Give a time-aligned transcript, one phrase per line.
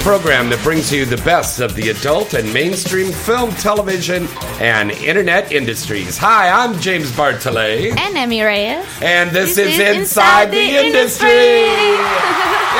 [0.00, 4.26] Program that brings you the best of the adult and mainstream film, television,
[4.58, 6.16] and internet industries.
[6.18, 7.96] Hi, I'm James Bartholet.
[7.96, 8.86] And Emmy Reyes.
[9.02, 11.28] And this, This is, is Inside, Inside the, the Industry.
[11.28, 12.00] Industry.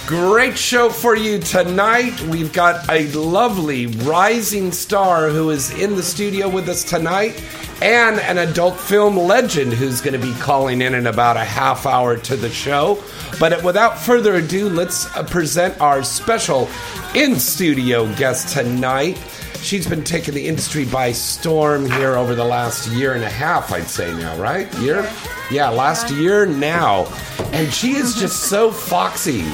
[0.06, 2.20] Great show for you tonight.
[2.22, 7.42] We've got a lovely rising star who is in the studio with us tonight,
[7.82, 11.84] and an adult film legend who's going to be calling in in about a half
[11.84, 13.02] hour to the show.
[13.40, 16.70] But without further ado, let's uh, present our special
[17.16, 19.18] in studio guest tonight.
[19.62, 23.72] She's been taking the industry by storm here over the last year and a half,
[23.72, 24.72] I'd say now, right?
[24.78, 25.10] Year?
[25.50, 27.06] Yeah, last year now.
[27.52, 29.44] And she is just so foxy.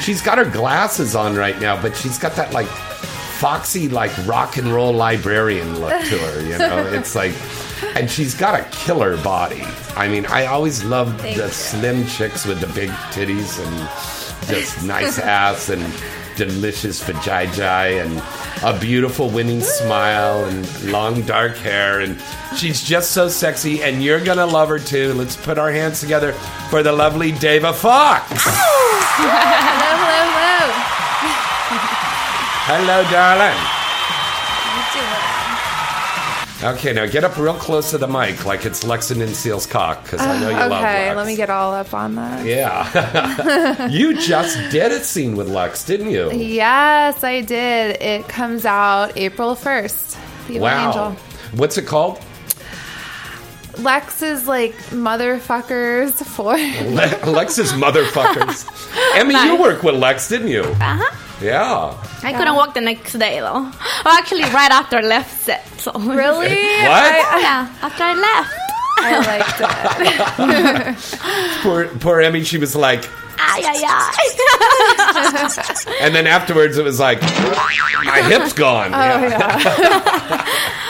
[0.00, 4.56] She's got her glasses on right now, but she's got that like foxy, like rock
[4.56, 6.90] and roll librarian look to her, you know?
[6.94, 7.34] It's like,
[7.96, 9.62] and she's got a killer body.
[9.96, 15.18] I mean, I always loved the slim chicks with the big titties and just nice
[15.18, 15.82] ass and
[16.36, 18.22] delicious vajayjay and
[18.64, 22.20] a beautiful winning smile and long dark hair and
[22.56, 25.12] she's just so sexy and you're gonna love her too.
[25.14, 26.32] Let's put our hands together
[26.70, 28.26] for the lovely deva Fox.
[28.30, 29.30] Hello,
[29.60, 30.54] hello, hello.
[32.66, 33.83] Hello, darling.
[36.64, 36.78] How you doing?
[36.78, 40.20] Okay, now get up real close to the mic like it's Lexington Steele's cock because
[40.20, 41.06] I know you love that.
[41.08, 42.44] okay, let me get all up on that.
[42.46, 43.86] Yeah.
[43.88, 46.32] you just did a scene with Lex, didn't you?
[46.32, 48.00] Yes, I did.
[48.02, 50.46] It comes out April 1st.
[50.48, 50.86] The Wow.
[50.88, 51.10] Angel.
[51.58, 52.18] What's it called?
[53.78, 56.52] Lex is like motherfuckers for.
[56.54, 58.64] Le- Lex's motherfuckers.
[59.16, 60.62] Emmy, you worked with Lex, didn't you?
[60.62, 61.16] Uh-huh.
[61.42, 61.96] Yeah.
[62.22, 63.68] I couldn't walk the next day though.
[64.04, 65.66] Well, actually, right after I left set.
[65.80, 66.48] So really?
[66.84, 67.40] What?
[67.42, 68.54] yeah, after I left.
[68.96, 69.60] I liked
[71.20, 71.28] it.
[71.62, 73.04] Poor, poor Emmy, she was like,
[73.38, 74.12] Ay, ay, ay.
[76.00, 78.94] and then afterwards it was like, my hip's gone.
[78.94, 80.44] Oh, Yeah.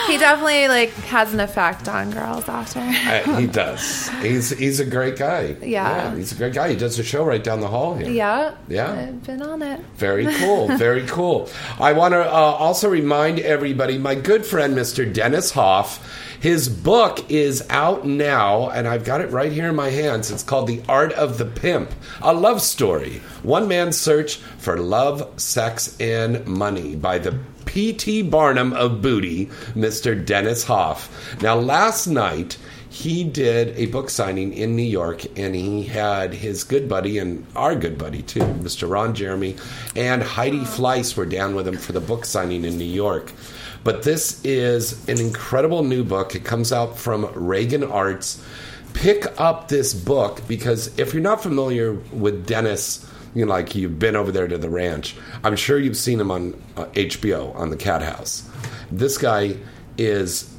[0.07, 0.11] Yeah.
[0.13, 2.79] he definitely like has an effect on girls after.
[2.79, 4.07] Uh, he does.
[4.21, 5.55] He's he's a great guy.
[5.61, 6.15] Yeah.
[6.15, 6.69] He's a great guy.
[6.69, 8.09] He does a show right down the hall here.
[8.09, 8.55] yeah.
[8.67, 8.91] Yeah.
[8.91, 9.79] I've been on it.
[9.95, 10.67] Very cool.
[10.77, 11.49] Very cool.
[11.79, 15.11] I want to uh, also remind everybody my good friend, Mr.
[15.11, 15.99] Dennis Hof,
[16.39, 20.29] his book is out now, and I've got it right here in my hands.
[20.31, 21.91] It's called The Art of the Pimp,
[22.21, 23.21] a love story.
[23.41, 27.37] One man's search for love, sex, and money by the
[27.75, 28.21] P.T.
[28.21, 30.25] Barnum of Booty, Mr.
[30.25, 31.11] Dennis Hof.
[31.41, 36.63] Now, last night, he did a book signing in New York, and he had his
[36.63, 38.89] good buddy and our good buddy too, Mr.
[38.89, 39.57] Ron Jeremy,
[39.93, 43.33] and Heidi Fleiss were down with him for the book signing in New York.
[43.83, 46.33] But this is an incredible new book.
[46.33, 48.41] It comes out from Regan Arts.
[48.93, 53.05] Pick up this book because if you're not familiar with Dennis,
[53.35, 56.31] you know, like you've been over there to the ranch, I'm sure you've seen him
[56.31, 58.49] on uh, HBO on the Cat House.
[58.89, 59.57] This guy
[59.97, 60.51] is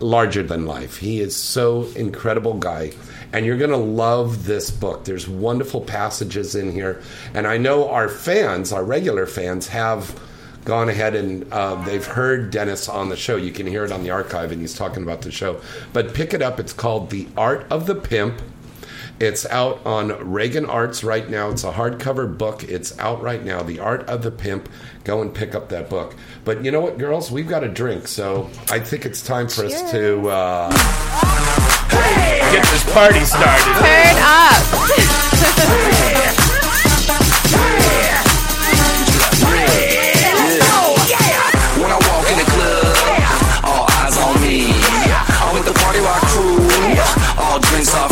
[0.00, 0.96] larger than life.
[0.96, 2.92] He is so incredible guy.
[3.32, 5.04] And you're going to love this book.
[5.04, 7.02] There's wonderful passages in here.
[7.32, 10.18] And I know our fans, our regular fans, have
[10.64, 13.36] gone ahead and uh, they've heard Dennis on the show.
[13.36, 15.60] You can hear it on the archive, and he's talking about the show.
[15.92, 16.60] But pick it up.
[16.60, 18.40] It's called The Art of the Pimp.
[19.22, 21.50] It's out on Regan Arts right now.
[21.50, 22.64] It's a hardcover book.
[22.64, 23.62] It's out right now.
[23.62, 24.68] The Art of the Pimp.
[25.04, 26.16] Go and pick up that book.
[26.44, 27.30] But you know what, girls?
[27.30, 29.74] We've got a drink, so I think it's time for Cheers.
[29.74, 30.72] us to uh,
[31.90, 32.40] hey!
[32.50, 33.62] get this party started.
[33.62, 34.58] Turn up.
[47.38, 48.11] All drinks off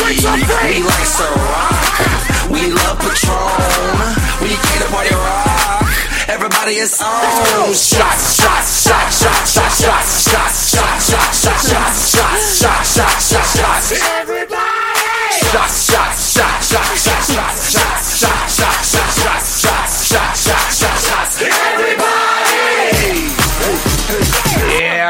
[0.00, 0.16] free.
[0.16, 2.50] We like Ciroc.
[2.50, 4.00] We love Patron.
[4.42, 5.86] We came to party rock.
[6.28, 7.08] Everybody is on.
[7.74, 13.52] Shots, shots, shots, shots, shots, shots, shots, shots, shots, shots, shots, shots, shots, shots, shots,
[13.58, 13.92] shots.
[14.20, 14.80] Everybody.
[15.50, 19.49] Shots, shots, shots, shots, shots, shots, shots, shots, shots, shots, shots, shots,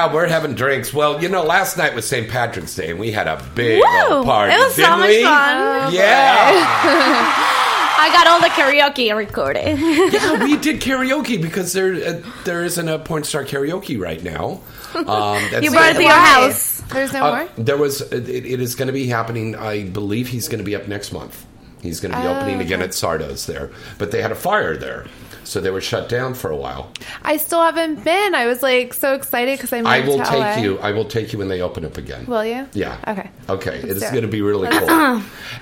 [0.00, 0.94] Yeah, we're having drinks.
[0.94, 2.26] Well, you know, last night was St.
[2.26, 4.14] Patrick's Day, and we had a big Woo!
[4.16, 4.54] old party.
[4.54, 5.22] It was so didn't much we?
[5.22, 5.92] fun.
[5.92, 7.36] Yeah.
[8.02, 9.78] I got all the karaoke recorded.
[10.12, 14.62] yeah, we did karaoke because there uh, there isn't a porn star karaoke right now.
[14.94, 15.04] Um,
[15.50, 16.80] that's You brought it to your house.
[16.92, 17.48] There's no Uh, more.
[17.62, 19.54] there was it, it is going to be happening.
[19.54, 21.44] I believe he's going to be up next month.
[21.82, 24.76] He's going to be Oh, opening again at Sardo's there, but they had a fire
[24.78, 25.04] there,
[25.50, 26.92] so they were shut down for a while.
[27.22, 28.34] I still haven't been.
[28.36, 30.56] I was like so excited because I moved I will to take LA.
[30.56, 30.78] you.
[30.78, 32.24] I will take you when they open up again.
[32.26, 32.68] Will you?
[32.72, 32.96] Yeah.
[33.08, 33.30] Okay.
[33.48, 33.76] Okay.
[33.82, 34.10] It's do it.
[34.12, 34.88] going to be really cool.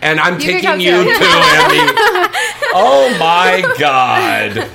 [0.03, 1.05] and I'm You taking you too.
[1.05, 1.93] too, Emmy.
[2.75, 4.69] oh my God.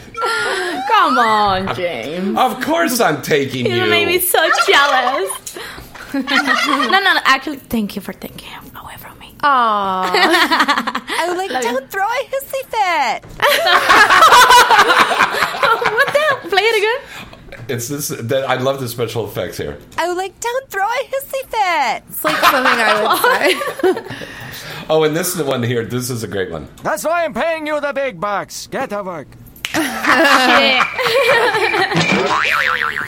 [0.88, 2.38] Come on, James.
[2.38, 3.74] Of course I'm taking you.
[3.76, 5.58] You made me so jealous.
[6.14, 7.20] no, no, no.
[7.26, 8.64] Actually, thank you for taking him
[9.44, 10.38] away from me.
[10.38, 11.02] Aww.
[11.20, 13.26] I would like don't throw a hissy fit.
[15.94, 16.40] what the hell?
[16.50, 17.02] Play it again.
[17.70, 18.08] It's this.
[18.10, 19.78] That, I love the special effects here.
[19.98, 22.04] I would like don't throw a hissy fit.
[22.10, 23.04] it's like something I
[23.84, 24.16] would say.
[24.90, 25.86] Oh, and this is the one here.
[25.86, 26.68] This is a great one.
[26.84, 28.68] That's why I'm paying you the big bucks.
[28.68, 29.28] Get to work.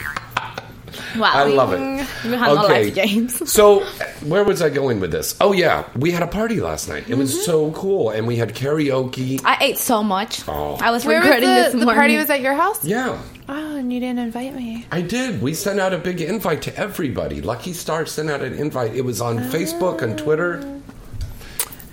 [1.18, 1.32] Wow.
[1.34, 1.80] I love it.
[2.24, 3.50] You have no life, James.
[3.52, 3.80] So,
[4.24, 5.36] where was I going with this?
[5.40, 5.84] Oh, yeah.
[5.96, 7.08] We had a party last night.
[7.08, 7.42] It was Mm-hmm.
[7.44, 8.10] so cool.
[8.10, 9.40] And we had karaoke.
[9.44, 10.46] I ate so much.
[10.48, 10.76] Oh.
[10.80, 11.86] I was Where was regretting this the, morning.
[11.88, 12.16] the party?
[12.18, 12.84] Was at your house?
[12.84, 13.20] Yeah.
[13.48, 14.86] Oh, and you didn't invite me.
[14.90, 15.40] I did.
[15.40, 17.40] We sent out a big invite to everybody.
[17.40, 18.94] Lucky Star sent out an invite.
[18.94, 20.80] It was on Facebook and Twitter.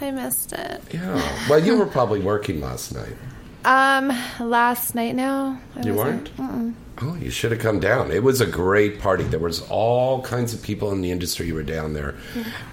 [0.01, 0.81] I missed it.
[0.91, 1.47] Yeah.
[1.49, 3.15] Well, you were probably working last night.
[3.65, 4.09] Um,
[4.49, 5.59] last night now.
[5.77, 6.37] I You wasn't.
[6.37, 6.75] weren't?
[7.01, 8.11] Oh, you should have come down.
[8.11, 9.23] It was a great party.
[9.23, 12.15] There was all kinds of people in the industry who were down there,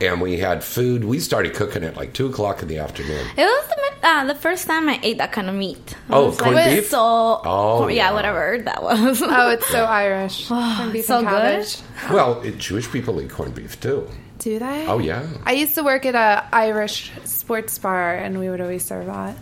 [0.00, 1.05] and we had food.
[1.05, 3.26] We started cooking at like two o'clock in the afternoon.
[3.37, 3.69] It was
[4.02, 5.78] the, uh, the first time I ate that kind of meat.
[5.93, 6.88] It Oh, was corned like beef?
[6.90, 8.12] So, Oh, yeah, yeah.
[8.12, 9.22] whatever that was.
[9.25, 10.49] Oh, it's so Irish.
[10.49, 11.78] Corned beef so and cabbage.
[12.11, 14.06] Well, it, Jewish people eat corned beef too.
[14.38, 14.87] Do they?
[14.87, 18.84] Oh yeah, I used to work at a Irish sports bar, and we would always
[18.84, 19.37] serve that.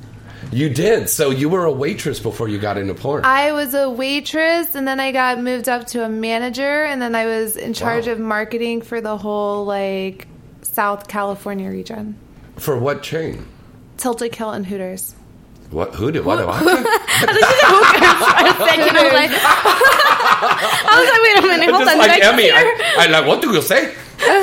[0.52, 1.08] You did.
[1.08, 3.24] So you were a waitress before you got into porn.
[3.24, 7.14] I was a waitress, and then I got moved up to a manager, and then
[7.14, 8.12] I was in charge Wow.
[8.14, 10.26] of marketing for the whole like
[10.62, 12.16] South California region.
[12.56, 13.46] For what chain?
[13.98, 15.14] Tilted Kilt and Hooters.
[15.70, 15.94] What?
[15.96, 16.24] Who did?
[16.24, 16.46] What?
[16.46, 16.54] what?
[16.56, 16.88] second, I
[19.04, 19.30] was like,
[20.90, 21.98] I was like, wait a minute, hold Just on.
[21.98, 22.50] like I Emmy.
[22.50, 22.54] I,
[23.00, 23.26] I like.
[23.26, 23.94] What do you say?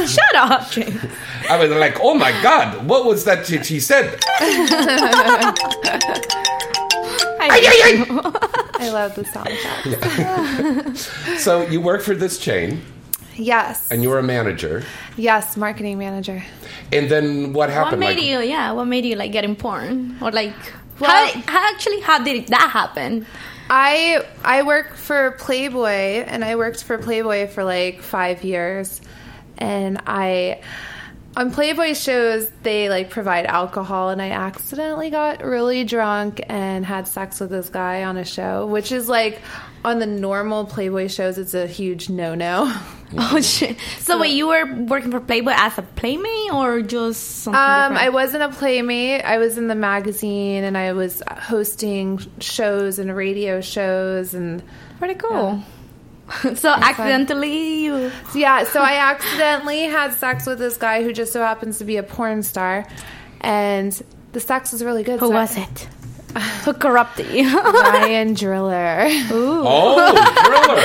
[0.08, 1.02] Shut up, James.
[1.50, 4.20] I was like, oh my god, what was that she, she said?
[7.48, 8.06] I,
[8.80, 11.12] I love the sound effects.
[11.44, 12.82] So you work for this chain,
[13.36, 13.92] Yes.
[13.92, 14.84] and you were a manager,
[15.18, 16.44] yes, marketing manager.
[16.92, 18.00] and then what what happened?
[18.00, 18.40] made like, you?
[18.40, 20.54] Yeah, what made you like get in porn or like?
[21.00, 23.26] Well- how, how actually how did that happen?
[23.70, 29.02] I I work for Playboy and I worked for Playboy for like 5 years
[29.58, 30.62] and I
[31.36, 37.08] on Playboy shows they like provide alcohol and I accidentally got really drunk and had
[37.08, 39.42] sex with this guy on a show which is like
[39.84, 42.74] on the normal Playboy shows it's a huge no-no.
[43.18, 43.78] Oh shit!
[44.00, 48.10] So wait, you were working for Playboy as a playmate or just something Um, I
[48.10, 49.24] wasn't a playmate.
[49.24, 54.62] I was in the magazine and I was hosting shows and radio shows and
[54.98, 55.64] pretty cool.
[56.56, 61.32] so accidentally you So, yeah, so I accidentally had sex with this guy who just
[61.34, 62.86] so happens to be a porn star,
[63.42, 64.02] and
[64.34, 65.20] the sex was really good.
[65.20, 65.88] who so I- was it?
[66.66, 67.60] Who corrupted you?
[67.64, 69.06] Ryan Driller.
[69.32, 70.12] Oh,
[70.44, 70.76] thriller!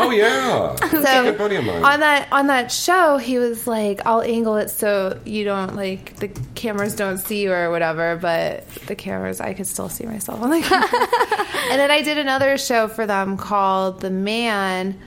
[0.00, 1.84] Oh yeah, That's a So good buddy of mine.
[1.84, 6.16] on that on that show, he was like, "I'll angle it so you don't like
[6.16, 10.40] the cameras don't see you or whatever." But the cameras, I could still see myself
[10.42, 11.06] on the camera.
[11.70, 14.98] and then I did another show for them called The Man.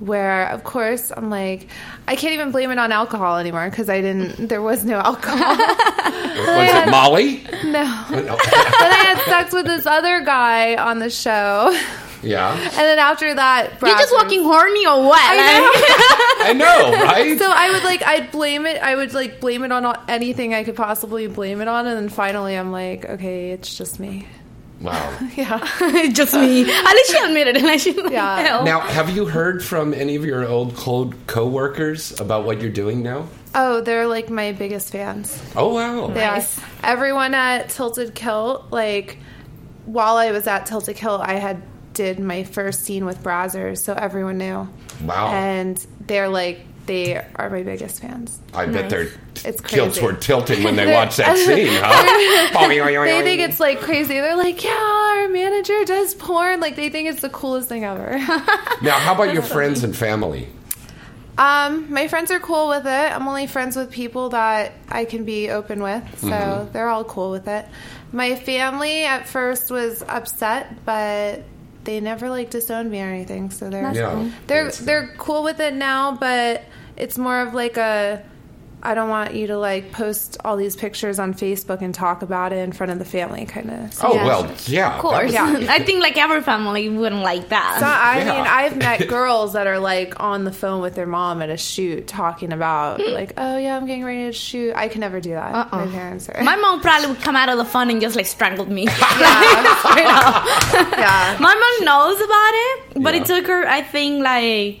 [0.00, 1.68] Where, of course, I'm like,
[2.08, 4.48] I can't even blame it on alcohol anymore because I didn't.
[4.48, 5.38] There was no alcohol.
[5.56, 7.44] was it Molly?
[7.64, 7.82] No.
[8.10, 8.36] Oh, no.
[8.36, 11.70] then I had sex with this other guy on the show.
[12.22, 15.20] yeah, And then after that, you're just Brad- walking horny or what?
[15.22, 17.38] I I know, right?
[17.38, 18.82] So I would like, I'd blame it.
[18.82, 21.86] I would like blame it on anything I could possibly blame it on.
[21.86, 24.26] And then finally, I'm like, okay, it's just me.
[24.82, 25.18] Wow.
[25.36, 25.58] Yeah.
[26.12, 26.62] just me.
[26.62, 27.62] At least she admitted it.
[27.72, 28.40] Like she's like, Yeah.
[28.42, 32.70] "Hell." Now, have you heard from any of your old cold coworkers about what you're
[32.72, 33.28] doing now?
[33.54, 35.40] Oh, they're like my biggest fans.
[35.56, 36.08] Oh wow.
[36.08, 36.42] They are.
[36.82, 39.18] Everyone at Tilted Kilt, like
[39.86, 41.62] while I was at Tilted Kilt, I had
[41.92, 44.68] did my first scene with Brazzers, so everyone knew.
[45.04, 45.28] Wow.
[45.32, 48.40] And they're like they are my biggest fans.
[48.54, 49.08] I bet their
[49.44, 50.00] It's crazy.
[50.02, 52.48] were tilting when they watched that scene, huh?
[52.58, 54.14] They think it's like crazy.
[54.14, 58.18] They're like, "Yeah, our manager does porn." Like they think it's the coolest thing ever.
[58.82, 60.48] now, how about your friends and family?
[61.38, 62.90] Um, my friends are cool with it.
[63.12, 66.72] I'm only friends with people that I can be open with, so Mm-hmm.
[66.72, 67.66] they're all cool with it.
[68.12, 71.42] My family at first was upset, but
[71.84, 74.28] they never like disowned me or anything, so they're Yeah.
[74.46, 76.12] they're they're cool with it now.
[76.12, 76.62] But
[76.96, 78.24] it's more of like a
[78.84, 82.52] I don't want you to like post all these pictures on Facebook and talk about
[82.52, 83.96] it in front of the family, kind of.
[84.02, 84.96] Oh well, yeah.
[84.96, 85.32] Of course.
[85.32, 85.66] Yeah.
[85.68, 87.76] I think like every family wouldn't like that.
[87.78, 88.24] So, I Yeah.
[88.24, 91.56] mean, I've met girls that are like on the phone with their mom at a
[91.56, 93.12] shoot talking about mm.
[93.12, 94.72] like, oh yeah, I'm getting ready to shoot.
[94.74, 95.54] I can never do that.
[95.54, 95.86] Uh-uh.
[95.86, 96.42] My parents are.
[96.42, 98.82] My mom probably would come out of the phone and just like strangled me.
[99.20, 100.44] yeah,
[100.98, 101.36] yeah.
[101.38, 103.20] My mom knows about it, but Yeah.
[103.20, 104.80] it took her, I think, like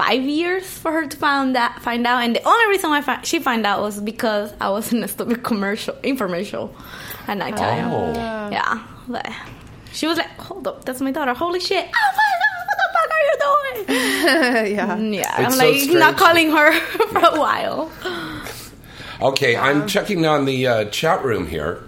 [0.00, 2.22] five years for her to find that find out.
[2.24, 5.08] And the only reason why fi- she found out was because I was in a
[5.08, 6.70] stupid commercial infomercial
[7.28, 7.90] at nighttime.
[7.92, 8.12] Oh.
[8.50, 9.28] Yeah, but
[9.92, 11.34] she was like, "Hold up, that's my daughter!
[11.34, 11.86] Holy shit!
[11.86, 13.84] Oh my god, what the fuck are you doing?"
[14.76, 14.96] yeah.
[14.98, 15.98] Yeah, It's I'm so like strange.
[15.98, 16.72] not calling her
[17.12, 17.90] for a while.
[19.20, 21.82] Okay, I'm checking on the uh, chat room here.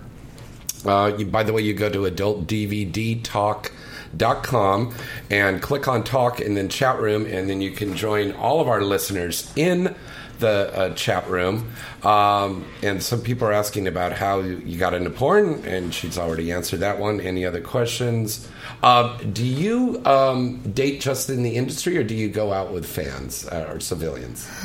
[0.85, 3.73] Uh, you, by the way, you go to adultdvdtalk.com
[4.19, 8.69] and click on talk and then chat room, and then you can join all of
[8.69, 9.95] our listeners in
[10.43, 11.73] the uh, chat room.
[12.03, 16.53] Um, and some people are asking about how you got into porn, and she's already
[16.53, 17.21] answered that one.
[17.21, 18.49] Any other questions?
[18.83, 22.85] Uh, do you um, date just in the industry, or do you go out with
[22.85, 24.47] fans uh, or civilians?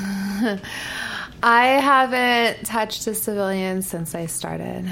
[1.43, 4.89] I haven't touched a civilian since I started.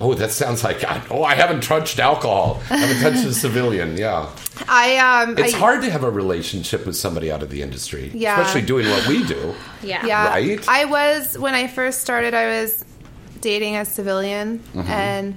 [0.00, 2.60] Oh, that sounds like oh, I haven't touched alcohol.
[2.70, 3.96] I haven't touched a civilian.
[3.96, 4.28] Yeah,
[4.68, 5.38] I um.
[5.38, 8.38] it's I, hard to have a relationship with somebody out of the industry, Yeah.
[8.40, 9.54] especially doing what we do.
[9.82, 10.04] Yeah.
[10.04, 10.68] Yeah, Right?
[10.68, 12.34] I was when I first started.
[12.34, 12.84] I was
[13.40, 14.90] dating a civilian, Mm-hmm.
[14.90, 15.34] and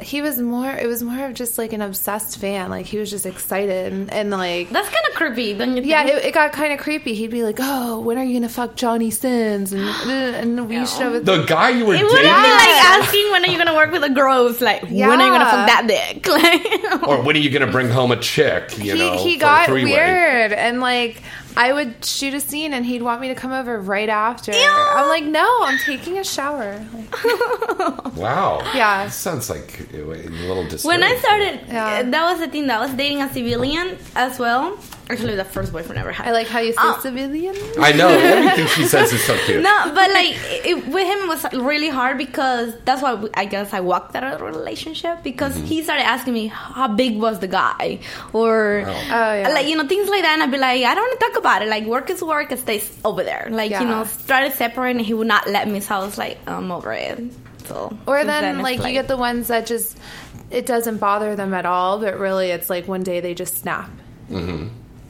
[0.00, 0.70] he was more.
[0.70, 2.70] It was more of just like an obsessed fan.
[2.70, 5.82] Like he was just excited and, and like That's kind of creepy, don't you?
[5.82, 7.14] Yeah, it, it got kind of creepy.
[7.14, 11.02] He'd be like, "Oh, when are you gonna fuck Johnny Sins?" And and we should
[11.02, 11.24] have.
[11.24, 13.90] The guy you were It would be dating, like asking when are you gonna work
[13.90, 14.60] with a gross?
[14.60, 16.26] Like when are you gonna fuck that dick?
[16.38, 18.78] Like, or when are you going to bring home a chick?
[18.78, 21.20] You he know, he got weird, and like
[21.56, 24.52] I would shoot a scene, and he'd want me to come over right after.
[24.54, 27.24] I'm like, "No, I'm taking a shower." Like,
[28.16, 28.60] Wow.
[28.74, 29.04] Yeah.
[29.04, 31.00] That sounds like a little disturbing.
[31.00, 32.02] when I started, Yeah.
[32.02, 32.66] that was the thing.
[32.68, 34.78] That I was dating a civilian as well.
[35.10, 36.28] Actually, the first boyfriend I ever had.
[36.28, 36.98] I like how you say Oh.
[37.00, 37.56] civilian.
[37.80, 39.62] I know everything she says is so cute.
[39.62, 40.36] No, but like
[40.66, 44.24] it, with him it was really hard because that's why I guess I walked out
[44.24, 45.64] of the relationship because Mm-hmm.
[45.64, 48.00] he started asking me how big was the guy
[48.34, 48.90] or Oh.
[48.90, 49.48] Oh, yeah.
[49.48, 51.38] like you know things like that and I'd be like I don't want to talk
[51.38, 53.84] about it like work is work it stays over there like you Yeah.
[53.84, 57.18] know started separating he would not let me so I was like I'm over it
[57.64, 59.96] so Or since then, it's like, you get the ones that just
[60.50, 63.90] it doesn't bother them at all, but really it's like one day they just snap.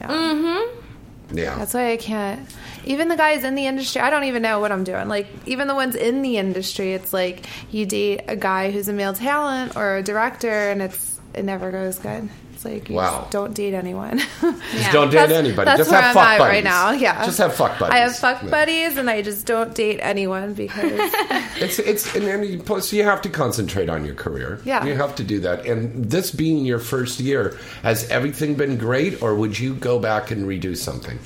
[0.07, 1.37] Mm-hmm.
[1.37, 1.55] Yeah.
[1.57, 2.49] That's why I can't.
[2.85, 5.07] Even the guys in the industry, I don't even know what I'm doing.
[5.07, 8.93] Like, even the ones in the industry, it's like you date a guy who's a
[8.93, 12.29] male talent or a director, and it's it never goes good.
[12.59, 13.19] It's like Wow.
[13.21, 14.17] just don't date anyone.
[14.19, 14.41] Just
[14.91, 15.63] don't date That's- anybody.
[15.65, 16.53] That's Just where have I'm fuck at buddies.
[16.55, 16.91] right now.
[16.91, 17.93] Yeah, Just have fuck buddies.
[17.95, 18.49] I have fuck Yeah.
[18.49, 20.91] buddies, and I just don't date anyone because
[21.55, 24.59] It's it's and then you, plus you have to concentrate on your career.
[24.65, 24.83] Yeah.
[24.83, 25.65] you have to do that.
[25.65, 30.29] And this being your first year, has everything been great, or would you go back
[30.31, 31.17] and redo something?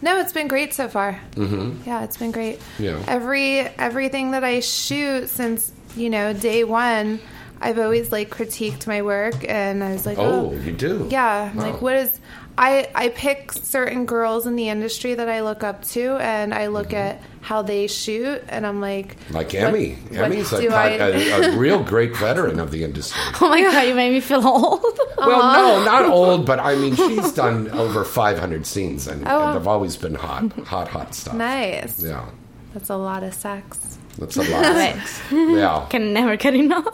[0.00, 1.20] No, it's been great so far.
[1.36, 1.86] Mm-hmm.
[1.86, 2.60] Yeah, it's been great.
[2.78, 2.98] Yeah.
[3.06, 7.20] Every everything that I shoot since you know day one,
[7.62, 11.06] I've always like critiqued my work, and I was like, Oh, oh, you do?
[11.10, 11.54] yeah.
[11.54, 11.62] Wow.
[11.72, 12.18] Like, what is?
[12.58, 16.66] I I pick certain girls in the industry that I look up to, and I
[16.66, 19.34] look at how they shoot, and I'm like, Mm-hmm.
[19.34, 19.94] Like Emmy.
[19.94, 23.18] what Emmy's a, a, I- a, a real great veteran of the industry.
[23.40, 24.82] oh my god you made me feel old
[25.16, 25.78] Well, Uh-huh.
[25.78, 29.66] no, not old, but I mean, she's done over 500 scenes, and, Oh, and they've
[29.68, 31.34] always been hot, hot, hot stuff.
[31.34, 32.02] nice.
[32.02, 32.26] Yeah,
[32.74, 33.98] That's a lot of sex.
[34.18, 34.62] That's a lot.
[34.62, 34.96] Right.
[35.30, 35.86] yeah.
[35.90, 36.86] can never get enough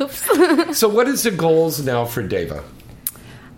[0.00, 2.64] oops So, what is the goals now for Deva?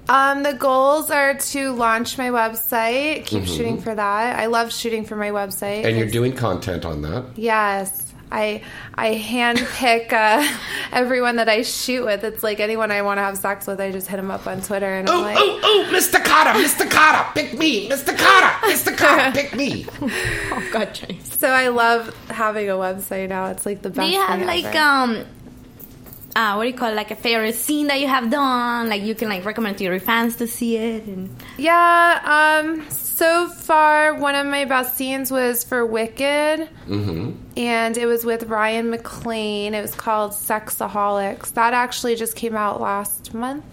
[0.09, 3.25] Um, the goals are to launch my website.
[3.25, 4.39] Keep shooting for that.
[4.39, 5.79] I love shooting for my website.
[5.79, 5.87] Mm-hmm.
[5.87, 7.25] And you're doing content on that.
[7.37, 8.02] Yes.
[8.33, 8.63] I
[8.95, 10.43] I handpick uh,
[10.93, 12.25] everyone that I shoot with.
[12.25, 14.61] It's like anyone I want to have sex with, I just hit them up on
[14.63, 16.25] Twitter, and I'm Oh, like, oh, oh, Mr.
[16.25, 16.91] Carter, Mr.
[16.91, 18.17] Carter, pick me, Mr.
[18.17, 18.97] Carter, Mr.
[18.97, 19.87] Carter, pick me.
[20.55, 21.39] Oh God, James.
[21.39, 23.47] so I love having a website now.
[23.47, 24.13] It's like the Do best.
[24.13, 24.79] you have thing like ever.
[24.79, 25.27] um,
[26.35, 26.95] uh, what do you call it?
[26.95, 28.89] Like a favorite scene that you have done?
[28.89, 31.05] Like you can like recommend to your fans to see it.
[31.05, 32.89] And Yeah, um,
[33.23, 37.31] so far, one of my best scenes was for Wicked, Mm-hmm.
[37.57, 39.73] and it was with Ryan McLane.
[39.75, 41.53] It was called Sexaholics.
[41.55, 43.65] That actually just came out last month,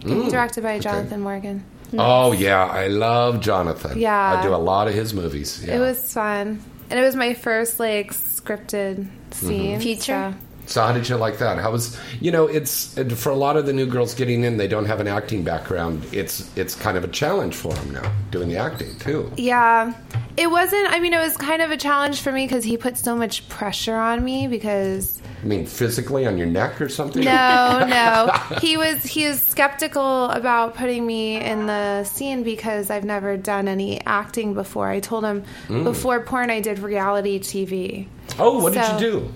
[0.00, 1.64] directed by Jonathan Morgan.
[1.96, 3.98] Oh, yeah, I love Jonathan.
[3.98, 4.38] Yeah.
[4.38, 5.64] I do a lot of his movies.
[5.64, 5.76] Yeah.
[5.76, 9.78] It was fun, and it was my first like scripted scene.
[9.80, 10.34] Feature?
[10.38, 11.58] so- So how did you like that?
[11.58, 14.68] How was you know it's for a lot of the new girls getting in, they
[14.68, 16.06] don't have an acting background.
[16.12, 19.32] It's it's kind of a challenge for them now doing the acting too.
[19.36, 19.94] Yeah,
[20.36, 20.90] it wasn't.
[20.90, 23.48] I mean, it was kind of a challenge for me because he put so much
[23.48, 27.24] pressure on me because I mean, physically on your neck or something.
[27.24, 28.56] No, no.
[28.60, 33.68] He was he was skeptical about putting me in the scene because I've never done
[33.68, 34.88] any acting before.
[34.88, 35.84] I told him mm.
[35.84, 38.06] before porn I did reality TV.
[38.38, 39.32] Oh, what did you do?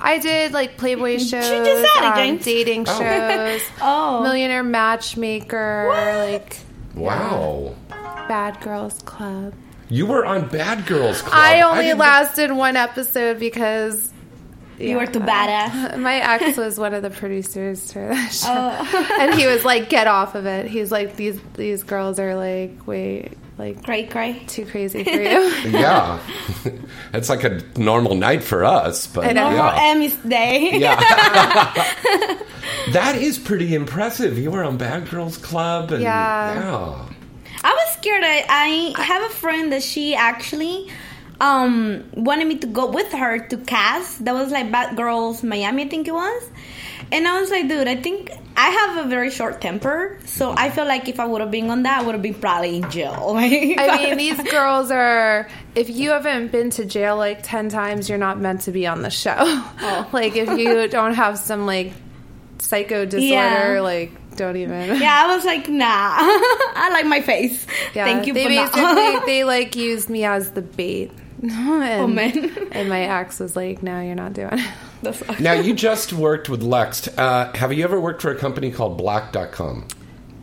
[0.00, 1.42] I did like Playboy shows, just
[1.94, 2.44] said it, um, James.
[2.44, 4.22] dating shows, Oh.
[4.22, 6.58] Millionaire Matchmaker, like
[6.94, 9.54] Wow, Bad Girls Club.
[9.88, 11.34] you were on Bad Girls Club.
[11.34, 14.12] I only didn't- lasted one episode because
[14.78, 15.98] you were too badass.
[15.98, 19.16] My ex was one of the producers for that show, Oh.
[19.20, 22.86] and he was like, "Get off of it." He's like, "These these girls are like,
[22.86, 24.48] wait, like Great, great.
[24.48, 26.18] too crazy for you." Yeah,
[27.14, 29.48] it's like a normal night for us, but I know.
[29.48, 30.78] Or yeah, Emmy's Day.
[30.78, 30.96] yeah.
[32.92, 34.38] that is pretty impressive.
[34.38, 36.54] You were on Bad Girls Club, and Yeah.
[36.54, 37.08] yeah.
[37.64, 38.22] I was scared.
[38.24, 38.44] I,
[38.96, 40.88] I have a friend that she actually
[41.40, 44.24] um wanted me to go with her to cast.
[44.24, 46.42] That was like Bad Girls Miami, I think it was.
[47.12, 50.70] And I was like, dude, I think I have a very short temper, so I
[50.70, 52.90] feel like if I would have been on that, I would have been probably in
[52.90, 53.34] jail.
[53.36, 55.48] I mean, these girls are.
[55.74, 59.02] If you haven't been to jail like ten times, you're not meant to be on
[59.02, 59.30] the show.
[60.12, 61.92] like if you don't have some like
[62.58, 63.80] psycho disorder, Yeah.
[63.82, 64.96] like don't even.
[65.00, 67.66] yeah, I was like, nah, I like my face.
[67.94, 71.12] Yeah, Thank you They basically they like used me as the bait.
[71.42, 71.52] and,
[72.00, 72.68] Oh, man.
[72.72, 74.70] and my ex was like, "No, you're not doing it."
[75.02, 77.08] That's- Now you just worked with Lex.
[77.18, 79.86] Uh, have you ever worked for a company called Blacked.com?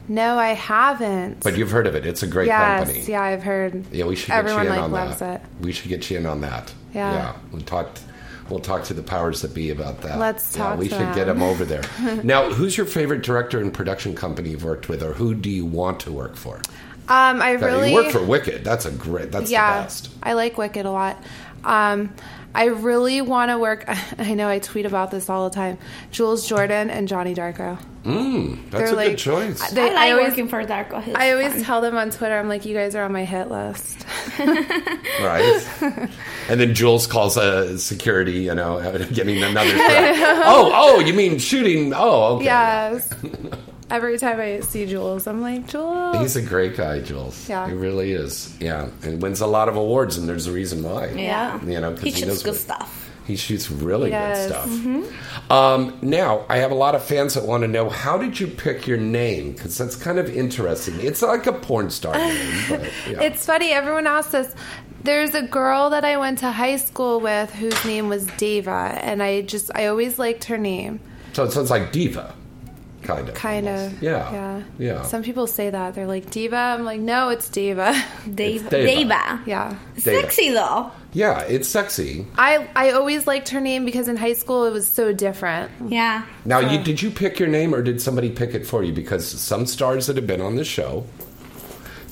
[0.08, 1.42] No, I haven't.
[1.44, 2.06] But you've heard of it.
[2.06, 3.06] It's a great yes, company.
[3.06, 3.86] yeah, I've heard.
[3.92, 5.42] Yeah, we should get Everyone you in like on loves that.
[5.42, 5.48] it.
[5.62, 6.74] We should get you in on that.
[6.94, 7.36] Yeah.
[7.52, 8.02] we talked.
[8.50, 10.20] We'll talk to the powers that be about that.
[10.20, 11.40] Let's yeah, talk We to should get them.
[11.40, 11.84] them over there.
[12.24, 15.66] now, who's your favorite director and production company you've worked with, or who do you
[15.66, 16.60] want to work for?
[17.10, 18.63] Um, I Now, really you work for Wicked.
[18.63, 19.32] That's a great.
[19.32, 20.10] That's yeah, the best.
[20.24, 21.22] I like Wicked a lot.
[21.63, 22.13] Um,
[22.56, 23.84] I really want to work.
[24.20, 25.78] I know I tweet about this all the time.
[26.12, 27.78] Jules Jordan and Johnny Darko.
[28.06, 29.72] Mm, that's They're a like- good choice.
[29.72, 31.02] They- I like always, working for Darko.
[31.02, 31.63] He's I always fun.
[31.63, 34.06] tell them on Twitter, I'm like, you guys are on my hit list.
[34.39, 35.68] right?
[36.50, 38.80] and then Jules calls uh, security, you know,
[39.13, 40.16] getting another threat.
[40.46, 41.94] oh, oh, you mean shooting?
[41.96, 42.46] Oh, okay.
[42.46, 43.10] Yes.
[43.94, 46.18] Every time I see Jules, I'm like, Jules.
[46.18, 47.48] He's a great guy, Jules.
[47.48, 47.68] Yeah.
[47.68, 48.56] He really is.
[48.60, 48.90] Yeah.
[49.04, 51.10] And wins a lot of awards, and there's a reason why.
[51.10, 51.64] Yeah.
[51.64, 53.00] You know, 'cause he he shoots knows good what- stuff.
[53.26, 54.48] He shoots really Yes.
[54.52, 55.52] good stuff.
[55.52, 58.48] Um, now, I have a lot of fans that want to know how did you
[58.48, 59.54] pick your name?
[59.54, 60.96] Because that's kind of interesting.
[61.00, 63.22] It's like a porn star name, but yeah.
[63.22, 63.72] It's funny.
[63.72, 64.54] Everyone asks us.
[65.04, 69.22] There's a girl that I went to high school with whose name was Deva, and
[69.24, 71.00] I just I always liked her name.
[71.34, 72.34] so it sounds like diva,
[73.04, 73.36] kind of.
[73.36, 73.96] Kind almost.
[73.96, 74.04] of.
[74.04, 74.32] Yeah.
[74.34, 74.63] Yeah.
[74.80, 75.02] Yeah.
[75.04, 76.56] Some people say that they're like diva.
[76.56, 77.94] I'm like, no, it's diva,
[78.34, 78.86] Dave, diva.
[78.86, 79.42] Deva.
[79.46, 79.76] yeah.
[79.96, 80.22] Deva.
[80.22, 80.92] Sexy though.
[81.13, 82.26] yeah, it's sexy.
[82.38, 85.72] I I always liked her name because in high school it was so different.
[85.88, 86.26] Yeah.
[86.46, 88.92] Now, you, did you pick your name or did somebody pick it for you?
[88.94, 91.06] Because some stars that have been on the show,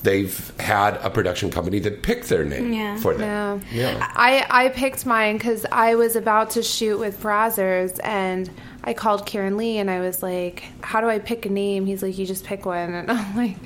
[0.02, 2.96] they've had a production company that picked their name Yeah.
[2.98, 3.62] for them.
[3.70, 3.92] Yeah.
[3.96, 4.12] Yeah.
[4.14, 8.50] I I picked mine because I was about to shoot with Brazzers and
[8.84, 12.02] I called Keiran Lee and I was like, "How do I pick a name?" He's
[12.02, 13.56] like, "You just pick one." And I'm like,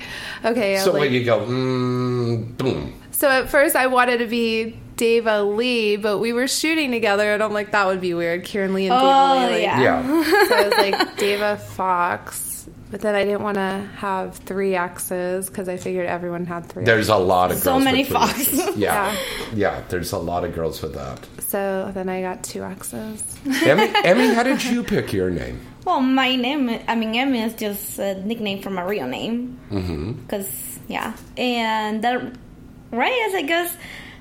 [0.45, 2.93] "Okay." I was So like, when you go, mm, boom.
[3.11, 7.41] So at first I wanted to be Dava Lee, but we were shooting together, and
[7.41, 8.45] I'm like, that would be weird.
[8.45, 9.53] Keiran Lee and Oh, Dava Lee.
[9.53, 9.81] like- yeah.
[9.81, 10.23] Yeah.
[10.47, 15.49] So I was like Dava Fox, but then I didn't want to have three X's
[15.49, 16.83] because I figured everyone had three.
[16.85, 17.63] There's a lot of girls.
[17.63, 18.59] So many with foxes.
[18.59, 18.77] X's.
[18.77, 19.15] Yeah.
[19.53, 19.81] yeah.
[19.89, 21.19] There's a lot of girls with that.
[21.47, 23.23] So then I got two X's.
[23.63, 25.61] Emmy, Emmy, how did you pick your name?
[25.85, 29.57] Well, my name, I mean, Emmy is just a nickname from my real name.
[29.71, 30.11] Mm-hmm.
[30.23, 31.15] Because, yeah.
[31.37, 32.33] And the
[32.91, 33.73] Reyes, I guess,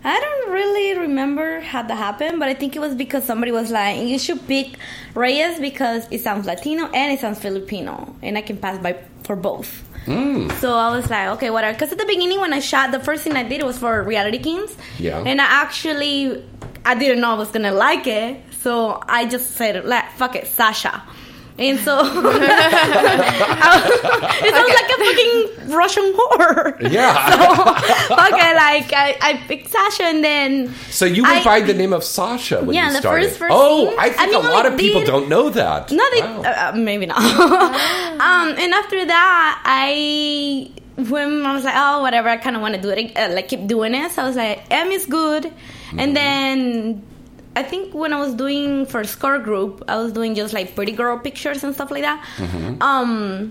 [0.05, 3.73] I don't really remember how that happened, but I think it was because somebody was
[3.73, 4.79] like, "You should pick
[5.15, 9.35] Reyes because it sounds Latino and it sounds Filipino, and I can pass by for
[9.35, 10.53] both." Mm.
[10.61, 11.73] So I was like, okay, whatever.
[11.73, 14.39] Because at the beginning, when I shot, the first thing I did was for Reality
[14.39, 14.75] Kings.
[14.99, 15.19] Yeah.
[15.19, 16.45] And I actually,
[16.87, 20.47] I didn't know I was gonna like it, so I just said, like, fuck it,
[20.47, 21.03] Sasha.
[21.59, 22.05] And so it
[24.55, 26.93] sounds like a fucking Russian whore.
[26.93, 27.15] Yeah.
[28.07, 31.75] So okay, like I, I picked Sasha, and then So you went I- by the
[31.75, 33.27] name of Sasha when Yeah, you the started.
[33.29, 35.29] first- first oh, scene- I think I mean, a lot like, of people they- don't
[35.29, 35.91] know that.
[35.91, 36.43] No, they Wow.
[36.43, 37.19] uh, uh, maybe not.
[38.29, 40.71] um, and after that, I
[41.11, 43.49] when I was like, oh, whatever, I kind of want to do it, uh, like
[43.49, 44.13] keep doing it.
[44.13, 45.53] So I was like, M is good,
[45.89, 46.01] Mm-hmm.
[46.01, 47.03] and then.
[47.59, 50.93] I think when I was doing for Score Group, I was doing just like pretty
[50.93, 52.23] girl pictures and stuff like that.
[52.37, 52.83] Mm-hmm.
[52.83, 53.51] Um,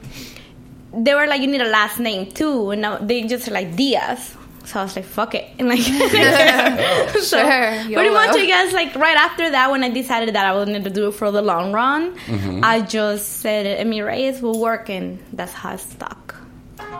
[0.93, 4.35] they were like, you need a last name too, and now they just like Diaz.
[4.65, 5.79] So I was like, fuck it, and like,
[7.19, 10.53] so Sure, pretty much, I guess, like right after that, when I decided that I
[10.53, 12.61] wanted to do it for the long run, Mm-hmm.
[12.63, 16.34] I just said, Emmy Reyes will work, and that's how it stuck.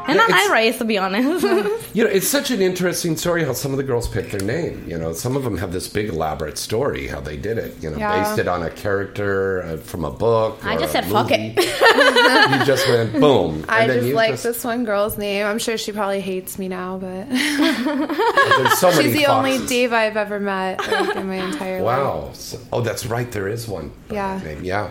[0.08, 1.46] And Yeah, I it's- to be honest.
[1.96, 4.84] You know, it's such an interesting story how some of the girls pick their name.
[4.86, 7.82] You know, some of them have this big elaborate story how they did it.
[7.82, 8.22] You know, Yeah.
[8.22, 10.60] based it on a character uh, from a book.
[10.66, 11.56] I or just a said, fuck it.
[11.56, 13.64] you just went boom.
[13.70, 15.46] I then just like just, this one girl's name.
[15.46, 19.70] I'm sure she probably hates me now, but There's so many she's the only foxes.
[19.70, 21.98] Dave I've ever met like, in my entire life.
[21.98, 22.30] Wow.
[22.34, 23.32] So- oh, that's right.
[23.32, 23.92] There is one.
[24.12, 24.42] Yeah.
[24.44, 24.64] name.
[24.66, 24.90] Yeah.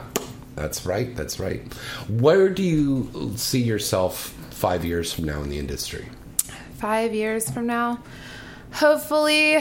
[0.56, 1.14] That's right.
[1.16, 1.60] That's right.
[2.08, 6.06] Where do you see yourself five years from now in the industry?
[6.78, 7.98] Five years from now,
[8.72, 9.58] hopefully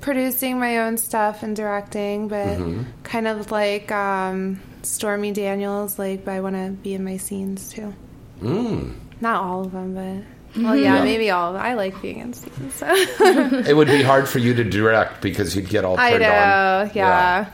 [0.00, 2.82] producing my own stuff and directing, but Mm-hmm.
[3.04, 5.98] kind of like um, Stormy Daniels.
[5.98, 7.94] Like I want to be in my scenes too.
[8.40, 8.94] Mm.
[9.20, 11.56] Not all of them, but well, yeah, maybe all.
[11.56, 12.74] I like being in scenes.
[12.74, 12.86] So.
[13.66, 16.82] It would be hard for you to direct because you'd get all turned I know,
[16.84, 16.90] on.
[16.94, 17.50] yeah.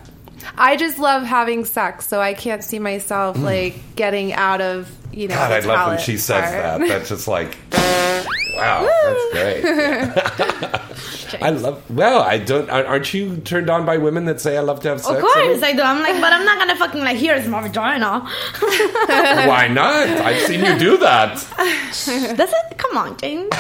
[0.59, 5.29] I just love having sex, so I can't see myself like getting out of you
[5.29, 5.35] know.
[5.35, 6.81] God, I love when she says part.
[6.81, 6.89] that.
[6.89, 7.57] That's just like,
[8.55, 10.83] wow, that's great.
[11.43, 11.89] I love.
[11.91, 12.69] Well, I don't.
[12.71, 15.15] Aren't you turned on by women that say I love to have sex?
[15.15, 15.83] of course I do.
[15.83, 18.29] I'm like, but I'm not gonna fucking like, here's my vagina.
[18.59, 20.09] Why not?
[20.09, 21.37] I've seen you do that.
[21.57, 22.79] That's it.
[22.79, 23.51] Come on, James.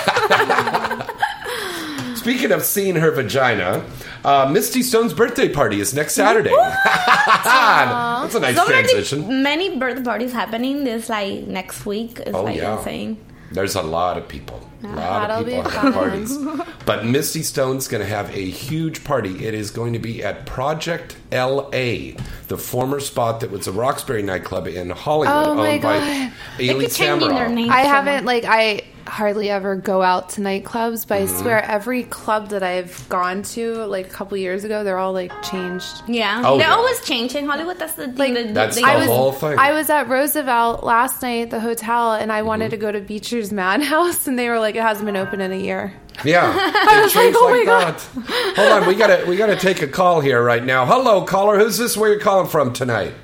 [2.20, 3.82] Speaking of seeing her vagina,
[4.26, 6.50] uh, Misty Stone's birthday party is next Saturday.
[6.84, 9.42] That's a nice So transition.
[9.42, 12.20] many birthday parties happening this like next week.
[12.20, 12.76] It's Oh, like yeah.
[12.76, 13.16] insane.
[13.52, 14.60] There's a lot of people.
[14.84, 16.36] A lot That'll of people be having parties.
[16.86, 19.46] But Misty Stone's going to have a huge party.
[19.46, 22.12] It is going to be at Project LA,
[22.48, 26.32] the former spot that was a Roxbury nightclub in Hollywood, Oh my owned by God.
[26.58, 27.70] They Ailey changing their names.
[27.70, 31.36] I haven't like I hardly ever go out to nightclubs, but Mm-hmm.
[31.36, 35.12] I swear every club that I've gone to like a couple years ago, they're all
[35.12, 36.02] like changed.
[36.08, 36.74] Yeah, Oh, they yeah.
[36.74, 37.78] always change in Hollywood.
[37.78, 38.34] That's the thing.
[38.34, 39.58] Like, that That's they the I was whole thing.
[39.58, 42.70] I was at Roosevelt last night at the hotel, and I wanted Mm-hmm.
[42.70, 45.56] to go to Beacher's Madhouse, and they were like, "It hasn't been open in a
[45.56, 45.92] year."
[46.24, 48.56] Yeah, I was It changed like, "Oh like my God." that.
[48.56, 50.86] Hold on, we gotta we gotta take a call here right now.
[50.86, 51.58] Hello, caller.
[51.58, 51.96] Who's this?
[51.96, 53.14] Where you calling from tonight?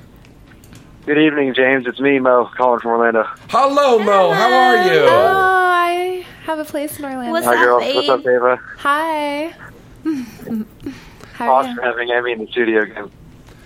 [1.07, 1.87] Good evening, James.
[1.87, 3.23] It's me, Mo, calling from Orlando.
[3.49, 4.31] Hello, Mo.
[4.33, 4.99] How are you?
[5.03, 7.31] Oh, I have a place in Orlando.
[7.31, 7.95] What's Hi, up, girls.
[7.95, 8.27] What's up.
[8.27, 8.59] Ava?
[8.79, 9.55] Hi.
[11.33, 11.81] How are Awesome you?
[11.81, 13.09] having Emmy in the studio again.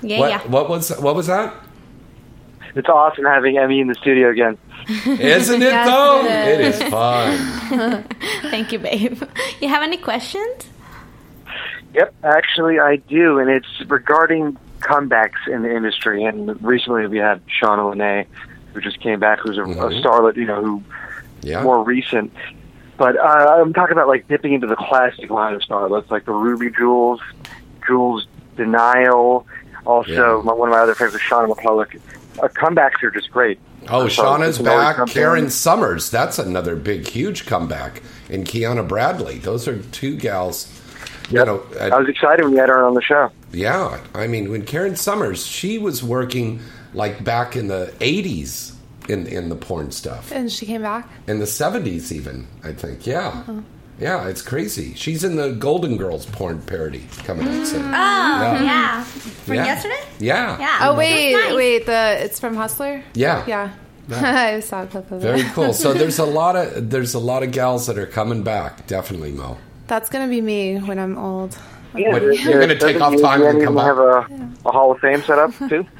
[0.04, 0.47] Yeah, What, yeah.
[0.47, 1.54] what was what was that?
[2.75, 4.58] It's awesome having Emmy in the studio again.
[5.06, 6.23] Isn't it Yes, though?
[6.25, 6.80] it it is.
[6.80, 8.04] is fun.
[8.51, 9.21] Thank you, babe.
[9.60, 10.67] You have any questions?
[11.95, 16.24] Yep, actually, I do, and it's regarding comebacks in the industry.
[16.24, 18.26] And recently, we had Shawna Lenee,
[18.74, 20.04] who just came back, who's a, a Mhm.
[20.04, 20.84] starlet, you know, who
[21.41, 21.63] Yeah.
[21.63, 22.32] more recent.
[22.98, 26.34] But uh, I'm talking about like dipping into the classic line of starlets, like the
[26.34, 27.20] Ruby Jewels,
[27.88, 28.22] Jewel
[28.58, 29.46] De'Nyle.
[29.86, 30.41] Also, Yeah.
[30.46, 32.00] my, one of my other favorites, Shauna McCullough.
[32.41, 33.60] Uh, comebacks are just great.
[33.89, 35.08] Oh, So Shauna's you back.
[35.08, 35.50] Karen in.
[35.50, 36.12] Summers.
[36.12, 38.02] That's another big, huge comeback.
[38.30, 39.39] And Kiana Bradley.
[39.39, 40.67] Those are two gals.
[41.32, 41.48] You Yep.
[41.48, 43.32] know, I at- was excited when you had her on the show.
[43.51, 43.99] Yeah.
[44.13, 46.59] I mean, when Karen Summers, she was working
[46.93, 48.73] like back in the '80s
[49.09, 51.07] in in the porn stuff, And she came back.
[51.27, 52.47] in the '70s even.
[52.63, 53.05] I think.
[53.07, 53.27] Yeah.
[53.27, 53.61] Uh-huh.
[53.99, 54.95] Yeah, it's crazy.
[54.95, 57.83] She's in the Golden Girls porn parody coming out soon.
[57.83, 57.87] Mm.
[57.87, 58.63] Oh, Yeah.
[58.63, 59.03] yeah.
[59.03, 59.65] From Yeah.
[59.65, 59.99] yesterday?
[60.19, 60.57] Yeah.
[60.59, 60.77] Yeah.
[60.89, 61.53] Oh wait, nice.
[61.53, 61.85] wait.
[61.85, 63.03] The it's from Hustler.
[63.13, 63.43] Yeah.
[63.47, 63.69] Yeah.
[64.11, 65.53] I saw a clip of Very it.
[65.53, 65.73] cool.
[65.73, 68.87] So there's a lot of there's a lot of gals that are coming back.
[68.87, 69.57] Definitely, Mo.
[69.87, 71.55] That's gonna be me when I'm old.
[71.93, 74.27] What, you're gonna take off time and come have a,
[74.65, 75.86] a Hall of Fame set up too?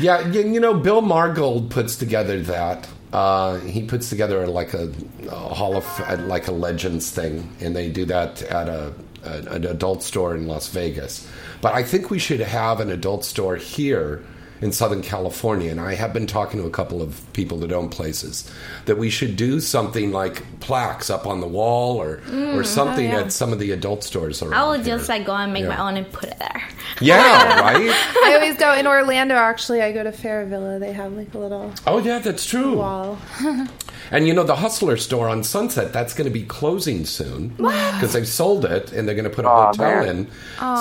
[0.00, 2.88] Yeah, y- you know, Bill Margold puts together that.
[3.12, 4.92] Uh, he puts together like a,
[5.28, 5.86] a hall of
[6.26, 10.48] like a legends thing, and they do that at a an, an adult store in
[10.48, 11.28] Las Vegas,
[11.60, 14.24] but I think we should have an adult store here
[14.64, 15.70] in Southern California.
[15.70, 18.50] And I have been talking to a couple of people that own places
[18.86, 23.08] that we should do something like plaques up on the wall or or mm, something
[23.10, 23.24] oh, yeah.
[23.24, 24.54] at some of the adult stores around.
[24.54, 24.96] I will here.
[24.96, 25.76] just like go and make Yeah.
[25.76, 26.62] my own and put it there.
[27.02, 27.90] yeah, right.
[28.24, 29.34] I always go in Orlando.
[29.34, 30.80] Actually, I go to Fairvilla.
[30.80, 32.78] They have like a little Oh yeah, that's true.
[32.78, 33.18] wall.
[34.10, 38.12] And you know the Hustler store on Sunset that's going to be closing soon because
[38.12, 40.08] they've sold it and they're going to put a Aw, hotel man.
[40.08, 40.30] in.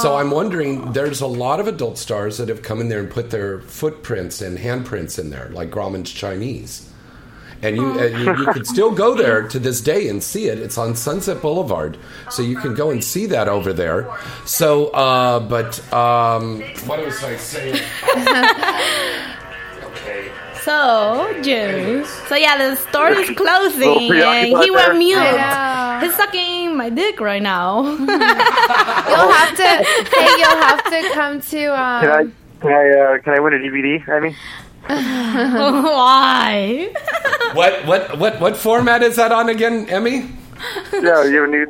[0.01, 3.09] So I'm wondering, there's a lot of adult stars that have come in there and
[3.09, 6.89] put their footprints and handprints in there, like Grauman's Chinese.
[7.61, 10.59] And you, uh, you, you could still go there to this day and see it.
[10.59, 11.97] It's on Sunset Boulevard,
[12.29, 14.13] so you can go and see that over there.
[14.45, 17.81] So, uh, but um, what was I saying?
[20.67, 21.33] okay.
[21.35, 22.05] So, June.
[22.27, 26.01] So yeah, the store is closing, and he preoccupied went mute.
[26.01, 27.83] He's sucking my dick right now.
[27.83, 29.63] You'll have to.
[29.63, 31.65] hey, you'll have to come to.
[31.67, 32.23] Um, Can I
[32.61, 34.07] can I uh, can I win a DVD?
[34.09, 34.35] I mean,
[35.83, 36.93] Why?
[37.53, 40.25] What what what what format is that on again, Emmy?
[40.91, 41.67] yeah, you need.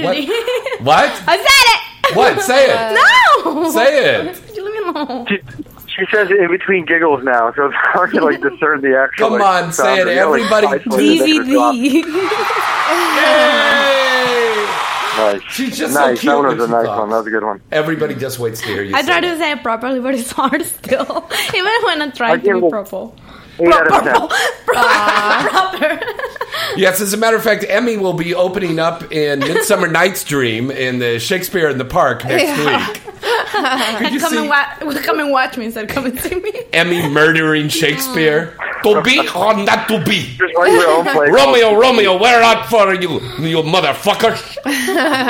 [0.00, 0.16] What?
[0.80, 1.10] what?
[1.28, 2.16] I said it.
[2.16, 2.40] What?
[2.40, 2.98] Say it.
[3.44, 3.70] No.
[3.70, 4.56] Say it.
[4.56, 5.26] You leave me alone.
[6.00, 8.96] She, she says it in between giggles now, so it's hard to like discern the
[8.98, 9.28] actual.
[9.30, 10.06] Come like, on, sound say it.
[10.08, 11.74] of, you know, like, Everybody- isolated extra drop.
[11.74, 13.50] DVD.
[15.16, 15.42] Nice.
[15.50, 16.20] She's just so nice.
[16.20, 16.98] cute that one was a nice talks.
[17.00, 17.10] one.
[17.10, 17.60] That was a good one.
[17.72, 18.94] Everybody just waits to hear you.
[18.94, 19.32] I say tried it.
[19.32, 21.28] to say it properly, but it's hard still.
[21.54, 23.10] Even when I try I to be it- proper.
[23.60, 24.28] Eight out of ten.
[24.66, 26.00] Proper.
[26.76, 30.70] Yes, as a matter of fact, Emmy will be opening up in Midsummer Night's Dream
[30.70, 33.02] in the Shakespeare in the Park next week.
[33.98, 35.02] Could you come see and watch.
[35.02, 35.88] Come and watch me instead.
[35.88, 36.52] Come and see me.
[36.72, 38.56] Emmy murdering Shakespeare?
[38.84, 40.36] To be or not to be?
[40.38, 41.28] Just write your own play.
[41.28, 44.34] Romeo, Romeo, where art for you, you motherfucker?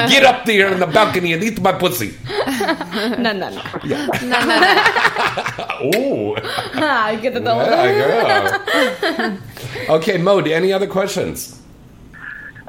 [0.09, 2.15] Get up there in the balcony and eat my pussy.
[2.29, 3.63] No, no, no.
[3.85, 5.91] no, no, no.
[5.97, 6.37] Ooh.
[6.75, 7.65] Ah, get the double.
[7.65, 9.37] Yeah, yeah.
[9.91, 11.61] okay, Mo, any other questions?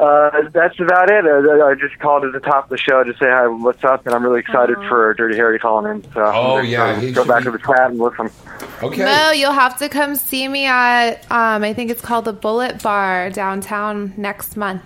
[0.01, 1.25] Uh, that's about it.
[1.25, 4.03] Uh, I just called at the top of the show to say hi, what's up,
[4.07, 6.03] and I'm really excited for Dirty Harry calling in.
[6.13, 8.31] So Oh, yeah, go back be- to the chat and listen.
[8.81, 9.05] Okay.
[9.05, 11.31] No, you'll have to come see me at.
[11.31, 14.81] Um, I think it's called the Bullet Bar downtown next month.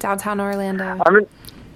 [0.00, 1.00] Downtown Orlando.
[1.06, 1.28] I'm in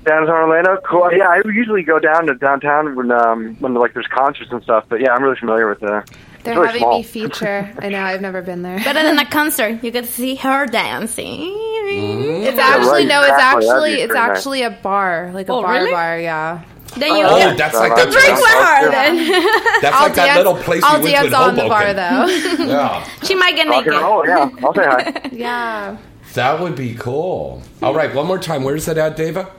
[0.04, 0.78] downtown Orlando.
[0.84, 1.12] Cool.
[1.12, 4.84] Yeah, I usually go down to downtown when um when like there's concerts and stuff.
[4.88, 6.04] But yeah, I'm really familiar with the.
[6.48, 6.98] They're really having small.
[6.98, 7.70] me feature.
[7.78, 8.02] I know.
[8.02, 8.78] I've never been there.
[8.78, 9.82] Better than a concert.
[9.84, 11.40] You get to see her dancing.
[11.40, 12.46] Mm-hmm.
[12.46, 13.20] It's actually right, no.
[13.22, 13.68] It's exactly.
[13.68, 14.38] Actually it's pretty nice.
[14.38, 15.90] actually a bar, like a Oh, bar really?
[15.92, 16.18] bar.
[16.20, 16.64] Yeah.
[16.96, 18.10] Then you Oh, get that's like that.
[18.10, 18.90] drink with her.
[18.90, 19.16] Then
[19.82, 21.92] That's I'll like that little place I'll we went to dance in on the bar
[21.92, 22.64] though.
[22.66, 24.00] Yeah, she might get Rock naked.
[24.00, 24.26] roll.
[24.26, 25.28] Yeah, I'll say hi.
[25.32, 25.96] yeah.
[26.34, 27.62] that would be cool.
[27.82, 28.64] All right, one more time.
[28.64, 29.50] Where's it at, Dava?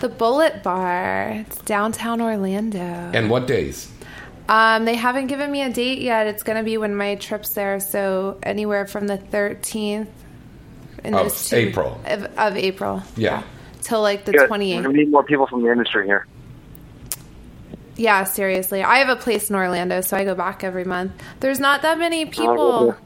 [0.00, 1.44] The Bullet Bar.
[1.46, 2.78] It's downtown Orlando.
[2.78, 3.90] And what days?
[4.48, 6.26] Um, they haven't given me a date yet.
[6.26, 10.08] It's going to be when my trip's there, so anywhere from the 13th
[11.04, 12.00] in Of those two- April.
[12.06, 13.02] of, of April.
[13.16, 13.42] Yeah.
[13.82, 14.48] Till like the Good.
[14.48, 14.86] 28th.
[14.86, 16.26] We need more people from the industry here.
[17.96, 18.82] Yeah, seriously.
[18.82, 21.12] I have a place in Orlando, so I go back every month.
[21.40, 22.96] There's not that many Oh, people.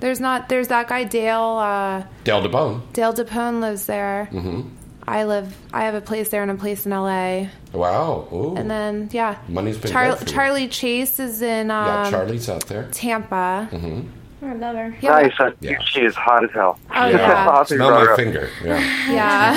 [0.00, 0.48] There's not.
[0.48, 1.42] There's that guy Dale.
[1.58, 2.92] Uh, Del DaBone.
[2.92, 4.28] Dale DaBone lives there.
[4.32, 4.68] Mm-hmm.
[5.08, 5.56] I live.
[5.72, 7.46] I have a place there and a place in LA.
[7.72, 8.28] Wow.
[8.32, 8.54] Ooh.
[8.56, 10.32] And then yeah, Money's been Char- good for you.
[10.32, 12.88] Charlie Chase is in um, yeah, Charlie's out there.
[12.92, 13.68] Tampa.
[14.40, 14.96] I love her.
[15.00, 15.32] Yeah, nice.
[15.40, 15.82] I Yeah.
[15.82, 16.78] She is hot as hell.
[16.94, 17.48] Oh, yeah.
[17.48, 17.76] Awesome.
[17.78, 18.48] Smell my finger.
[18.62, 18.78] Yeah.
[19.12, 19.52] Yeah,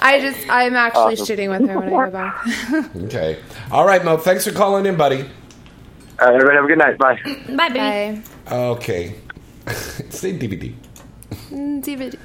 [0.00, 1.26] I, I just I'm actually Awesome.
[1.26, 2.94] shooting with her when I go back.
[3.04, 3.38] Okay.
[3.70, 4.18] All right, Mo.
[4.18, 5.22] Thanks for calling in, buddy.
[6.20, 6.98] All right, everybody have a good night.
[6.98, 7.18] Bye.
[7.56, 8.22] Bye, baby.
[8.44, 8.56] Bye.
[8.56, 9.14] Okay.
[10.10, 10.74] Say DVD.
[11.50, 12.18] Mm, DVD.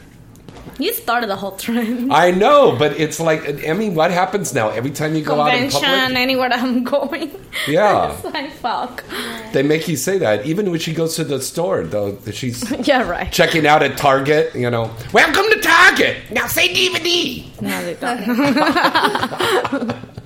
[0.80, 2.12] You started the whole trend.
[2.12, 4.70] I know, but it's like, I mean, what happens now?
[4.70, 7.32] Every time you go out in public, anywhere I'm going.
[7.68, 8.14] Yeah.
[8.14, 9.04] it's like fuck.
[9.52, 10.46] they make you say that.
[10.46, 13.32] Even when she goes to the store, though, she's Yeah, right.
[13.32, 14.56] checking out at Target.
[14.56, 16.18] You know, welcome to Target.
[16.32, 17.62] Now say DVD.
[17.62, 18.22] No, they don't.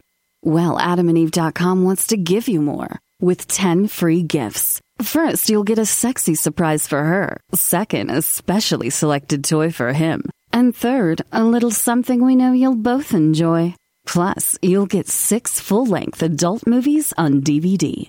[0.42, 4.80] Well, adamandeve.com wants to give you more with 10 free gifts.
[5.02, 7.40] First, you'll get a sexy surprise for her.
[7.54, 10.22] Second, a specially selected toy for him.
[10.52, 13.74] And third, a little something we know you'll both enjoy.
[14.06, 18.08] Plus, you'll get six full length adult movies on DVD.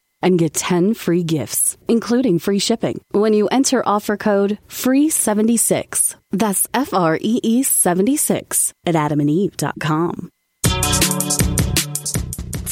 [0.21, 6.15] and get 10 free gifts, including free shipping, when you enter offer code FREE76.
[6.31, 10.29] That's F R E E 76 at adamandeve.com.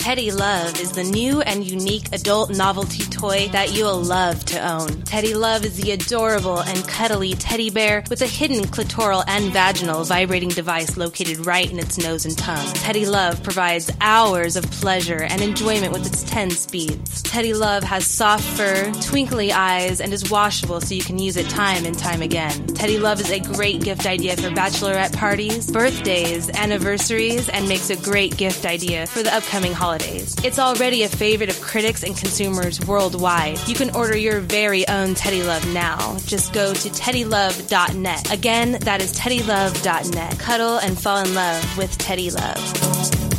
[0.10, 5.04] Teddy Love is the new and unique adult novelty toy that you'll love to own.
[5.04, 10.04] Teddy Love is the adorable and cuddly teddy bear with a hidden clitoral and vaginal
[10.04, 12.66] vibrating device located right in its nose and tongue.
[12.74, 17.22] Teddy Love provides hours of pleasure and enjoyment with its 10 speeds.
[17.22, 21.48] Teddy Love has soft fur, twinkly eyes, and is washable so you can use it
[21.50, 22.66] time and time again.
[22.66, 27.96] Teddy Love is a great gift idea for bachelorette parties, birthdays, anniversaries, and makes a
[27.98, 33.60] great gift idea for the upcoming It's already a favorite of critics and consumers worldwide.
[33.68, 36.18] You can order your very own Teddy Love now.
[36.26, 38.34] Just go to teddylove.net.
[38.34, 40.40] Again, that is teddylove.net.
[40.40, 43.39] Cuddle and fall in love with Teddy Love.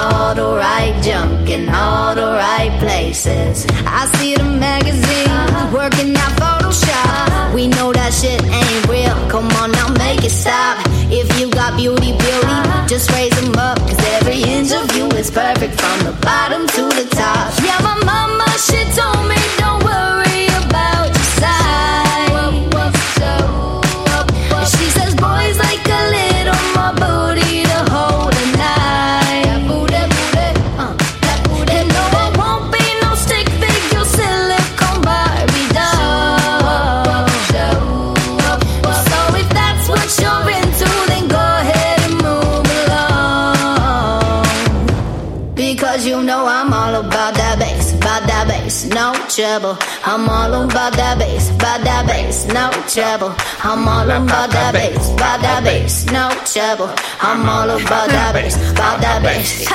[0.00, 3.66] All the right junk in all the right places.
[3.84, 5.74] I see the magazines uh-huh.
[5.74, 7.04] working out Photoshop.
[7.04, 7.52] Uh-huh.
[7.52, 9.16] We know that shit ain't real.
[9.28, 10.78] Come on now, make it stop.
[11.10, 12.86] If you got beauty, beauty, uh-huh.
[12.86, 13.78] just raise them up.
[13.78, 17.50] Cause every inch of you is perfect from the bottom to the top.
[17.66, 22.07] Yeah, my mama, she told me don't worry about your size.
[49.58, 49.78] Trouble.
[50.04, 53.34] I'm all about that bass, about that bass, no trouble.
[53.64, 56.94] I'm all about that bass, about that bass, no trouble.
[57.20, 59.66] I'm all about that bass, about that bass.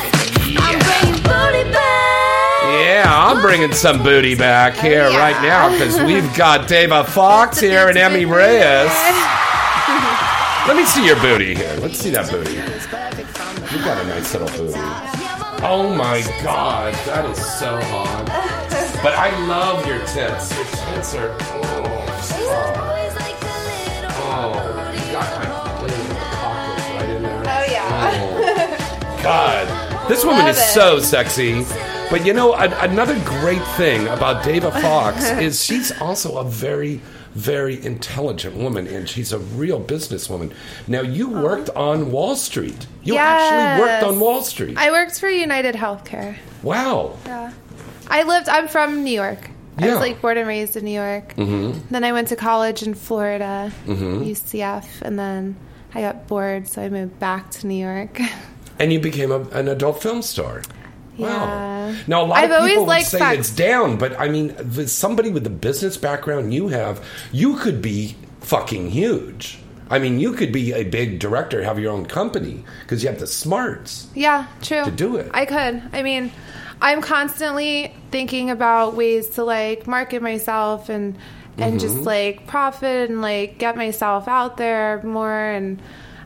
[0.56, 2.64] I'm bringing booty back.
[2.80, 7.90] Yeah, I'm bringing some booty back here right now because we've got Dava Foxx here
[7.90, 8.88] and Emmy Reyes.
[10.66, 11.76] Let me see your booty here.
[11.82, 12.54] Let's see that booty.
[12.54, 14.80] You got a nice little booty.
[15.66, 18.53] Oh my god, that is so hot.
[19.04, 20.56] But I love your tits.
[20.56, 21.36] Your tits are.
[21.40, 21.62] Oh,
[24.16, 27.40] oh, oh you got my little cockles right in there.
[27.40, 28.12] Oh yeah.
[29.20, 30.62] Oh, God, this woman Love is it.
[30.74, 31.66] so sexy.
[32.10, 37.02] But you know, an- another great thing about Dava Foxx is she's also a very,
[37.34, 40.54] very intelligent woman, and she's a real businesswoman.
[40.88, 42.86] Now, you worked on Wall Street.
[43.04, 44.78] You actually worked on Wall Street.
[44.78, 46.38] I worked for United Healthcare.
[46.62, 47.18] wow.
[47.26, 47.52] Yeah.
[48.10, 48.50] I lived.
[48.50, 49.50] I'm from New York.
[49.80, 49.86] Yeah.
[49.88, 51.34] I was like born and raised in New York.
[51.36, 51.80] Mm-hmm.
[51.90, 54.24] Then I went to college in Florida, Mhm.
[54.26, 55.56] UCF, and then
[55.96, 58.20] I got bored, so I moved back to New York.
[58.80, 60.64] And you became a, an adult film star.
[61.16, 61.94] Yeah.
[62.08, 63.38] Now, a lot I've of people would say sex.
[63.40, 67.84] it's down, but I mean, with somebody with the business background you have, you could
[67.84, 69.60] be fucking huge.
[69.92, 73.20] I mean, you could be a big director, have your own company because you have
[73.20, 74.08] the smarts.
[74.16, 74.84] Yeah, true.
[74.86, 75.30] To do it.
[75.34, 75.84] I could.
[75.94, 76.32] I mean,
[76.82, 81.18] I'm constantly thinking about ways to like market myself and
[81.58, 82.06] and just Mhm.
[82.06, 85.80] like profit and like get myself out there more and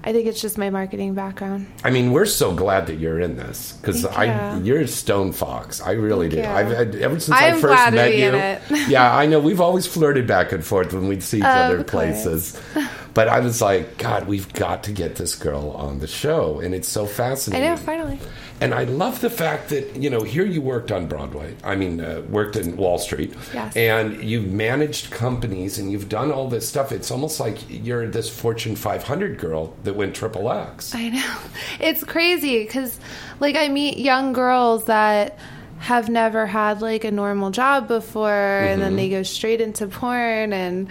[0.03, 1.65] I think it's just my marketing background.
[1.83, 4.63] I mean, we're so glad that you're in this because I you.
[4.63, 5.81] you're a stone fox.
[5.81, 6.37] I really do.
[6.37, 6.45] you.
[6.45, 8.77] I've had, ever since I I'm first glad to met you.
[8.87, 11.77] yeah, I know we've always flirted back and forth when we'd see each Of other
[11.83, 11.89] course.
[11.91, 12.57] places.
[13.13, 16.75] But I was like, God, we've got to get this girl on the show, and
[16.75, 17.67] it's so fascinating.
[17.67, 18.19] I know, finally.
[18.59, 21.55] And I love the fact that, you know, here you worked on Broadway.
[21.63, 23.33] I mean, uh, worked in Wall Street.
[23.53, 23.75] Yes.
[23.77, 26.91] And you've managed companies and you've done all this stuff.
[26.91, 30.95] It's almost like you're this Fortune 500 girl that went triple X.
[30.95, 31.37] I know.
[31.79, 32.99] It's crazy because,
[33.39, 35.37] like, I meet young girls that
[35.79, 38.95] have never had like a normal job before, and then Mhm.
[38.95, 40.51] they go straight into porn.
[40.51, 40.87] And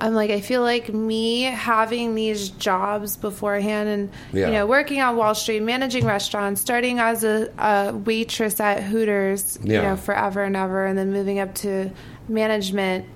[0.00, 4.46] I'm like, I feel like me having these jobs beforehand, and Yeah.
[4.46, 9.58] you know, working on Wall Street, managing restaurants, starting as a, a waitress at Hooters,
[9.64, 11.90] you know, forever and ever, and then moving up to
[12.28, 13.06] management.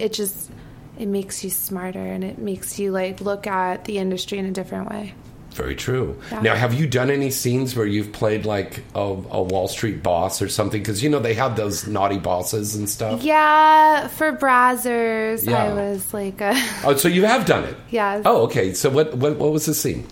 [0.00, 0.50] It just
[0.98, 4.50] it makes you smarter, and it makes you like look at the industry in a
[4.52, 5.14] different way.
[5.54, 6.20] Very true.
[6.32, 6.40] Yeah.
[6.40, 10.42] Now, have you done any scenes where you've played like a, a Wall Street boss
[10.42, 10.80] or something?
[10.82, 13.22] Because, you know, they have those naughty bosses and stuff.
[13.22, 15.64] Yeah, for Brazzers, Yeah.
[15.64, 16.52] I was like, a,
[16.84, 17.76] Oh, so you have done it?
[17.90, 18.20] yeah.
[18.24, 18.74] Oh, okay.
[18.74, 20.06] So what, what, what was the scene?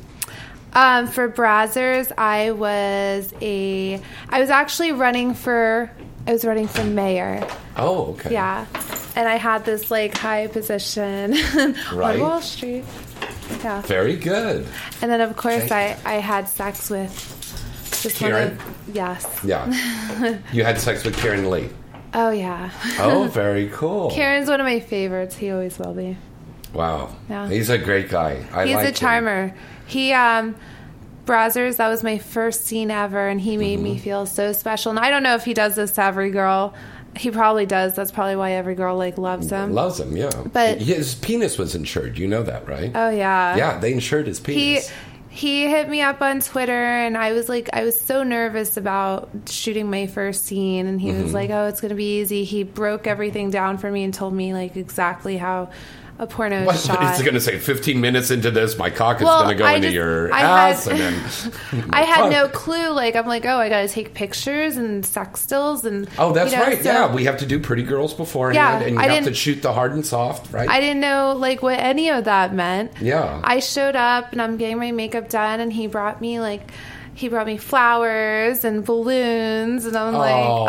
[0.74, 5.90] Um, for Brazzers, I was a, I was actually running for,
[6.26, 7.47] I was running for mayor.
[7.76, 8.32] Oh, okay.
[8.32, 8.64] Yeah,
[9.16, 11.32] and I had this like high position
[11.93, 12.14] Right.
[12.16, 12.84] on Wall Street.
[13.62, 14.66] Yeah, Very good.
[15.00, 17.11] and then of course I, I had sex with
[18.03, 18.46] just one Keiran?
[18.53, 19.40] of, yes.
[19.44, 20.38] Yeah.
[20.53, 21.68] you had sex with Keiran Lee.
[22.14, 22.70] oh yeah.
[22.98, 24.11] Oh, very cool.
[24.11, 25.36] Keiran's one of my favorites.
[25.36, 26.16] He always will be.
[26.72, 27.14] Wow.
[27.28, 27.48] Yeah.
[27.48, 28.44] He's a great guy.
[28.53, 28.94] I He's like a him.
[28.94, 29.55] charmer.
[29.86, 30.57] He um
[31.26, 33.84] Brazzers, that was my first scene ever and he made Mm-hmm.
[33.84, 34.90] me feel so special.
[34.90, 36.74] And I don't know if he does this to every girl.
[37.16, 37.94] He probably does.
[37.94, 39.72] That's probably why every girl like loves him.
[39.74, 40.30] Loves him, yeah.
[40.52, 42.18] But- his penis was insured.
[42.18, 42.90] You know that, right?
[42.94, 43.56] Oh yeah.
[43.56, 44.90] yeah, they insured his penis.
[45.28, 49.30] he hit me up on Twitter and I was like I was so nervous about
[49.46, 51.22] shooting my first scene and he Mhm.
[51.22, 54.12] was like, "Oh, it's going to be easy." He broke everything down for me and
[54.12, 55.70] told me like exactly how
[56.18, 57.16] a porno what, shot.
[57.16, 57.58] he going to say?
[57.58, 60.32] 15 minutes into this, my cock is Well, going to go I into just- your
[60.32, 60.40] I
[60.70, 62.90] ass, had- and then I had no clue.
[62.90, 66.08] Like I'm like, oh, I gotta take pictures and sex stills and.
[66.18, 66.82] Oh, that's you know, right.
[66.82, 69.34] so yeah, we have to do pretty girls beforehand, Yeah, and you I have to
[69.34, 70.68] shoot the hard and soft, right?
[70.68, 72.92] I didn't know like what any of that meant.
[73.00, 73.40] Yeah.
[73.42, 76.70] I showed up and I'm getting my makeup done, and he brought me like.
[77.14, 80.66] He brought me flowers and balloons, and I'm like, Oh.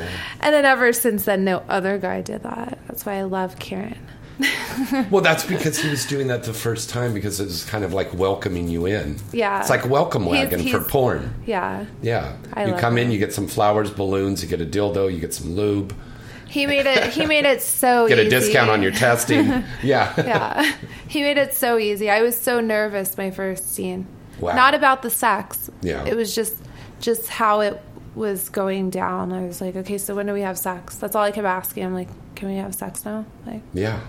[0.00, 0.06] oh.
[0.40, 2.78] And then ever since then, no other guy did that.
[2.86, 3.96] That's why I love Keiran.
[5.10, 7.92] well, that's because he was doing that the first time because it was kind of
[7.92, 9.16] like welcoming you in.
[9.32, 9.60] Yeah.
[9.60, 11.34] It's like a welcome He's- wagon for porn.
[11.46, 11.86] Yeah.
[12.02, 12.36] Yeah.
[12.52, 15.32] I you come in, you get some flowers, balloons, you get a dildo, you get
[15.34, 15.94] some lube,
[16.48, 17.12] He made it.
[17.12, 19.46] He made it so get a discount on your testing.
[19.82, 20.12] yeah.
[20.18, 20.76] yeah.
[21.06, 22.10] He made it so easy.
[22.10, 24.06] I was so nervous my first scene.
[24.40, 24.54] Wow.
[24.56, 25.70] Not about the sex.
[25.80, 26.04] Yeah.
[26.04, 26.56] It was just
[27.00, 27.80] just how it
[28.14, 29.32] was going down.
[29.32, 30.96] I was like, okay, so when do we have sex?
[30.96, 31.84] That's all I kept asking.
[31.84, 33.24] I'm like, can we have sex now?
[33.46, 34.00] Like, Yeah.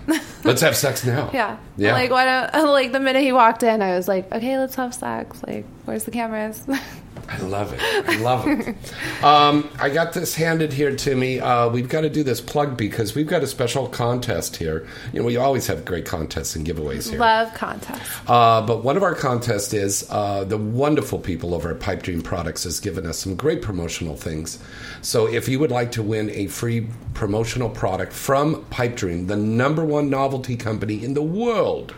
[0.44, 1.30] Let's have sex now.
[1.34, 1.56] yeah.
[1.76, 1.92] Yeah.
[1.92, 4.94] Like, why don't, like the minute he walked in, I was like, okay, let's have
[4.94, 5.42] sex.
[5.46, 6.66] Like, where's the cameras?
[7.28, 7.80] I love it.
[7.82, 8.76] I love it.
[9.24, 11.40] um, I got this handed here to me.
[11.40, 14.86] Uh, we've got to do this plug because we've got a special contest here.
[15.12, 17.18] You know, we always have great contests and giveaways here.
[17.18, 18.08] Love contests.
[18.28, 22.22] Uh, but one of our contests is uh, the wonderful people over at Pipe Dream
[22.22, 24.58] Products has given us some great promotional things.
[25.02, 29.36] So if you would like to win a free promotional product from Pipe Dream, the
[29.36, 31.94] number one novelty company in the world,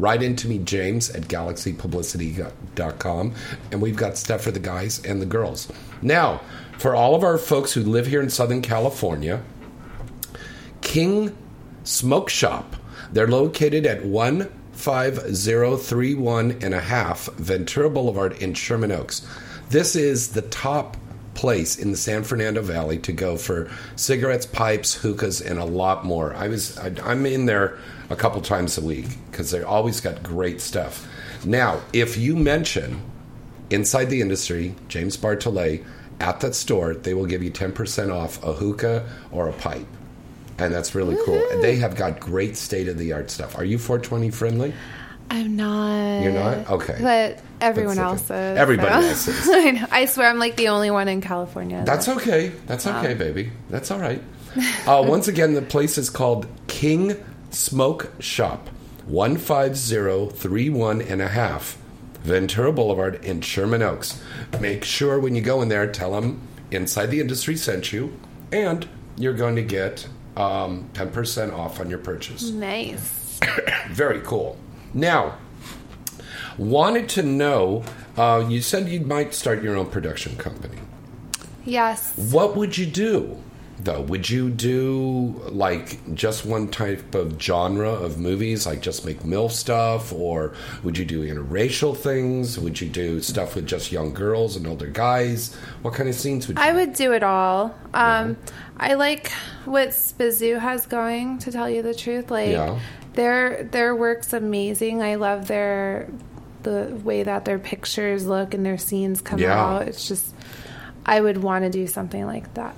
[0.00, 3.34] write into me, James at galaxypublicity.com,
[3.72, 5.70] and we've got stuff for the guys and the girls.
[6.02, 6.40] Now,
[6.78, 9.42] for all of our folks who live here in Southern California,
[10.80, 11.36] King
[11.88, 12.76] Smoke Shop.
[13.12, 19.26] They're located at 15031 and a half Ventura Boulevard in Sherman Oaks.
[19.70, 20.96] This is the top
[21.34, 26.04] place in the San Fernando Valley to go for cigarettes, pipes, hookahs, and a lot
[26.04, 26.34] more.
[26.34, 27.78] I was I, I'm in there
[28.10, 31.06] a couple times a week because they always got great stuff.
[31.44, 33.02] Now, if you mention
[33.70, 35.84] inside the industry, James Bartholet,
[36.20, 39.86] at that store, they will give you 10% off a hookah or a pipe.
[40.58, 41.40] And that's really cool.
[41.52, 43.56] And they have got great state of the art stuff.
[43.56, 44.74] Are you 420 friendly?
[45.30, 46.22] I'm not.
[46.22, 46.68] You're not?
[46.70, 46.98] Okay.
[47.00, 48.34] But everyone That's okay.
[48.34, 48.58] else is.
[48.58, 49.08] Everybody so.
[49.08, 49.48] else is.
[49.52, 49.86] I, know.
[49.92, 51.82] I swear I'm like the only one in California.
[51.84, 52.48] That's that- okay.
[52.66, 52.98] That's Wow.
[53.00, 53.50] okay, baby.
[53.70, 54.22] That's all right.
[54.86, 57.14] Uh, once again, the place is called King
[57.50, 58.68] Smoke Shop,
[59.06, 61.78] 15031 and a half
[62.22, 64.20] Ventura Boulevard in Sherman Oaks.
[64.60, 66.40] Make sure when you go in there, tell them
[66.70, 68.18] Inside the Industry sent you,
[68.52, 68.86] and
[69.16, 72.50] you're going to get um, 10% off on your purchase.
[72.50, 73.40] Nice.
[73.90, 74.58] Very cool.
[74.92, 75.38] Now,
[76.58, 77.84] wanted to know
[78.16, 80.78] uh, you said you might start your own production company.
[81.64, 82.12] Yes.
[82.16, 83.42] What would you do,
[83.80, 84.00] though?
[84.02, 89.50] Would you do like just one type of genre of movies, like just make MILF
[89.52, 90.12] stuff?
[90.12, 92.58] Or would you do interracial things?
[92.58, 95.54] Would you do stuff with just young girls and older guys?
[95.82, 97.74] What kind of scenes would you I would do it all.
[97.94, 98.36] Um,
[98.76, 99.30] I like
[99.64, 101.38] what Spizoo has going.
[101.40, 102.78] To tell you the truth, like Yeah.
[103.14, 105.02] their their work's amazing.
[105.02, 106.08] I love their
[106.64, 109.58] the way that their pictures look and their scenes come Yeah.
[109.58, 109.88] out.
[109.88, 110.34] It's just
[111.06, 112.74] I would want to do something like that.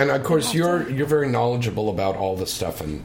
[0.00, 3.04] And of course, you're you're very knowledgeable about all this stuff and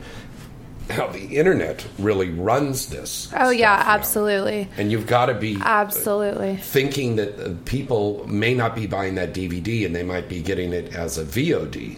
[0.89, 3.29] how the internet really runs this.
[3.35, 6.55] Oh yeah, absolutely, And you've got to be absolutely.
[6.57, 10.73] thinking that uh, people may not be buying that DVD and they might be getting
[10.73, 11.97] it as a VOD,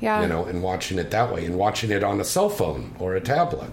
[0.00, 0.20] Yeah.
[0.22, 3.14] you know, and watching it that way and watching it on a cell phone or
[3.14, 3.70] a tablet.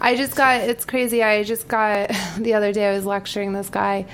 [0.00, 1.22] I just got it's crazy.
[1.22, 4.06] I just got the other day I was lecturing this guy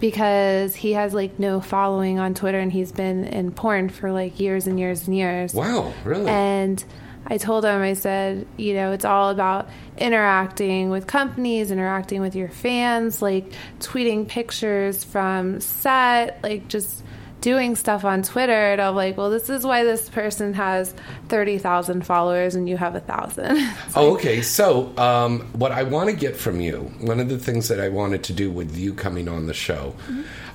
[0.00, 4.38] because he has like no following on Twitter and he's been in porn for like
[4.40, 5.54] years and years and years.
[5.54, 6.28] Wow, really?
[6.28, 6.82] And
[7.26, 9.68] I told him I said, you know, it's all about
[9.98, 17.02] interacting with companies, interacting with your fans, like tweeting pictures from set, like just
[17.40, 20.94] doing stuff on Twitter and I'm like, well, this is why this person has
[21.28, 23.58] 30,000 followers and you have a thousand.
[23.94, 24.42] Oh, okay.
[24.42, 27.88] So, um, what I want to get from you, one of the things that I
[27.88, 29.94] wanted to do with you coming on the show,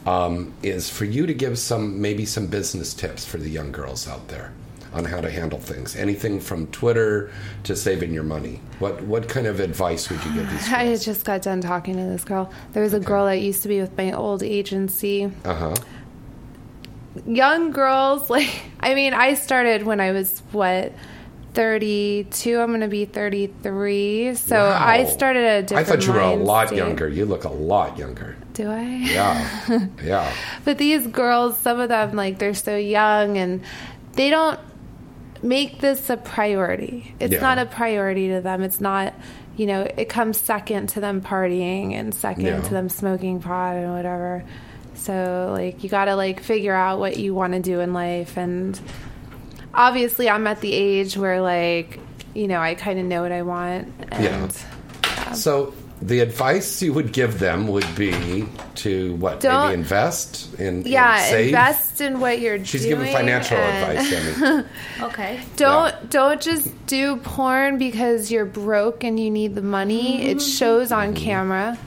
[0.05, 4.07] um, is for you to give some, maybe some business tips for the young girls
[4.07, 4.53] out there
[4.93, 5.95] on how to handle things.
[5.95, 7.31] Anything from Twitter
[7.63, 8.61] to saving your money.
[8.79, 10.69] What what kind of advice would you give these?
[10.69, 10.73] Girls?
[10.73, 12.51] I just got done talking to this girl.
[12.73, 15.31] There was a girl that used to be with my old agency.
[15.43, 15.75] Uh huh.
[17.27, 18.49] Young girls, like,
[18.79, 20.93] I mean, I started when I was, what,
[21.53, 22.59] 32?
[22.59, 24.35] I'm going to be 33.
[24.35, 26.77] So I started a I different thought you were a lot state.
[26.77, 27.07] younger.
[27.07, 28.35] You look a lot younger.
[28.53, 28.81] Do I?
[28.81, 29.87] Yeah.
[30.03, 30.33] yeah.
[30.65, 33.61] But these girls, some of them, like, they're so young and
[34.13, 34.59] they don't
[35.41, 37.15] make this a priority.
[37.19, 37.41] It's Yeah.
[37.41, 38.61] not a priority to them.
[38.63, 39.13] It's not,
[39.57, 42.61] you know, it comes second to them partying and second Yeah.
[42.61, 44.43] to them smoking pot and whatever.
[44.95, 48.37] So, like, you got to, like, figure out what you want to do in life.
[48.37, 48.79] And
[49.73, 51.99] obviously, I'm at the age where, like,
[52.33, 53.93] you know, I kind of know what I want.
[54.11, 55.33] And Yeah.
[55.33, 59.39] So the advice you would give them would be to what?
[59.39, 61.47] Don't- maybe invest in yeah, in save?
[61.47, 62.65] invest in what you're doing.
[62.65, 62.99] She's doing.
[62.99, 64.63] giving financial and- advice, Emmy.
[65.01, 65.39] Okay.
[65.55, 70.23] Don't don't just do porn because you're broke and you need the money.
[70.23, 70.47] It mm-hmm.
[70.47, 71.23] shows on mm-hmm.
[71.23, 71.77] camera.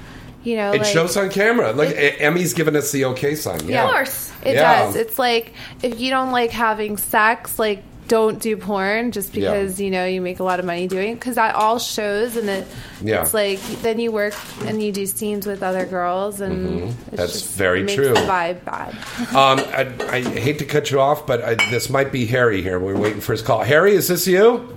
[0.46, 1.72] You know, It like, shows on camera.
[1.72, 3.66] Like E- Emmy's giving us the okay sign.
[3.66, 3.84] Yeah.
[3.84, 4.84] Of course, it Yeah.
[4.84, 4.94] does.
[4.94, 9.50] It's like if you don't like having sex, like don't do porn just Yeah.
[9.54, 12.36] because you know you make a lot of money doing it because that all shows
[12.36, 12.64] and it
[13.02, 13.22] Yeah.
[13.22, 14.34] it's like then you work
[14.64, 16.88] and you do scenes with other girls and Mhm.
[17.08, 18.14] it's That's just very makes true.
[18.14, 18.90] the vibe bad
[19.34, 22.78] Um, I, I hate to cut you off, but I, this might be Harry here.
[22.78, 23.64] We're waiting for his call.
[23.64, 24.68] Harry, is this you?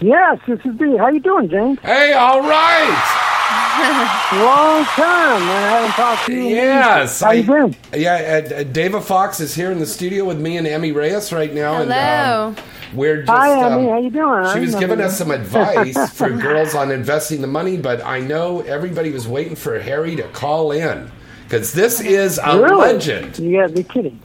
[0.00, 0.96] Yes, this is me.
[0.96, 1.78] How you doing, James?
[1.84, 3.36] Hey, all right.
[3.80, 5.64] Long time, man.
[5.64, 6.44] I haven't talked to you.
[6.48, 7.20] Yes.
[7.20, 7.74] How you been?
[7.94, 11.32] Yeah, uh, uh, Dava Foxx is here in the studio with me and Emmy Reyes
[11.32, 11.74] right now.
[11.78, 12.48] Hello.
[12.48, 12.64] And, um,
[12.94, 13.30] we're just.
[13.30, 13.88] Hi, um, Emmy.
[13.88, 14.44] How you doing?
[14.52, 15.04] She I was giving you.
[15.06, 19.56] us some advice for girls on investing the money, but I know everybody was waiting
[19.56, 21.10] for Harry to call in
[21.44, 22.92] because this is a Really?
[22.92, 23.38] legend.
[23.38, 24.20] You gotta be kidding.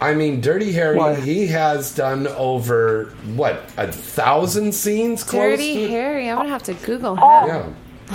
[0.00, 1.14] I mean, Dirty Harry, Why?
[1.14, 5.22] he has done over what a thousand scenes.
[5.24, 5.88] Close Dirty to?
[5.88, 6.28] Harry.
[6.28, 7.22] I'm gonna have to Google him.
[7.22, 7.66] Yeah.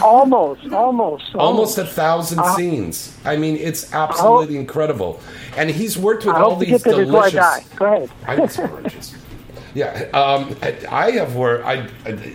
[0.01, 3.17] Almost, almost, Almost a thousand Uh, scenes.
[3.25, 5.19] I mean, it's absolutely incredible.
[5.57, 7.39] And he's worked with I all these get there before I delicious.
[7.69, 7.75] die.
[7.77, 8.09] Go ahead.
[8.27, 9.15] I think it's gorgeous.
[9.73, 10.75] Yeah, um, I-
[11.07, 11.65] I have worked.
[11.65, 11.87] I,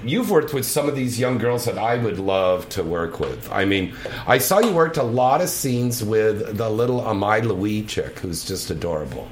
[0.04, 3.50] you've worked with some of these young girls that I would love to work with.
[3.52, 3.94] I mean,
[4.26, 8.44] I saw you worked a lot of scenes with the little Amai Liu chick, who's
[8.44, 9.28] just adorable.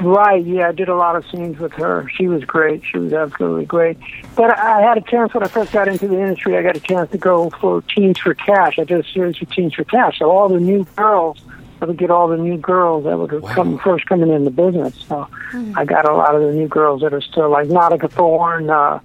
[0.00, 2.08] Right, yeah, I did a lot of scenes with her.
[2.16, 2.82] She was great.
[2.84, 3.96] She was absolutely great.
[4.34, 6.56] But I had a chance when I first got into the industry.
[6.56, 8.78] I got a chance to go for Teens for Cash.
[8.78, 10.18] I did a series for Teens for Cash.
[10.18, 11.42] So all the new girls,
[11.80, 14.96] I would get all the new girls that would come first coming in the business.
[15.06, 15.28] So
[15.76, 18.70] I got a lot of the new girls that are still like Nautica Thorne.
[18.70, 18.98] Uh,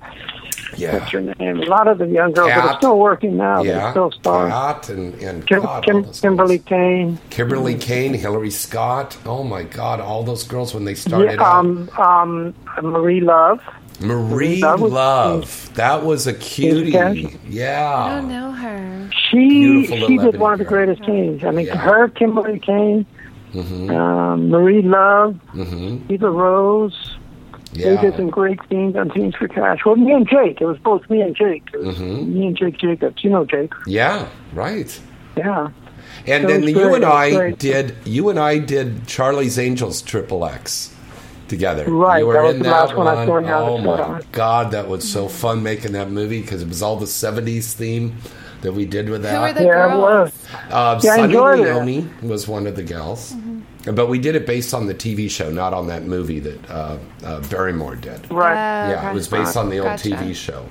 [0.78, 0.94] Yeah.
[1.00, 1.60] What's her name?
[1.62, 3.64] A lot of the young girls that are still working now.
[3.64, 4.52] yeah, They're still stars.
[4.52, 6.68] Kat and, and Kim, God, Kim, Kimberly girls.
[6.68, 7.20] Kane.
[7.30, 9.18] Kimberly Kane, Hillary Scott.
[9.26, 11.56] Oh my God, all those girls when they started Yeah, out.
[11.66, 13.60] um, um, Marie Luv.
[14.02, 16.92] Marie that was- Love, that was a cutie.
[16.92, 17.18] Cash.
[17.26, 19.10] I Yeah, don't know her.
[19.30, 21.44] She she little did one of the greatest teams.
[21.44, 21.76] I mean, Yeah.
[21.78, 23.06] her, Kimberly Kane,
[23.52, 27.18] hmm um, Marie Luv, hmm Eva Rose.
[27.74, 29.80] They did some great scenes on Teens for Cash.
[29.86, 30.60] Well, me and Jake.
[30.62, 31.64] It was both me and Jake.
[31.74, 32.28] It was Mhm.
[32.34, 33.24] Me and Jake Jacobs.
[33.24, 33.72] You know Jake.
[33.86, 35.00] Yeah, right.
[35.38, 35.68] Yeah.
[36.28, 37.60] And That then you great, and I great.
[37.60, 37.96] did.
[38.06, 40.94] You and I did Charlie's Angels Triple X
[41.48, 41.86] together.
[41.90, 43.98] Right, You were that was in the that last one I saw you Oh my
[43.98, 44.20] photo.
[44.32, 48.16] god, that was so fun making that movie because it was all the '70s theme
[48.62, 49.56] that we did with Who were that.
[49.56, 50.02] the yeah, it girls?
[50.02, 50.34] was.
[50.72, 51.34] Uh, Yeah, Sunny.
[51.38, 53.49] Leone was one of the gals, Mm-hmm.
[53.86, 56.98] But we did it based on the TV show, not on that movie that uh,
[57.24, 58.30] uh, Barrymore did.
[58.32, 58.52] Right.
[58.54, 60.10] Uh, Yeah, it was based on the old Gotcha.
[60.10, 60.66] TV show.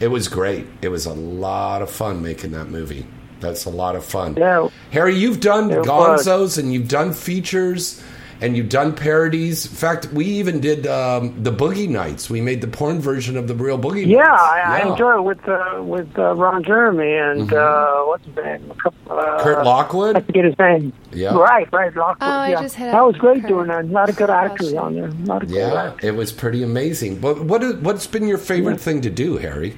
[0.00, 0.66] It was great.
[0.82, 3.06] It was a lot of fun making that movie.
[3.40, 4.34] That's a lot of fun.
[4.36, 4.68] Yeah.
[4.90, 5.86] Harry, you've done It was.
[5.86, 8.02] gonzos and you've done features
[8.40, 9.66] and you've done parodies.
[9.66, 12.28] In fact, we even did um, the Boogie Nights.
[12.28, 14.42] We made the porn version of the real Boogie Yeah, Nights.
[14.42, 18.70] I, I enjoy it with uh, with uh, Ron Jeremy and uh, what's his name?
[18.70, 19.42] A couple, uh, Mm-hmm.
[19.44, 20.26] Kurt I Lockwood.
[20.26, 20.92] forget his name.
[21.12, 21.34] Yeah.
[21.36, 21.94] Right, right.
[21.94, 22.28] Lockwood.
[22.28, 22.62] Oh, I yeah.
[22.62, 23.48] just hit that was great Kurt.
[23.48, 23.84] doing that.
[23.86, 25.08] Not A lot of good actors on there.
[25.36, 26.04] A good Yeah, actors.
[26.04, 27.20] it was pretty amazing.
[27.20, 29.76] But what is, what's been your favorite thing to do, Harry?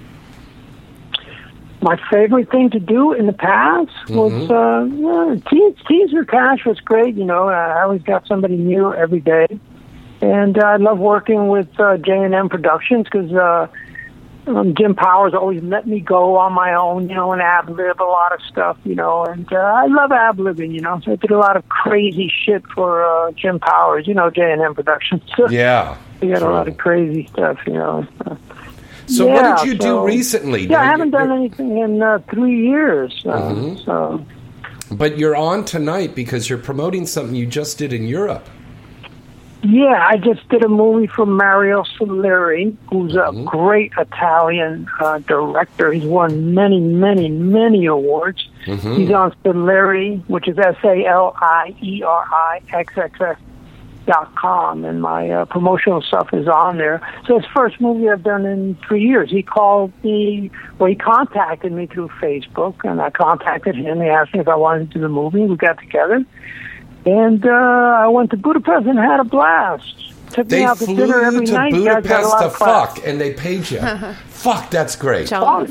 [1.83, 5.05] My favorite thing to do in the past was Mm-hmm.
[5.07, 7.15] uh, yeah, Teas Teaser Cash was great.
[7.15, 9.47] You know, I always got somebody new every day,
[10.21, 13.69] and uh, I love working with uh, J and M Productions because uh,
[14.47, 17.09] um, Jim Powers always let me go on my own.
[17.11, 18.79] You know, and ad lib a lot of stuff.
[18.85, 20.73] You know, and uh, I love ad libbing.
[20.73, 24.07] You know, so I did a lot of crazy shit for uh, Jim Powers.
[24.09, 25.23] You know, J and M Productions.
[25.51, 25.99] Yeah.
[26.23, 27.59] we got a lot of crazy stuff.
[27.67, 28.07] You know.
[29.07, 30.67] So Yeah, what did you so- do recently?
[30.67, 33.23] Yeah, I haven't done anything in uh, three years.
[33.25, 33.85] Uh, Mhm.
[33.85, 34.21] So
[34.91, 38.47] But you're on tonight because you're promoting something you just did in Europe.
[39.63, 43.45] yeah, I just did a movie for Mario Salieri, who's a Mm-hmm.
[43.47, 45.91] great Italian uh, director.
[45.93, 48.49] He's won many, many, many awards.
[48.67, 48.97] Mhm.
[48.97, 53.37] He's on Salieri, which is S A L I E R I X X S
[54.07, 57.01] dot com, and my uh, promotional stuff is on there.
[57.27, 59.31] So it's the first movie I've done in three years.
[59.31, 64.01] He called me, well, he contacted me through Facebook, and I contacted him.
[64.01, 65.41] He asked me if I wanted to do the movie.
[65.41, 66.25] We got together,
[67.05, 70.03] and uh, I went to Budapest and had a blast.
[70.31, 71.73] Took They me out to flew dinner every to night.
[71.73, 72.95] Guys got a Budapest lot to of class.
[72.97, 73.79] fuck, and they paid you.
[74.29, 75.33] fuck, that's great.
[75.33, 75.67] Oh,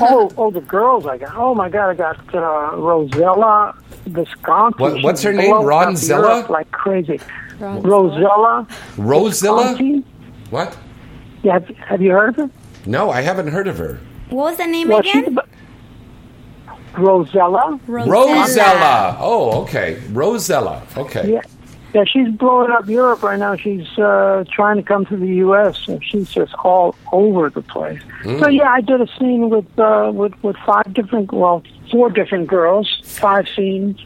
[0.00, 1.34] oh, oh, the girls I got.
[1.34, 3.74] Oh my God, I got uh, Rosella
[4.06, 4.82] Visconti.
[4.82, 5.50] What- what's her name?
[5.50, 6.08] blowing up Ronzilla?
[6.34, 7.18] Europe Like crazy.
[7.60, 8.66] Rosella.
[8.96, 9.74] Rosella?
[9.76, 10.04] Visconti.
[10.50, 10.76] What?
[11.42, 12.50] Yeah, have, have you heard of her?
[12.86, 13.98] No, I haven't heard of her.
[14.30, 15.12] What was the name Well, again?
[15.24, 15.48] she's about-
[16.96, 17.78] Rosella.
[17.86, 19.16] Rosella.
[19.20, 20.00] Oh, okay.
[20.12, 20.82] Rosella.
[20.96, 21.32] Okay.
[21.34, 21.42] Yeah.
[21.94, 23.56] Yeah, she's blowing up Europe right now.
[23.56, 25.88] She's uh, trying to come to the U.S.
[25.88, 28.00] and she's just all over the place.
[28.22, 28.40] Mm.
[28.40, 32.48] So yeah, I did a scene with uh, with with five different, well, four different
[32.48, 34.04] girls, five scenes,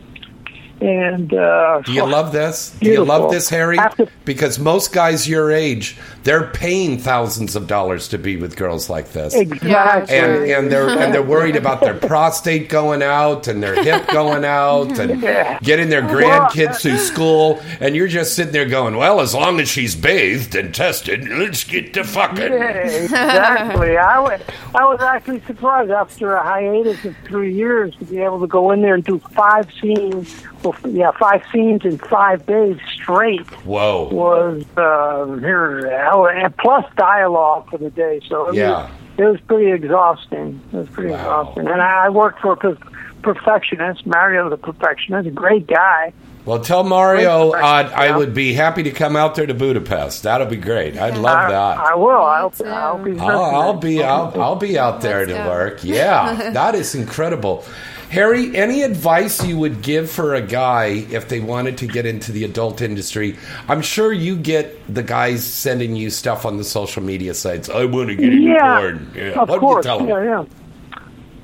[0.80, 2.70] And uh, Do you love this?
[2.80, 3.78] Do you love this, Harry?
[4.24, 9.12] Because most guys your age, they're paying thousands of dollars to be with girls like
[9.12, 9.34] this.
[9.34, 10.16] Exactly.
[10.16, 14.44] And and they're and they're worried about their prostate going out and their hip going
[14.44, 15.58] out and Yeah.
[15.60, 19.60] getting their Well, grandkids through school, and you're just sitting there going, "Well, as long
[19.60, 23.96] as she's bathed and tested, let's get to fucking." Yeah, exactly.
[23.98, 24.40] I was,
[24.74, 28.70] I was actually surprised after a hiatus of three years to be able to go
[28.70, 30.42] in there and do five scenes.
[30.62, 34.08] Well, yeah, five scenes in five days straight Whoa.
[34.12, 38.20] was uh, here, hell, and plus dialogue for the day.
[38.28, 38.82] So it Yeah.
[38.82, 40.60] was, it was pretty exhausting.
[40.72, 41.66] It was pretty exhausting.
[41.66, 42.76] And I, I worked for a
[43.22, 46.12] perfectionist, Mario the perfectionist, a great guy.
[46.44, 50.22] Well, tell Mario uh, direction, I would be happy to come out there to Budapest.
[50.22, 50.96] That'll be great.
[50.96, 51.78] I'd love I, that.
[51.78, 52.10] I will.
[52.10, 55.84] I hope, I hope he's I'll, I'll be I'll, I'll be out there to work.
[55.84, 57.64] Yeah, that is incredible.
[58.10, 62.32] Harry, any advice you would give for a guy if they wanted to get into
[62.32, 63.36] the adult industry?
[63.68, 67.68] I'm sure you get the guys sending you stuff on the social media sites.
[67.68, 69.12] I want to get into Yeah, porn.
[69.14, 69.40] Yeah.
[69.40, 69.86] of what course.
[69.86, 70.08] do you tell them?
[70.08, 70.44] Yeah, yeah.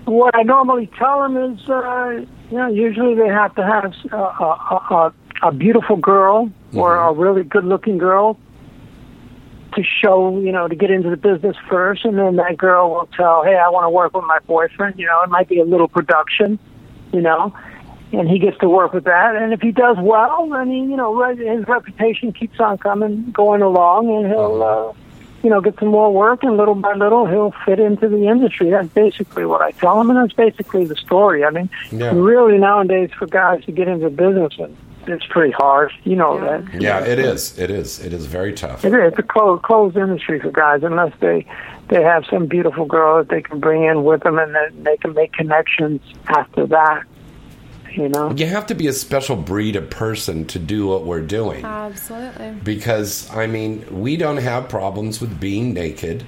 [0.06, 4.16] What I normally tell them is, uh, you know, usually they have to have a,
[4.16, 5.12] a,
[5.44, 7.08] a, a beautiful girl or Mm-hmm.
[7.08, 8.36] a really good-looking girl
[9.76, 13.08] to show, you know, to get into the business first, and then that girl will
[13.16, 15.64] tell, "Hey, I want to work with my boyfriend." You know, it might be a
[15.64, 16.58] little production,
[17.12, 17.54] you know,
[18.12, 19.36] and he gets to work with that.
[19.36, 23.62] And if he does well, then he, you know, his reputation keeps on coming, going
[23.62, 24.62] along, and he'll.
[24.62, 24.92] Uh,
[25.42, 28.70] you know, get some more work, and little by little, he'll fit into the industry.
[28.70, 31.44] That's basically what I tell him, and that's basically the story.
[31.44, 32.10] I mean, Yeah.
[32.14, 34.58] really nowadays for guys to get into business,
[35.08, 35.92] it's pretty hard.
[36.04, 36.80] You know that.
[36.80, 37.58] Yeah, it is.
[37.58, 38.00] It is.
[38.00, 38.84] It is very tough.
[38.84, 39.12] It is.
[39.12, 41.46] It's a closed, closed industry for guys unless they
[41.88, 44.96] they have some beautiful girl that they can bring in with them, and then they
[44.96, 47.04] can make connections after that.
[47.92, 48.32] You know.
[48.32, 51.64] You have to be a special breed of person to do what we're doing.
[51.64, 52.52] Absolutely.
[52.62, 56.24] because I mean, we don't have problems with being naked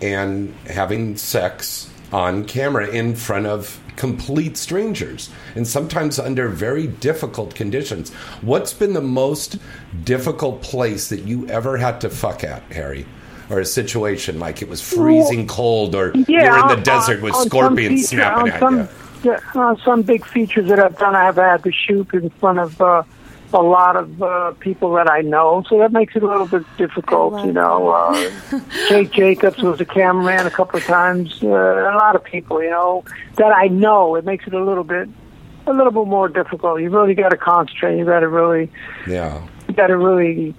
[0.00, 7.54] and having sex on camera in front of complete strangers and sometimes under very difficult
[7.54, 8.10] conditions.
[8.40, 9.58] What's been the most
[10.04, 13.06] difficult place that you ever had to fuck at, Harry?
[13.50, 17.34] Or a situation like it was freezing cold or you're in on- the desert with
[17.34, 18.88] scorpions feature- snapping at some, you.
[19.22, 22.80] Yeah, on some big features that I've done, I've had to shoot in front of
[22.80, 23.02] uh,
[23.52, 26.64] a lot of uh, people that I know, so that makes it a little bit
[26.76, 27.44] difficult.
[27.44, 28.30] You know, uh,
[28.88, 31.42] Jake Jacobs was a cameraman a couple of times.
[31.42, 33.04] Uh, a lot of people, you know,
[33.36, 34.14] that I know.
[34.16, 35.08] It makes it a little bit,
[35.66, 36.80] a little bit more difficult.
[36.80, 37.98] You really got to concentrate.
[37.98, 38.70] You got to really,
[39.06, 39.46] Yeah.
[39.68, 40.54] you got to really.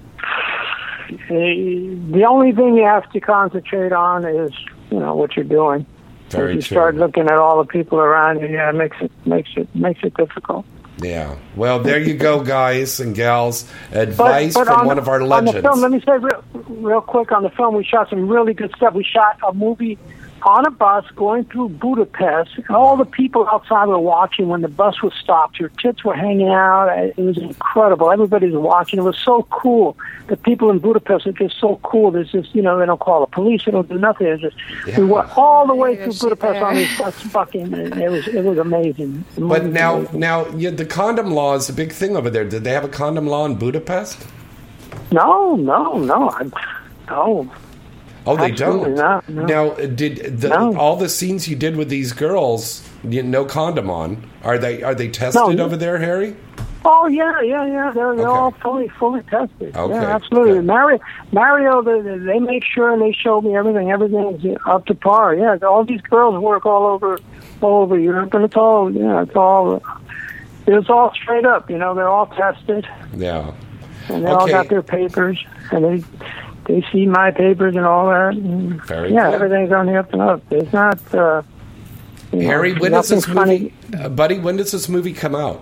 [1.29, 4.51] The only thing you have to concentrate on is,
[4.89, 5.85] you know, what you're doing.
[6.29, 6.75] Very if you true.
[6.75, 9.99] start looking at all the people around you, yeah, it makes it makes it makes
[10.03, 10.65] it difficult.
[11.01, 11.37] Yeah.
[11.55, 13.69] Well, there you go, guys and gals.
[13.91, 15.53] Advice from on one of our On legends.
[15.55, 18.53] the film, let me say real, real quick on the film, we shot some really
[18.53, 18.93] good stuff.
[18.93, 19.97] We shot a movie
[20.43, 22.57] on a bus going through Budapest.
[22.57, 25.59] And all the people outside were watching when the bus was stopped.
[25.59, 26.87] Your tits were hanging out.
[26.89, 28.11] It was incredible.
[28.11, 28.99] Everybody was watching.
[28.99, 29.97] It was so cool.
[30.27, 32.11] The people in Budapest are just so cool.
[32.11, 33.65] There's just, you know, they don't call the police.
[33.65, 34.27] They don't do nothing.
[34.27, 34.55] It's just,
[34.97, 38.57] we went all the way through Budapest on this bus fucking, it was, it was
[38.57, 39.23] amazing.
[39.35, 42.29] The But movie was now, now yeah, the condom law is a big thing over
[42.29, 42.45] there.
[42.45, 44.25] Did they have a condom law in Budapest?
[45.11, 46.29] No, no, no.
[46.29, 46.49] I,
[47.09, 47.51] no.
[48.25, 48.95] Oh, they Absolutely don't.
[48.95, 49.45] not, no.
[49.45, 50.77] Now, did the, No.
[50.77, 54.29] all the scenes you did with these girls, you, no condom on?
[54.43, 55.65] Are they are they tested No.
[55.65, 56.35] over there, Harry?
[56.85, 57.91] Oh yeah, yeah, yeah.
[57.93, 59.75] They're, they're all fully fully tested.
[59.75, 60.61] Okay, Yeah, absolutely.
[60.61, 60.99] Mario,
[61.31, 63.91] Mario, they, they make sure and they show me everything.
[63.91, 65.35] Everything's up to par.
[65.35, 67.19] Yeah, all these girls work all over,
[67.61, 69.81] all over Europe, and it's all yeah, it's all
[70.67, 71.69] it's all straight up.
[71.71, 73.51] You know, they're all tested Yeah.
[74.09, 76.03] and they all got their papers, and they
[76.71, 78.33] they see my papers and all that.
[78.33, 79.41] And, Very yeah, good.
[79.41, 80.41] everything's on the up and up.
[80.51, 81.13] It's not.
[81.13, 81.41] Uh,
[82.31, 83.73] you know, Harry, when does this funny.
[83.89, 84.39] movie, uh, buddy?
[84.39, 85.61] When does this movie come out?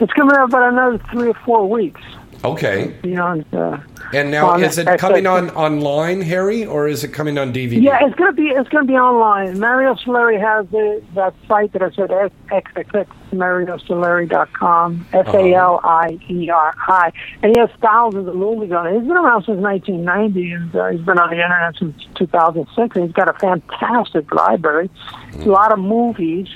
[0.00, 2.00] It's coming out about another three or four weeks.
[2.44, 2.94] Okay.
[3.02, 3.44] Beyond.
[3.52, 3.78] Uh,
[4.12, 7.82] And now, is it coming on online, Harry, or is it coming on DVD?
[7.82, 9.58] Yeah, it's gonna be it's gonna be online.
[9.60, 16.18] Mario Salieri has the, that site that I said xxx mariosalieri.com s a l i
[16.28, 17.12] e r i,
[17.42, 18.94] and he has thousands of movies on it.
[18.94, 22.96] He's been around since 1990, and uh, he's been on the internet since 2006.
[22.96, 24.88] And he's got a fantastic library,
[25.38, 26.48] a lot of movies,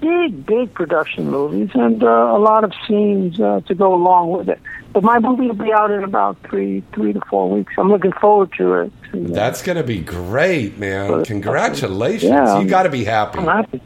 [0.00, 4.48] big big production movies, and uh, a lot of scenes uh, to go along with
[4.48, 4.60] it.
[4.98, 7.72] But my movie will be out in about three three to four weeks.
[7.78, 8.92] I'm looking forward to it.
[9.12, 11.24] That's going to be great, man.
[11.24, 12.24] Congratulations.
[12.32, 12.58] Yeah.
[12.58, 13.38] you got to be happy.
[13.38, 13.80] I'm happy.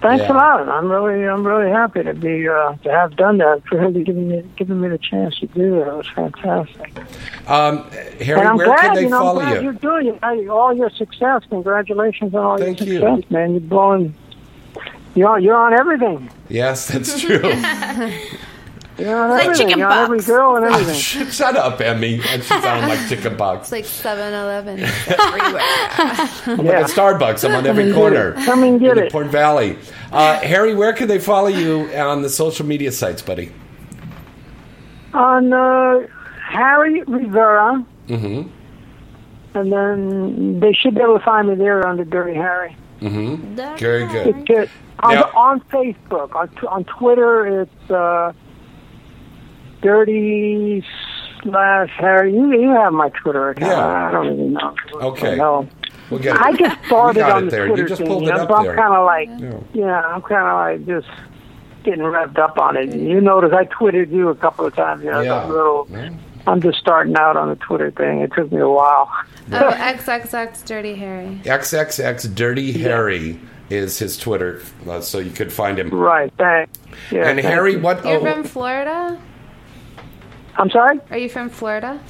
[0.00, 0.32] Thanks Yeah.
[0.32, 0.66] a lot.
[0.70, 4.00] I'm really, I'm really happy to be uh, to have done that for him to
[4.02, 5.88] give me giving me the chance to do that.
[5.88, 6.96] It was fantastic.
[7.46, 7.84] Um,
[8.22, 9.62] Harry, and I'm where glad, can they you know, follow I'm glad you?
[9.64, 10.18] you're doing it.
[10.24, 11.42] Hey, All your success.
[11.50, 13.50] Congratulations on all Thank your success, man.
[13.50, 14.14] You're blowing.
[15.14, 16.30] You're on, you're on everything.
[16.48, 17.42] Yes, that's true.
[19.02, 20.94] You're on Like chicken You're every girl and Ah, everything.
[21.00, 22.20] sh- Shut up, Emmy.
[22.28, 23.64] And she sounded like chicken box.
[23.64, 25.62] It's like 7 Eleven everywhere.
[26.46, 27.48] I'm like a Starbucks.
[27.48, 28.32] I'm on every corner.
[28.44, 29.12] Come and get in it.
[29.12, 29.76] Port Valley.
[30.12, 33.50] Uh, Harry, where can they follow you on the social media sites, buddy?
[35.14, 36.06] On uh,
[36.48, 38.48] Harry Rivera, Mm-hmm.
[39.58, 42.76] and then they should be able to find me there under Dirty Harry.
[43.00, 43.54] Mm-hmm.
[43.78, 44.36] Very good.
[44.36, 44.70] It's it.
[45.00, 48.32] On, Now- on Facebook, on, t- on Twitter, it's uh,
[49.82, 50.84] Dirty
[51.42, 52.32] slash Harry.
[52.32, 53.70] You, you have my Twitter account.
[53.72, 54.08] Yeah.
[54.08, 54.74] I don't even know.
[54.94, 55.36] Okay.
[55.36, 55.68] No.
[56.10, 56.42] We'll get it.
[56.42, 57.66] I just We started on it the there.
[57.68, 58.08] Twitter You just thing.
[58.08, 59.60] pulled you it up so I'm kind of like, Yeah.
[59.86, 60.46] yeah, I'm kind
[60.78, 61.08] of like just
[61.84, 62.94] getting revved up on it.
[62.94, 65.02] You notice I tweeted you a couple of times.
[65.04, 65.40] You know, Yeah.
[65.40, 65.88] that little.
[66.46, 68.20] I'm just starting out on the Twitter thing.
[68.20, 69.08] It took me a while.
[69.52, 71.40] oh, XXX Dirty Harry.
[71.44, 75.88] XXX Dirty Harry is his Twitter, uh, so you could find him.
[75.90, 76.32] Right.
[76.36, 76.78] Thanks.
[77.10, 77.80] Yeah, and thank Harry, you.
[77.80, 78.04] what?
[78.04, 79.18] You're oh, from Florida?
[80.56, 81.00] I'm sorry.
[81.10, 82.00] Are you from Florida?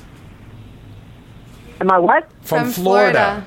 [1.80, 2.28] Am I what?
[2.42, 3.44] from, Florida.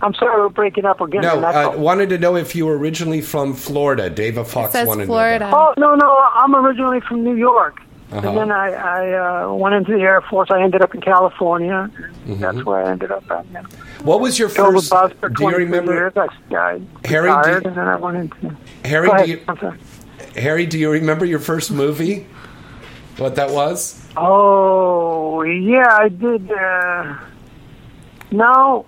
[0.00, 1.22] I'm sorry, we're breaking up again.
[1.22, 1.78] No, That's uh, all.
[1.78, 4.08] wanted to know if you were originally from Florida.
[4.10, 5.46] Dava Foxx says wanted Florida.
[5.46, 5.56] to know.
[5.56, 7.80] Oh no, no, I'm originally from New York,
[8.12, 8.28] Uh-huh.
[8.28, 10.50] and then I, I uh, went into the Air Force.
[10.52, 11.90] I ended up in California.
[12.28, 12.40] Mm-hmm.
[12.40, 13.44] That's where I ended up at.
[13.52, 13.62] Yeah.
[14.02, 14.90] What was your Drove a first?
[14.90, 15.92] bus for Do you 22 remember?
[15.94, 16.12] Years.
[16.16, 18.56] I, I Harry, do retired, you- and then I went into.
[18.84, 19.78] Harry, Go do you, I'm sorry.
[20.36, 22.24] Harry, do you remember your first movie?
[23.18, 24.00] What that was?
[24.16, 26.50] Oh yeah, I did.
[26.50, 27.16] Uh,
[28.30, 28.86] no,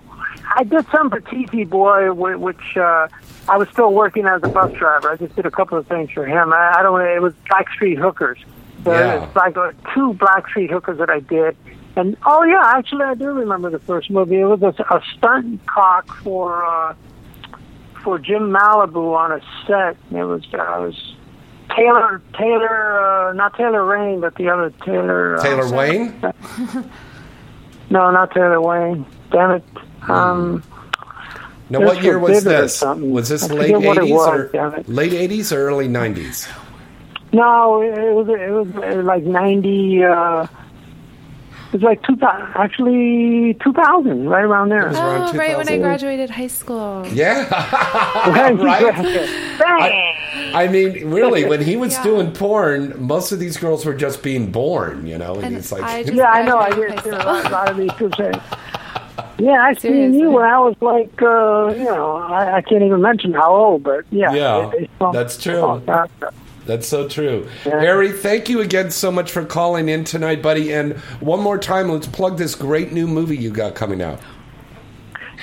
[0.55, 3.07] I did some for TV Boy, whi- which uh,
[3.49, 5.11] I was still working as a bus driver.
[5.11, 6.53] I just did a couple of things for him.
[6.53, 7.01] I, I don't.
[7.01, 8.39] It was Blackstreet Hookers.
[8.83, 9.25] So Yeah.
[9.25, 11.57] It's like uh, two Blackstreet Hookers that I did.
[11.97, 14.39] And oh yeah, actually I do remember the first movie.
[14.39, 16.95] It was a, a stunt cock for uh,
[18.01, 19.97] for Jim Malibu on a set.
[20.17, 21.15] It was uh, it was
[21.75, 25.37] Taylor Taylor uh, not Taylor Rain, but the other Taylor.
[25.37, 26.13] Uh, Taylor Wayne?
[27.89, 29.05] No, not Taylor Wayne.
[29.31, 29.63] Damn it.
[30.07, 30.63] Um,
[31.69, 32.81] Now, what year was was bigger or this?
[32.81, 36.47] Was this I late forget what it eighties or late eighties or early nineties?
[37.33, 40.03] no, it was it was uh, like ninety.
[40.05, 40.47] Uh,
[41.71, 42.51] it was like two thousand.
[42.55, 44.87] Actually, two thousand, right around there.
[44.89, 47.05] was around Oh, right when I graduated high school.
[47.07, 47.47] Yeah,
[48.29, 48.53] Right?
[48.59, 49.57] right.
[49.59, 50.15] Bang!
[50.55, 52.03] I mean, really, when he was Yeah.
[52.03, 55.35] doing porn, most of these girls were just being born, you know.
[55.35, 56.57] And, And he's like, I yeah, I know.
[56.57, 57.49] I graduated did high too.
[57.49, 58.31] A lot, of these people say.
[59.39, 63.01] Yeah, I seen you when I was like, uh, you know, I, I can't even
[63.01, 64.33] mention how old, but yeah.
[64.33, 65.81] Yeah, it- it's from- that's true.
[66.71, 67.47] That- That's so true.
[67.65, 67.79] Yeah.
[67.81, 70.73] Harry, thank you again so much for calling in tonight, buddy.
[70.73, 74.19] And one more time, let's plug this great new movie you got coming out.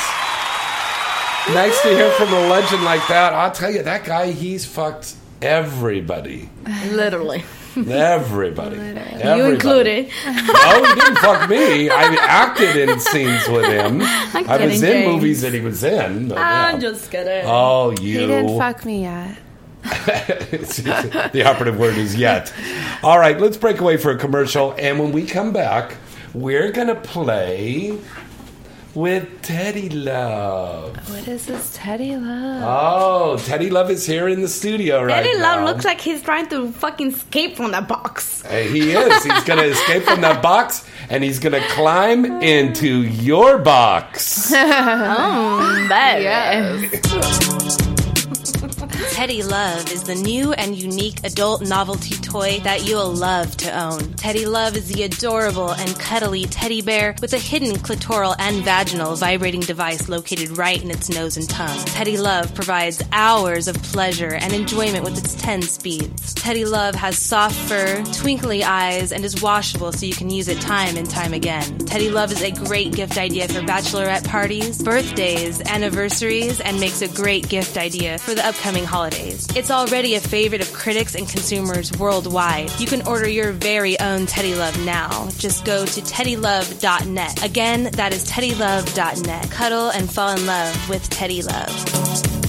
[1.54, 3.32] Nice to hear from a legend like that.
[3.32, 6.50] I'll tell you, that guy, he's fucked everybody.
[6.90, 7.42] Literally.
[7.88, 8.76] Everybody.
[8.76, 10.06] You included.
[10.06, 10.12] No,
[10.48, 11.90] oh, he didn't fuck me.
[11.90, 14.00] I acted in scenes with him.
[14.02, 15.14] I'm I was kidding, in James.
[15.14, 16.28] movies that he was in.
[16.28, 17.44] but I'm just kidding.
[17.46, 18.20] Oh, you.
[18.20, 19.38] He didn't fuck me yet.
[19.82, 22.52] the operative word is yet.
[23.02, 24.74] All right, let's break away for a commercial.
[24.78, 25.96] And when we come back,
[26.34, 27.98] we're going to play.
[28.98, 30.96] With Teddy Love.
[31.08, 32.62] What is this Teddy Love?
[32.64, 35.56] Oh, Teddy Love is here in the studio right Eddie now.
[35.56, 38.42] Love looks like he's trying to fucking escape from that box.
[38.50, 39.22] He is.
[39.22, 44.52] He's going to escape from that box and he's going to climb into your box.
[44.56, 47.87] oh, baby.
[49.12, 54.12] Teddy Love is the new and unique adult novelty toy that you'll love to own.
[54.14, 59.14] Teddy Love is the adorable and cuddly teddy bear with a hidden clitoral and vaginal
[59.14, 61.78] vibrating device located right in its nose and tongue.
[61.86, 66.34] Teddy Love provides hours of pleasure and enjoyment with its 10 speeds.
[66.34, 70.60] Teddy Love has soft fur, twinkly eyes, and is washable so you can use it
[70.60, 71.78] time and time again.
[71.86, 77.08] Teddy Love is a great gift idea for bachelorette parties, birthdays, anniversaries, and makes a
[77.08, 79.46] great gift idea for the upcoming holidays.
[79.54, 82.70] It's already a favorite of critics and consumers worldwide.
[82.80, 85.28] You can order your very own Teddy Love now.
[85.38, 87.44] Just go to teddylove.net.
[87.44, 89.50] Again, that is teddylove.net.
[89.50, 92.47] Cuddle and fall in love with Teddy Love.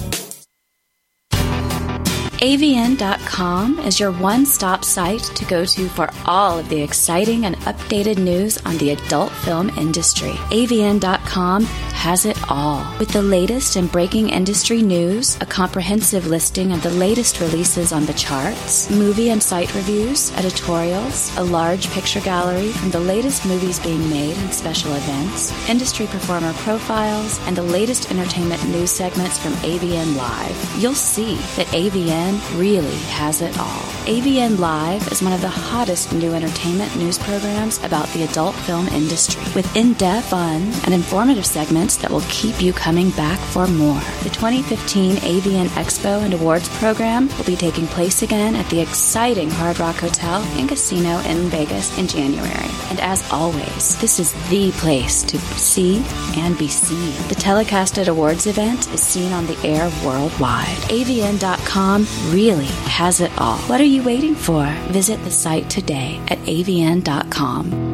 [2.39, 7.57] AVN.com is your one stop site to go to for all of the exciting and
[7.57, 10.31] updated news on the adult film industry.
[10.49, 12.87] AVN.com has it all.
[12.97, 18.05] With the latest and breaking industry news, a comprehensive listing of the latest releases on
[18.05, 23.81] the charts, movie and site reviews, editorials, a large picture gallery from the latest movies
[23.81, 29.51] being made and special events, industry performer profiles, and the latest entertainment news segments from
[29.55, 30.81] AVN Live.
[30.81, 33.83] You'll see that AVN really has it all.
[34.05, 38.87] AVN Live is one of the hottest new entertainment news programs about the adult film
[38.87, 43.67] industry, with in depth, fun, and informative segments that will keep you coming back for
[43.67, 43.99] more.
[44.23, 49.49] The 2015 AVN Expo and Awards program will be taking place again at the exciting
[49.51, 52.69] Hard Rock Hotel and Casino in Vegas in January.
[52.89, 56.03] And as always, this is the place to see
[56.35, 57.13] and be seen.
[57.27, 60.77] The telecasted awards event is seen on the air worldwide.
[60.89, 63.57] AVN.com really has it all.
[63.67, 64.65] What are you waiting for?
[64.91, 67.89] Visit the site today at avn.com.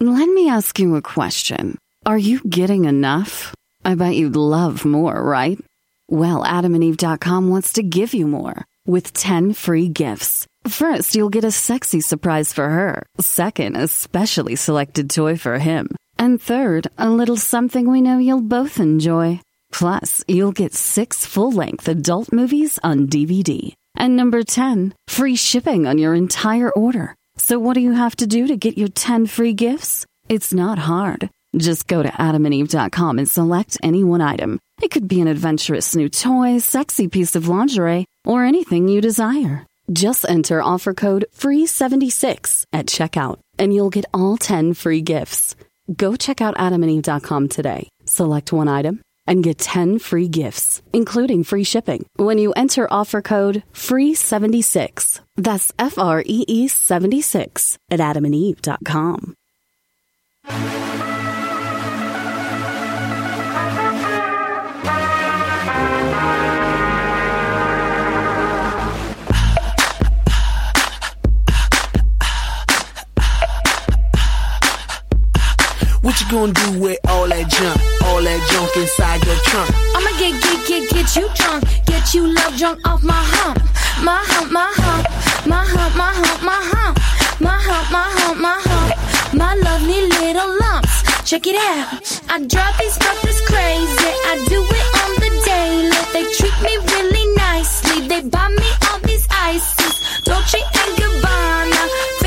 [0.00, 1.76] Let me ask you a question.
[2.06, 3.54] Are you getting enough?
[3.84, 5.58] I bet you'd love more, right?
[6.08, 10.46] Well, adamandeve.com wants to give you more with 10 free gifts.
[10.66, 13.06] First, you'll get a sexy surprise for her.
[13.20, 15.88] Second, a specially selected toy for him.
[16.18, 19.40] And third, a little something we know you'll both enjoy.
[19.72, 23.72] Plus, you'll get six full length adult movies on DVD.
[23.96, 27.14] And number 10, free shipping on your entire order.
[27.36, 30.06] So, what do you have to do to get your 10 free gifts?
[30.28, 31.30] It's not hard.
[31.56, 34.58] Just go to adamandeve.com and select any one item.
[34.82, 39.66] It could be an adventurous new toy, sexy piece of lingerie, or anything you desire.
[39.90, 45.56] Just enter offer code FREE76 at checkout, and you'll get all 10 free gifts.
[45.96, 47.88] Go check out adamandeve.com today.
[48.04, 53.22] Select one item and get 10 free gifts, including free shipping, when you enter offer
[53.22, 55.20] code FREE76.
[55.36, 59.36] That's F R E E 76 at adamandeve.com.
[76.08, 77.76] What you gonna do with all that junk?
[78.08, 79.68] All that junk inside your trunk?
[79.92, 81.68] I'ma get, get, get, get you drunk.
[81.84, 83.60] Get you love drunk off my hump.
[84.00, 85.04] My hump, my hump.
[85.44, 86.96] My hump, my hump, my hump.
[87.44, 89.36] My hump, my hump, my hump.
[89.36, 91.28] My lovely little lumps.
[91.28, 92.00] Check it out.
[92.32, 94.12] I drive these stuff crazy.
[94.32, 95.92] I do it on the daily.
[96.16, 98.08] They treat me really nicely.
[98.08, 100.24] They buy me all these ices.
[100.24, 102.17] Dolce and Gabbana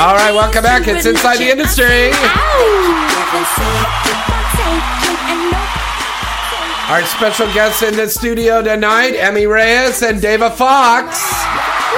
[0.00, 0.88] All right, welcome back.
[0.88, 2.08] It's Inside the Industry.
[6.88, 11.20] Our special guests in the studio tonight, Emmy Reyes and Dava Foxx.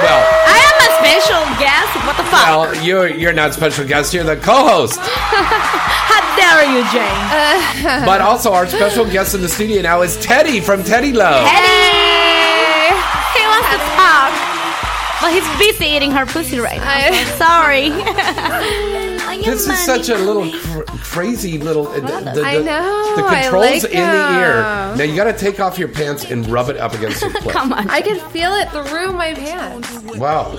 [0.03, 2.05] Well, I am a special guest.
[2.05, 2.43] What the fuck?
[2.43, 4.13] well, you're you're not special guest.
[4.13, 4.99] You're the co-host.
[4.99, 8.05] How dare you, Jane?
[8.05, 11.47] But also, our special guest in the studio now is Teddy from Teddy Love.
[11.47, 11.92] Eddie!
[15.23, 17.23] But he's busy eating her pussy right now.
[17.23, 17.89] so sorry.
[19.43, 21.87] This is such a little cr- crazy little.
[21.87, 24.61] uh, The, the, I know, The I controls like in the ear.
[24.95, 27.89] Now you got to take off your pants and rub it up against your clit.
[27.89, 29.91] I can feel it through my pants.
[30.17, 30.55] Wow.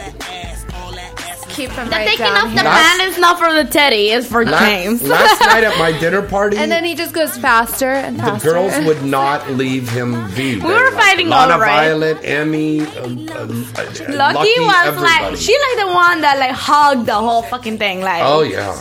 [1.55, 2.65] Keep them The right taking down off the here.
[2.65, 5.03] Last- pan is not for the teddy, it's for La- James.
[5.03, 8.51] last night at my dinner party, And then he just goes faster and the faster.
[8.53, 10.57] girls would not leave him be.
[10.57, 11.67] We were like, fighting Lana over it.
[11.67, 15.01] Violet, Emmy, uh, uh, uh, Lucky, was everybody.
[15.01, 18.01] like she like the one that like hugged the whole fucking thing.
[18.01, 18.73] Like Oh yeah.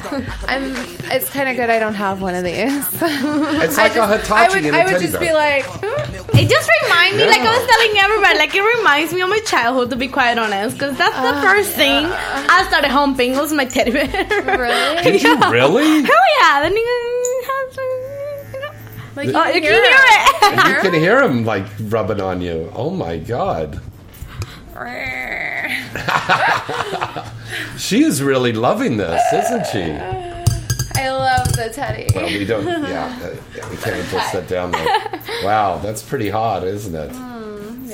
[0.48, 0.76] I'm.
[1.12, 1.70] It's kind of good.
[1.70, 2.58] I don't have one of these.
[2.58, 3.02] It's
[3.78, 4.66] I like a just- Hitachi I would.
[4.66, 5.30] and a I would teddy just bear.
[5.30, 5.66] be like,
[6.34, 9.40] It just reminds me, like I was telling everybody, like it reminds me of my
[9.46, 13.66] childhood, to be quite honest, because that's the first thing I started humping was my
[13.66, 14.08] teddy bear.
[14.58, 15.04] really?
[15.04, 16.02] Did you really?
[16.04, 16.62] Hell yeah!
[16.62, 17.78] Then you has,
[19.16, 20.44] Like, oh, you can hear hear it.
[20.44, 22.72] And you can hear him like rubbing on you.
[22.76, 23.80] Oh my god.
[27.78, 29.92] She is really loving this, isn't she?
[30.96, 32.08] I love the teddy.
[32.16, 32.66] Well, we don't.
[32.66, 35.22] Yeah, uh, yeah, we can't just sit down there.
[35.44, 37.12] Wow, that's pretty hot, isn't it?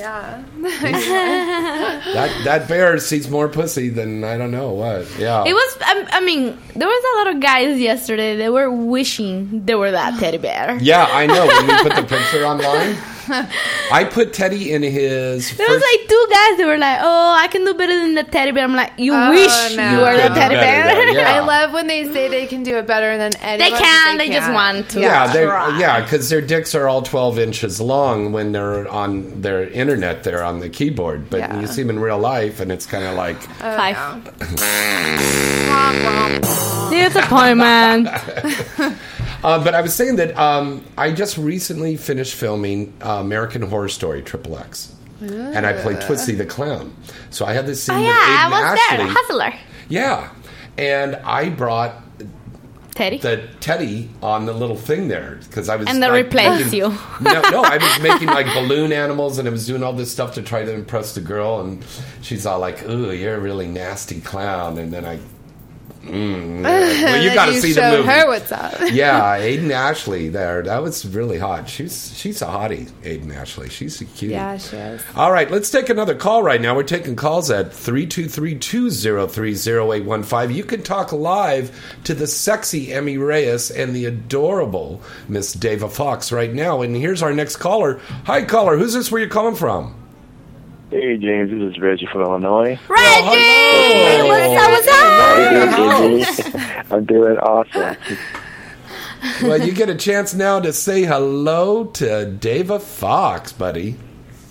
[0.00, 0.42] Yeah.
[2.14, 5.06] That that bear sees more pussy than I don't know what.
[5.18, 5.44] Yeah.
[5.46, 5.76] It was.
[5.80, 9.90] I, I mean, there was a lot of guys yesterday that were wishing they were
[9.90, 10.78] that teddy bear.
[10.80, 11.46] Yeah, I know.
[11.46, 12.96] When we put the picture online,
[13.92, 15.56] I put Teddy in his.
[15.56, 18.24] There was like two guys that were like, "Oh, I can do better than the
[18.24, 19.90] teddy bear." I'm like, "You Oh, wish no.
[19.92, 21.34] you were the teddy bear." than- yeah.
[21.36, 23.70] I love when they say they can do it better than anyone.
[23.70, 24.16] They can.
[24.16, 24.54] but They, just can't.
[24.54, 25.00] want to.
[25.00, 25.78] yeah, they try.
[25.78, 30.24] yeah, because their dicks are all twelve inches long when they're on their internet.
[30.24, 31.60] They're on the keyboard, but Yeah.
[31.60, 33.96] you see them in real life, and it's kind of like Oh, Five.
[35.66, 36.40] no.
[36.90, 38.08] Disappointment.
[39.42, 43.88] Uh, but I was saying that um, I just recently finished filming uh, American Horror
[43.88, 46.94] Story Triple X, and I played Twisty the Clown.
[47.30, 48.96] So I had this scene oh with yeah, I was Ashley.
[49.04, 49.14] there.
[49.14, 49.54] Hustler.
[49.88, 50.30] Yeah,
[50.78, 51.94] and I brought
[52.94, 53.18] Teddy.
[53.18, 56.88] the Teddy on the little thing there because I was And they like, replaced you.
[57.20, 60.34] no, no, I was making like balloon animals and I was doing all this stuff
[60.34, 61.82] to try to impress the girl, and
[62.20, 65.18] she's all like, "Ooh, you're a really nasty clown," and then I.
[66.02, 67.04] Mm, yeah.
[67.04, 68.08] Well, you got to see the movie.
[68.08, 68.74] her what's up.
[68.92, 70.62] yeah, Aidan Ashley there.
[70.62, 71.68] That was really hot.
[71.68, 73.68] She's she's a hottie, Aidan Ashley.
[73.68, 74.32] She's a cutie.
[74.34, 75.02] Yeah, she is.
[75.14, 76.74] All right, let's take another call right now.
[76.74, 80.54] We're taking calls at 323-203-0815.
[80.54, 81.70] You can talk live
[82.04, 86.80] to the sexy Emmy Reyes and the adorable Miss Dava Foxx right now.
[86.80, 88.00] And here's our next caller.
[88.24, 88.78] Hi, caller.
[88.78, 89.12] Who's this?
[89.12, 89.94] Where you calling from?
[90.90, 92.78] Hey James, this is Reggie from Illinois.
[92.88, 94.70] Reggie, what's up?
[94.72, 95.76] What's up?
[95.76, 96.84] Doing?
[96.90, 97.96] I'm doing awesome.
[99.48, 102.04] well, you get a chance now to say hello to
[102.40, 103.94] Dava Foxx, buddy.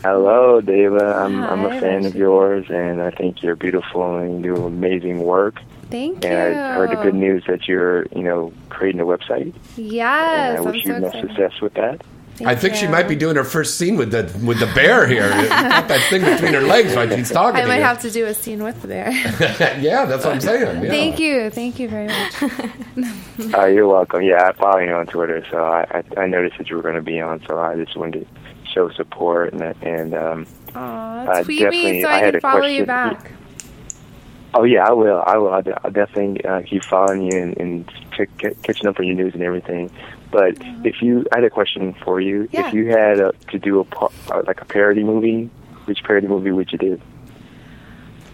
[0.01, 1.13] Hello, Dava.
[1.17, 2.07] I'm I'm a fan Reggie.
[2.07, 5.59] of yours, and I think you're beautiful and you do amazing work.
[5.89, 6.29] Thank you.
[6.29, 9.53] And I heard the good news that you're, you know, creating a website.
[9.75, 12.01] Yes, and I I'm wish so you much success with that.
[12.45, 15.29] I think she might be doing her first scene with the with the bear here.
[15.49, 17.83] Got that thing between her legs while she's talking I to might you.
[17.83, 19.11] have to do a scene with the bear.
[19.79, 20.83] yeah, that's what I'm saying.
[20.83, 20.89] Yeah.
[20.89, 21.49] Thank you.
[21.49, 22.33] Thank you very much.
[23.53, 24.21] Uh, you're welcome.
[24.21, 26.95] Yeah, I follow you on Twitter, so I I, I noticed that you were going
[26.95, 30.47] to be on, so I just wanted to show support and and um.
[30.75, 33.31] Aw, Uh, tweet definitely, me so I I, had can follow you back.
[34.53, 35.23] Oh yeah, I will.
[35.25, 35.49] I will.
[35.53, 37.91] I'll, definitely uh, keep following you and, and
[38.63, 39.89] catching up on your news and everything.
[40.31, 42.47] But if you, I had a question for you.
[42.51, 42.67] Yeah.
[42.67, 45.49] If you had uh to do a par- uh, like a parody movie,
[45.85, 47.01] which parody movie would you do?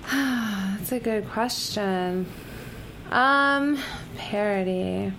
[0.11, 2.27] That's a good question.
[3.11, 3.79] Um,
[4.17, 5.13] parody.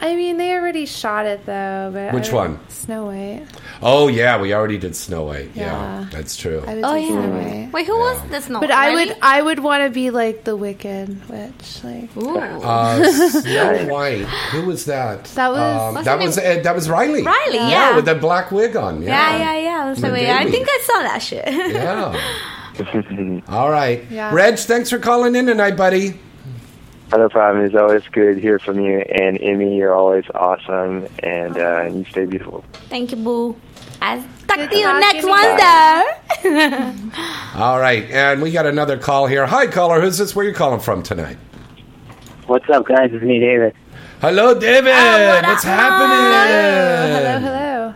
[0.00, 1.90] I mean, they already shot it though.
[1.92, 2.58] But Which one?
[2.68, 3.46] Snow White.
[3.82, 5.50] Oh yeah, we already did Snow White.
[5.54, 5.64] Yeah,
[6.02, 6.06] Yeah.
[6.10, 6.62] that's true.
[6.66, 7.62] I would Oh do Snow yeah.
[7.64, 7.72] White.
[7.72, 8.48] Wait, who was this?
[8.48, 11.84] No, But I would, I would want to be like the Wicked Witch.
[11.84, 14.24] Like, Uh, Snow White.
[14.52, 15.24] Who was that?
[15.34, 17.22] That was- um, that was uh, that was Riley.
[17.22, 17.96] Riley, Yeah, yeah.
[17.96, 19.02] with that black wig on.
[19.02, 19.84] Yeah, Yeah, yeah, yeah.
[19.88, 20.30] That's the The.
[20.30, 21.44] I think I saw that shit.
[21.46, 23.42] Yeah.
[23.48, 24.32] All right, Yeah.
[24.32, 24.56] Reg.
[24.58, 26.14] Thanks for calling in tonight, buddy.
[27.10, 27.64] No problem.
[27.64, 28.98] It's always good to hear from you.
[29.00, 32.64] And Emmy, you're always awesome, and uh, you stay beautiful.
[32.90, 33.56] Thank you, boo.
[34.02, 35.32] I'll talk Good to you next to you.
[35.32, 37.10] Wednesday.
[37.56, 39.46] All right, and we got another call here.
[39.46, 40.00] Hi, caller.
[40.00, 40.36] Who's this?
[40.36, 41.38] Where you calling from tonight?
[42.46, 43.10] What's up, guys?
[43.12, 43.74] It's me, David.
[44.20, 44.92] Hello, David.
[45.46, 47.18] What's happening?
[47.18, 47.94] hello, hello.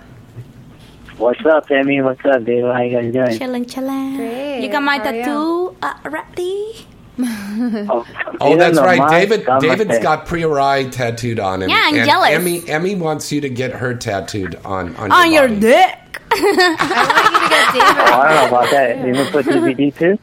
[1.19, 2.01] What's up, Emmy?
[2.01, 2.73] What's up, David?
[2.73, 3.39] How you guys doing?
[3.39, 4.17] chilling, chilling.
[4.17, 4.61] Great.
[4.63, 5.23] You got my How are you?
[5.23, 6.87] tattoo uh, ready?
[7.91, 8.07] Oh,
[8.41, 8.99] Oh, that's right.
[8.99, 9.43] my David.
[9.43, 10.03] stomach David's thing.
[10.03, 11.69] got Priori tattooed on him.
[11.71, 12.31] Yeah, I'm and jealous.
[12.31, 15.61] Emmy, Emmy wants you to get her tattooed on on, On your body.
[15.61, 15.99] dick.
[16.33, 17.99] I want you to get David.
[17.99, 19.07] Oh, I don't know about that.
[19.07, 20.19] You gonna put DVD too?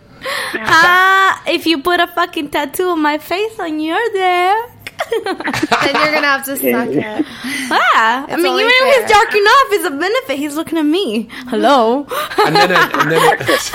[0.56, 4.76] Ah, if you put a fucking tattoo on my face on your dick.
[5.24, 7.26] then you're gonna have to suck it.
[7.72, 10.38] Ah, I mean, only even if he's dark enough, off, it's a benefit.
[10.38, 11.30] He's looking at me.
[11.48, 12.06] Hello.
[12.46, 13.70] And then, it, and then it,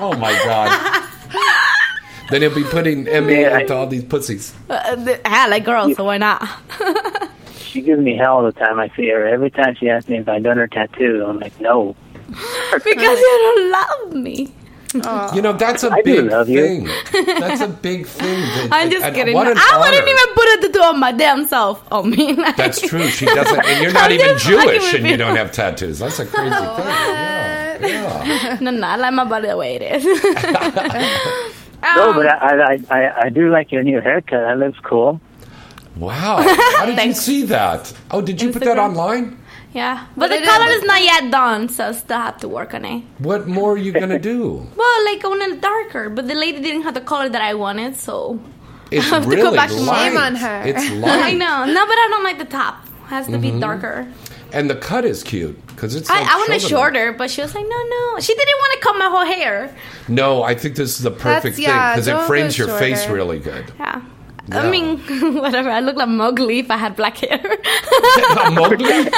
[0.00, 1.08] oh my god.
[2.30, 3.58] Then he'll be putting Emmy Yeah.
[3.58, 4.52] into all these pussies.
[4.70, 6.46] Uh, th- I like girls, so why not?
[7.58, 9.26] She gives me hell all the time I see her.
[9.26, 11.94] Every time she asks me if I've done her tattoo, I'm like, no.
[12.72, 14.52] because you don't love me.
[15.34, 16.62] You know, that's a I big love you.
[16.62, 16.88] thing.
[17.38, 18.40] That's a big thing.
[18.40, 19.34] that- I'm just and kidding.
[19.34, 21.86] What an I wouldn't even put a tattoo on my damn self.
[21.92, 22.32] On me.
[22.32, 23.06] Like, That's true.
[23.08, 25.16] She doesn't, and you're not I'm even Jewish, and you you.
[25.18, 25.98] don't have tattoos.
[25.98, 26.58] That's a crazy thing.
[26.58, 27.78] Yeah,
[28.24, 28.58] yeah.
[28.62, 31.55] no, no, I like my body the way it is.
[31.82, 34.40] No, but I, I, I, I do like your new haircut.
[34.40, 35.20] That looks cool.
[35.96, 36.36] Wow.
[36.78, 37.92] How did you see that?
[38.10, 39.38] Oh, did you put that online?
[39.72, 42.84] yeah, but the color is not yet done, so I still have to work on
[42.84, 43.02] it.
[43.18, 44.66] What more are you gonna do?
[44.76, 47.54] Well, like I want it darker, but the lady didn't have the color that I
[47.54, 48.40] wanted, so
[48.90, 50.12] It's I have to go back to light.
[50.14, 50.22] mine.
[50.22, 50.62] on her.
[50.66, 51.64] It's I know.
[51.64, 52.84] No, but I don't like the top.
[52.86, 53.60] It has to be Mhm.
[53.60, 54.06] darker.
[54.52, 56.08] And the cut is cute because it's.
[56.10, 58.20] I, Like I want it shorter, but she was like, no, no.
[58.20, 59.76] She didn't want to cut my whole hair.
[60.08, 62.58] No, I think this is the perfect That's- yeah, thing because it don't go frames
[62.58, 63.14] your face shorter.
[63.14, 63.72] really good.
[63.78, 64.02] Yeah.
[64.48, 64.60] Yeah.
[64.60, 64.98] I mean,
[65.34, 65.70] whatever.
[65.70, 67.40] I look like Mowgli if I had black hair.
[68.46, 68.86] a Mowgli?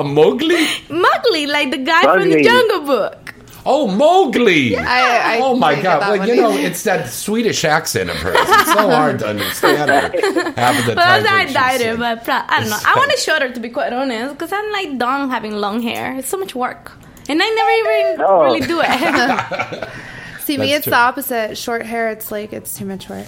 [0.00, 0.66] a Mowgli?
[0.90, 2.42] Mowgli, like the guy from the Mowgli.
[2.42, 3.23] Jungle Book.
[3.66, 4.76] Oh, Mowgli!
[4.76, 5.82] I- I oh my god!
[5.82, 8.36] get Well, one you know, it's that Swedish accent of hers.
[8.38, 11.26] It's so hard to understand her half of the But time.
[11.26, 11.94] I when she dyed sings.
[11.94, 12.78] it, but I don't know.
[12.84, 16.14] I want it shorter to be quite honest, because I'm like done having long hair.
[16.14, 16.92] It's so much work,
[17.28, 17.70] and I never
[18.10, 18.42] even Oh.
[18.44, 19.88] really do it.
[20.40, 20.90] See, me, it's true.
[20.90, 21.56] the opposite.
[21.56, 23.26] Short hair, it's like it's too much work.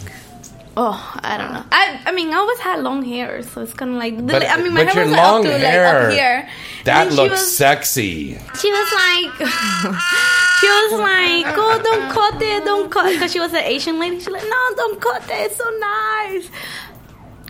[0.77, 1.65] Oh, I don't know.
[1.73, 4.15] I I mean, I always had long hair, so it's kind of like.
[4.27, 6.49] But, I mean, my hair your was long up to hair, like up here.
[6.85, 8.39] that looks was- sexy.
[8.61, 9.33] She was like,
[10.61, 14.17] she was like, oh, don't cut it, don't cut, because she was an Asian lady.
[14.19, 16.49] She's like, no, don't cut it, it's so nice.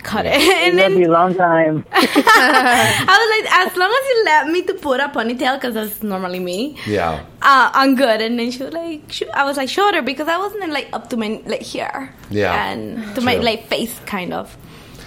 [0.06, 0.34] Cut it,
[0.64, 1.84] and it then be a long time.
[1.92, 6.00] I was like, as long as you let me to put a ponytail, because that's
[6.02, 7.24] normally me, Yeah.
[7.42, 8.20] uh, I'm good.
[8.20, 11.10] And then she was like, sh- I was like shorter because I wasn't like up
[11.10, 12.54] to my like here, Yeah.
[12.70, 14.56] and to my like face kind of.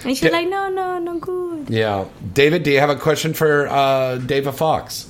[0.04, 0.32] And she's Yeah.
[0.38, 1.70] like, no, no, no good.
[1.70, 2.04] Yeah.
[2.34, 5.08] David, do you have a question for uh, David Fox?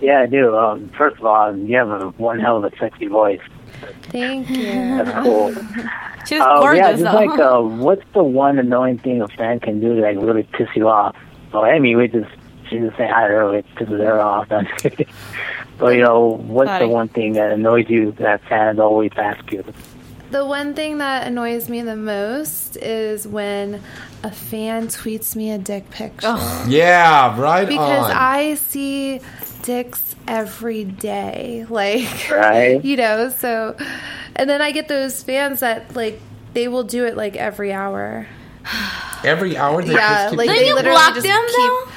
[0.00, 0.54] Yeah, I do.
[0.56, 3.40] Um, first of all, you have a one hell of a sexy voice.
[4.10, 4.72] Thank you.
[4.72, 5.52] That's cool.
[6.26, 7.12] She was Uh, gorgeous yeah, just though.
[7.12, 10.68] like, uh, what's the one annoying thing a fan can do to like really piss
[10.74, 11.16] you off?
[11.52, 12.30] Well, Amy, we just
[12.68, 14.50] she just say hi to her, it pisses her off.
[14.52, 14.66] I'm
[15.78, 16.86] but you know, what's Sorry.
[16.86, 19.62] the one thing that annoys you that fans always ask you?
[20.32, 23.80] The one thing that annoys me the most is when
[24.24, 26.36] a fan tweets me a dick picture.
[26.66, 28.10] Yeah, right because on.
[28.10, 29.20] I see
[29.62, 31.66] dicks every day.
[31.70, 32.84] Like, Right.
[32.84, 33.76] you know, so,
[34.34, 36.20] and then I get those fans that, like,
[36.54, 38.26] they will do it like every hour.
[39.24, 41.94] Every hour they yeah, just keep like Don't they you literally block just them, keep.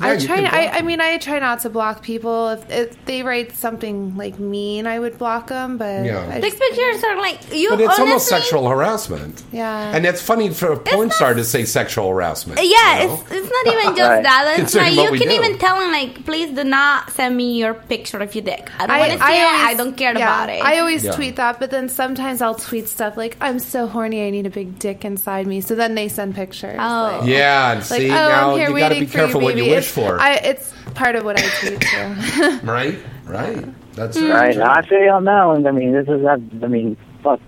[0.00, 0.44] Yeah, I try.
[0.44, 2.48] I, I mean, I try not to block people.
[2.50, 5.78] If, if they write something like mean, I would block them.
[5.78, 6.28] But Yeah.
[6.30, 7.70] I Dick just- pictures are like you.
[7.70, 9.42] But it's almost sexual harassment.
[9.52, 9.94] Yeah.
[9.94, 12.60] And it's funny for a porn star to say sexual harassment.
[12.62, 13.14] Yeah, you know?
[13.14, 14.22] it's, it's not even just Right.
[14.22, 14.44] that.
[14.48, 15.34] It's Considering like you can do.
[15.34, 18.70] even tell him like, please do not send me your picture of your dick.
[18.78, 19.66] I don't I- want to see I it.
[19.70, 20.62] I don't care yeah, about it.
[20.64, 21.12] I always Yeah.
[21.12, 24.50] tweet that, but then sometimes I'll tweet stuff like, "I'm so horny, I need a
[24.50, 26.76] big dick inside me." So then they send pictures.
[26.78, 27.18] Oh.
[27.20, 29.24] like, Yeah, and like, see, "Oh, now I'm here you got to be for you,
[29.24, 30.20] careful what you baby." wish It's- for.
[30.20, 32.58] I, it's part of what I tweet too.
[32.66, 32.98] right?
[33.24, 33.94] Right.
[33.94, 34.56] That's Right.
[34.56, 35.66] Now, I feel you on that one.
[35.66, 36.40] I mean, this is that.
[36.62, 37.40] I mean, fuck.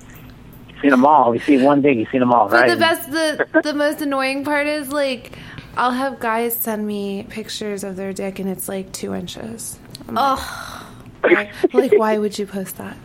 [0.68, 1.34] You've seen them all.
[1.34, 2.70] You see one thing, you've seen them all, But right?
[2.70, 5.32] the best, the the most annoying part is like,
[5.76, 9.78] I'll have guys send me pictures of their dick, and it's like two inches.
[10.10, 10.84] Oh.
[11.22, 12.96] Like, like, why would you post that?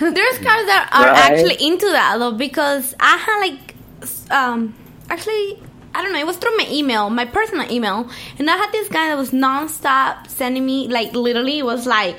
[0.00, 1.30] There's guys that are Right.
[1.30, 3.74] actually into that though because I had like,
[4.30, 4.74] um,
[5.10, 5.62] actually.
[5.94, 6.18] I don't know.
[6.18, 8.08] It was through my email, my personal email,
[8.38, 12.18] and I had this guy that was nonstop sending me like literally it was like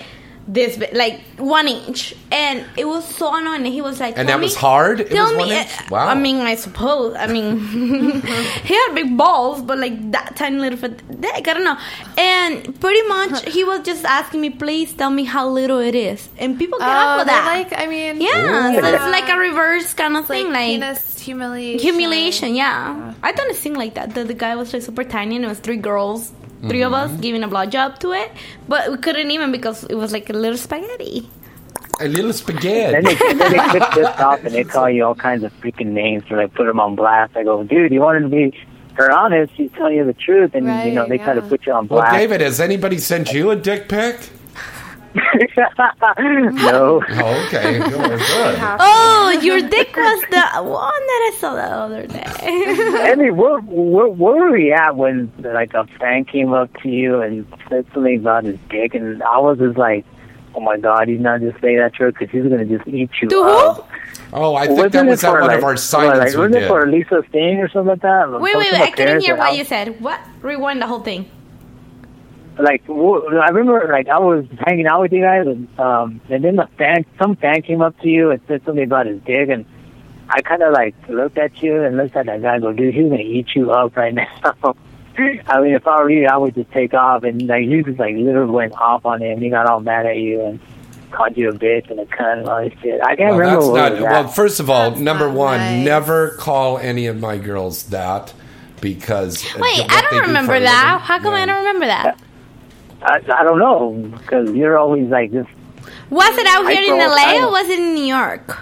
[0.53, 3.63] this, bi- like one inch, and it was so annoying.
[3.65, 4.99] And he was like, And that me- was hard?
[4.99, 5.69] It Tell was me, one inch?
[5.79, 6.07] uh, Wow.
[6.07, 7.15] I mean, I suppose.
[7.15, 7.57] I mean,
[8.69, 11.47] he had big balls, but like that tiny little for dick.
[11.47, 11.77] I don't know.
[12.17, 16.27] And pretty much, he was just asking me, please tell me how little it is,
[16.37, 17.45] and people get Oh, up with that.
[17.45, 20.67] like, I mean, Yeah, so it's like a reverse kind of It's like thing, like
[20.81, 21.79] penis humiliation.
[21.79, 22.55] humiliation.
[22.55, 24.13] Yeah, I done a thing like that.
[24.15, 26.31] The, the guy was like super tiny, and it was three girls,
[26.61, 28.31] 3 of us giving a blowjob to it,
[28.67, 31.29] but we couldn't even because it was like a little spaghetti.
[31.99, 32.93] A little spaghetti.
[32.93, 35.87] then they, then they clip this off and they call you all kinds of freaking
[35.87, 37.35] names or like put them on blast.
[37.35, 38.57] I go, dude, you wanted to be
[38.93, 39.55] her honest.
[39.55, 42.01] She's telling you the truth, and you know they try to put you on blast.
[42.01, 42.15] Well, blast.
[42.15, 44.29] David, has anybody sent you a dick pic?
[45.15, 47.01] no.
[47.09, 47.79] Oh, okay.
[47.79, 47.89] Good.
[47.89, 48.55] good.
[48.79, 52.23] Oh, your dick was the one that I saw the other day.
[52.27, 56.89] I mean, where, where, where were we at when like a fan came up to
[56.89, 60.05] you and said something about his dick, and I was just like,
[60.55, 63.09] "Oh my God, he's not just saying that to her because he's gonna just eat
[63.21, 63.83] you." To who?
[64.33, 66.25] Oh, I think Wasn't that was at for, one like- of our what, signings Like,
[66.37, 66.63] wasn't did.
[66.63, 68.31] it for Lisa Sting or something like that?
[68.31, 68.73] Wait, wait, Some wait.
[68.73, 69.99] of I couldn't hear what you said.
[69.99, 70.21] What?
[70.41, 71.29] Rewind the whole thing.
[72.59, 76.55] Like I remember like I was hanging out with you guys and um and then
[76.57, 79.65] the fan some fan came up to you and said something about his dick and
[80.29, 83.09] I kinda like looked at you and looked at that guy and go, Dude, he's
[83.09, 84.27] gonna eat you up right now
[85.17, 87.99] I mean if I were you I would just take off and like you just
[87.99, 90.59] like literally went off on him, he got all mad at you and
[91.11, 93.01] called you a bitch and a cunt and all this shit.
[93.01, 94.11] I can't Well, remember that's what not, was that.
[94.11, 98.33] well, first of all, number one, never call any of my girls that
[98.79, 101.01] because Wait, I do don't remember that.
[101.03, 102.17] How come I don't remember that?
[103.01, 105.47] I, I don't know because you're always like this.
[106.09, 108.57] Was it out I here in thought- LA I- or was it in New York?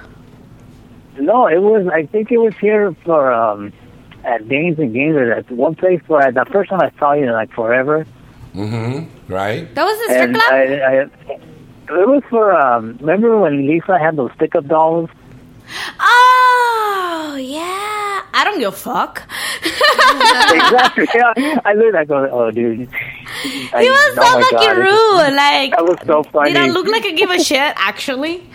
[1.17, 1.87] No, it was.
[1.87, 3.73] I think it was here for um
[4.23, 5.15] at Games and Games.
[5.17, 8.05] Or at one place where I, the first time I saw you in like forever.
[8.55, 9.31] Mm-hmm.
[9.31, 9.73] Right.
[9.75, 10.51] That was the strip And club?
[10.51, 12.97] I, I, it was for um.
[13.01, 15.09] Remember when Lisa had those stick-up dolls?
[15.99, 18.21] Oh, yeah.
[18.33, 19.23] I don't give a fuck.
[19.63, 21.07] exactly.
[21.13, 21.33] Yeah,
[21.65, 21.95] I looked.
[21.95, 22.89] I go, oh, dude.
[23.39, 25.35] He was so oh fucking rude.
[25.35, 26.51] Like, that was so funny.
[26.51, 28.43] did I look like I give a shit, actually?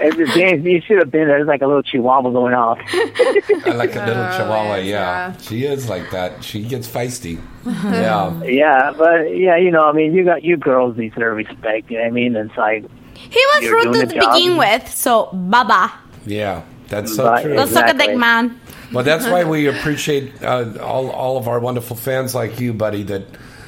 [0.00, 1.38] It was- James, you should have been there.
[1.38, 2.78] There's like a little chihuahua going off.
[2.92, 4.76] I like a Oh, little chihuahua.
[4.76, 5.36] Yeah.
[5.38, 6.42] she is like that.
[6.44, 7.40] She gets feisty.
[7.66, 8.42] yeah.
[8.44, 11.90] Yeah, but yeah, you know, I mean, you got you girls deserve respect.
[11.90, 12.36] You know what I mean?
[12.36, 12.84] It's like
[13.14, 14.32] He was You're rude doing to the job.
[14.34, 15.92] begin with, so baba.
[16.26, 16.62] Yeah.
[16.88, 17.54] That's so Right, true.
[17.54, 18.60] Go suck a dick, man.
[18.92, 23.02] Well, that's why we appreciate uh, all all of our wonderful fans like you, buddy.
[23.02, 23.22] That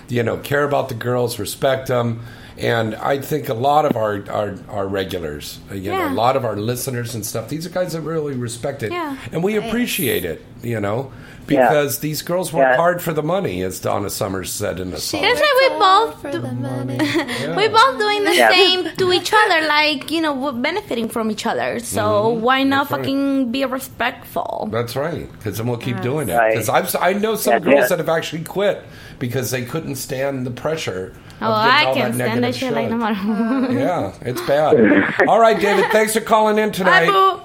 [0.09, 2.20] you know care about the girls, respect them,
[2.59, 6.12] and I think a lot of our our, our regulars, uh, you know, Yeah.
[6.12, 7.48] a lot of our listeners and stuff.
[7.48, 9.16] These are guys that really respect it, Yeah.
[9.32, 10.44] and we appreciate it.
[10.62, 11.12] You know,
[11.47, 12.76] because these girls work Yeah.
[12.76, 15.20] hard for the money, as Donna Summers said in the song.
[15.20, 16.40] That's why we both do-
[17.60, 18.51] we both doing the Yeah.
[18.51, 21.81] same to each other, like you know, we're benefiting from each other.
[21.81, 22.01] So
[22.36, 22.40] Mhm.
[22.40, 22.98] why not That's right.
[23.01, 24.68] fucking be respectful?
[24.72, 26.40] That's right, because then we'll keep doing it.
[26.48, 27.89] Because I've I know some That's girls it.
[27.90, 28.82] that have actually quit
[29.18, 31.12] because they couldn't stand the pressure.
[31.46, 33.24] Oh, of I can that stand that negative shit like no shit.
[33.24, 33.72] matter.
[33.72, 35.22] Yeah, it's bad.
[35.28, 37.06] All right, David, thanks for calling in tonight.
[37.06, 37.40] Bye.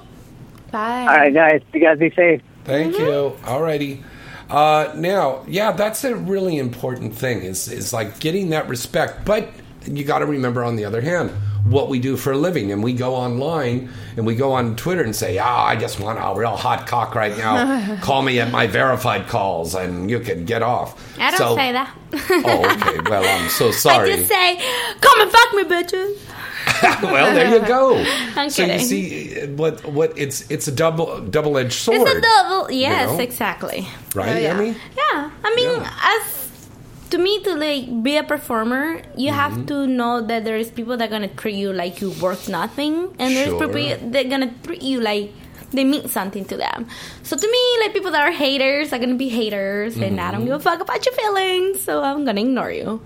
[0.72, 1.02] Bye.
[1.02, 1.62] All right, guys.
[1.74, 2.42] You guys be safe.
[2.66, 3.36] Thank you.
[3.46, 4.04] All righty.
[4.50, 7.42] Uh, now, yeah, that's a really important thing.
[7.44, 9.50] Is is like getting that respect, but
[9.86, 11.32] you got to remember, on the other hand,
[11.70, 15.04] what we do for a living, and we go online and we go on Twitter
[15.04, 17.98] and say, "Ah, I just want a real hot cock right now.
[18.02, 21.72] Call me at my verified calls, and you can get off." I don't So- say
[21.72, 21.96] that.
[22.12, 22.18] Oh,
[22.76, 23.10] okay.
[23.10, 24.12] Well, I'm so sorry.
[24.14, 24.58] I just say,
[25.02, 26.18] "Come and fuck me, bitches."
[27.02, 27.98] well, there you go.
[28.36, 28.80] I'm so kidding.
[28.80, 32.02] you see, what what it's it's a double double edged sword.
[32.02, 32.72] It's a double.
[32.72, 33.24] Yes, you know?
[33.24, 33.88] exactly.
[34.14, 34.50] Right, Oh, yeah.
[34.50, 34.68] Emmy?
[34.96, 36.39] Yeah, I mean, as
[37.12, 39.40] to me, to like be a performer, you Mm-hmm.
[39.40, 42.50] have to know that there is people that are gonna treat you like you worth
[42.50, 43.68] nothing, and there's Sure.
[43.68, 45.32] people they're gonna treat you like
[45.72, 46.88] they mean something to them.
[47.22, 50.42] So to me, like people that are haters are gonna be haters, and I don't
[50.42, 50.46] Mhm.
[50.46, 53.02] give a fuck about your feelings, so I'm gonna ignore you.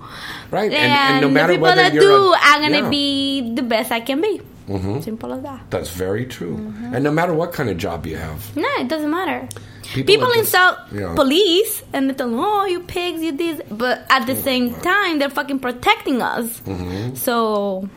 [0.50, 2.90] Right, and, And, and no matter the people that do, a- I'm gonna yeah.
[2.90, 4.40] be the best I can be.
[4.68, 5.04] Mhm.
[5.04, 5.62] Simple as that.
[5.70, 6.56] That's very true.
[6.58, 6.94] Mm-hmm.
[6.96, 9.48] And no matter what kind of job you have, No, it doesn't matter.
[9.94, 11.14] People People, just- insult yeah.
[11.16, 14.74] police and they tell them, "Oh, you pigs, you this," but at Oh the same
[14.76, 16.62] time, they're fucking protecting us.
[16.66, 17.18] Mhm.
[17.18, 17.90] So,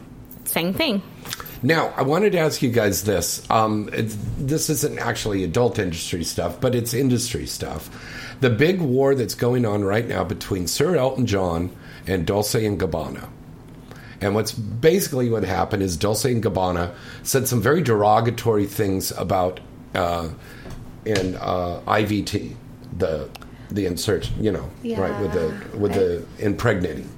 [0.45, 1.03] same thing.
[1.63, 3.43] Now, I wanted to ask you guys this.
[3.49, 7.89] Um, it's, this isn't actually adult industry stuff, but it's industry stuff.
[8.41, 11.71] The big war that's going on right now between Sir Elton John
[12.07, 13.29] and Dolce and Gabbana.
[14.21, 19.61] And what's basically what happened is Dolce and Gabbana said some very derogatory things about
[19.95, 20.29] uh,
[21.05, 22.55] in uh, IVT,
[22.97, 23.29] the
[23.71, 27.09] the insert, you know, right with the with the impregnating,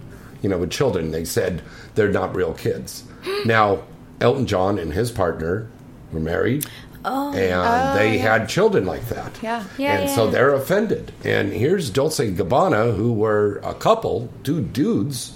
[0.43, 1.11] you know, with children.
[1.11, 1.63] They said
[1.95, 3.05] they're not real kids.
[3.45, 3.83] now,
[4.21, 5.69] Elton John and his partner
[6.13, 6.67] were married,
[7.05, 7.33] Oh.
[7.33, 8.39] and Oh, they yeah.
[8.39, 9.39] had children like that.
[9.43, 9.65] Yeah.
[9.79, 11.13] Yeah and so they're offended.
[11.25, 15.35] And here's Dolce and Gabbana, who were a couple, two dudes,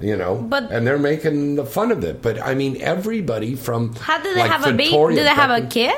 [0.00, 2.22] you know, But- and they're making the fun of it.
[2.22, 4.90] But I mean, everybody from How do they like have a baby?
[4.90, 5.94] Do they have a kid?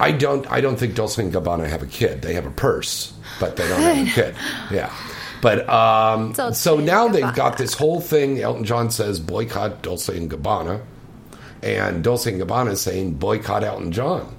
[0.00, 0.50] I don't.
[0.50, 2.22] I don't think Dolce and Gabbana have a kid.
[2.22, 4.34] They have a purse, but they don't have a kid.
[4.72, 4.92] Yeah.
[5.40, 7.34] But um, Dolce so now they've Gabbana.
[7.36, 8.40] got this whole thing.
[8.40, 10.80] Elton John says boycott Dolce and Gabbana,
[11.62, 14.34] and Dolce and Gabbana is saying boycott Elton John.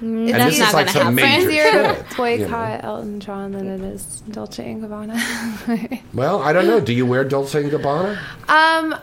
[0.00, 1.46] Mm, And That's this is not like gonna some happen.
[1.46, 1.98] major Easier shit.
[2.10, 2.88] you boycott know.
[2.88, 6.00] Elton John than it is Dolce and Gabbana.
[6.14, 6.80] Well, I don't know.
[6.80, 8.18] Do you wear Dolce and Gabbana?
[8.48, 8.96] um,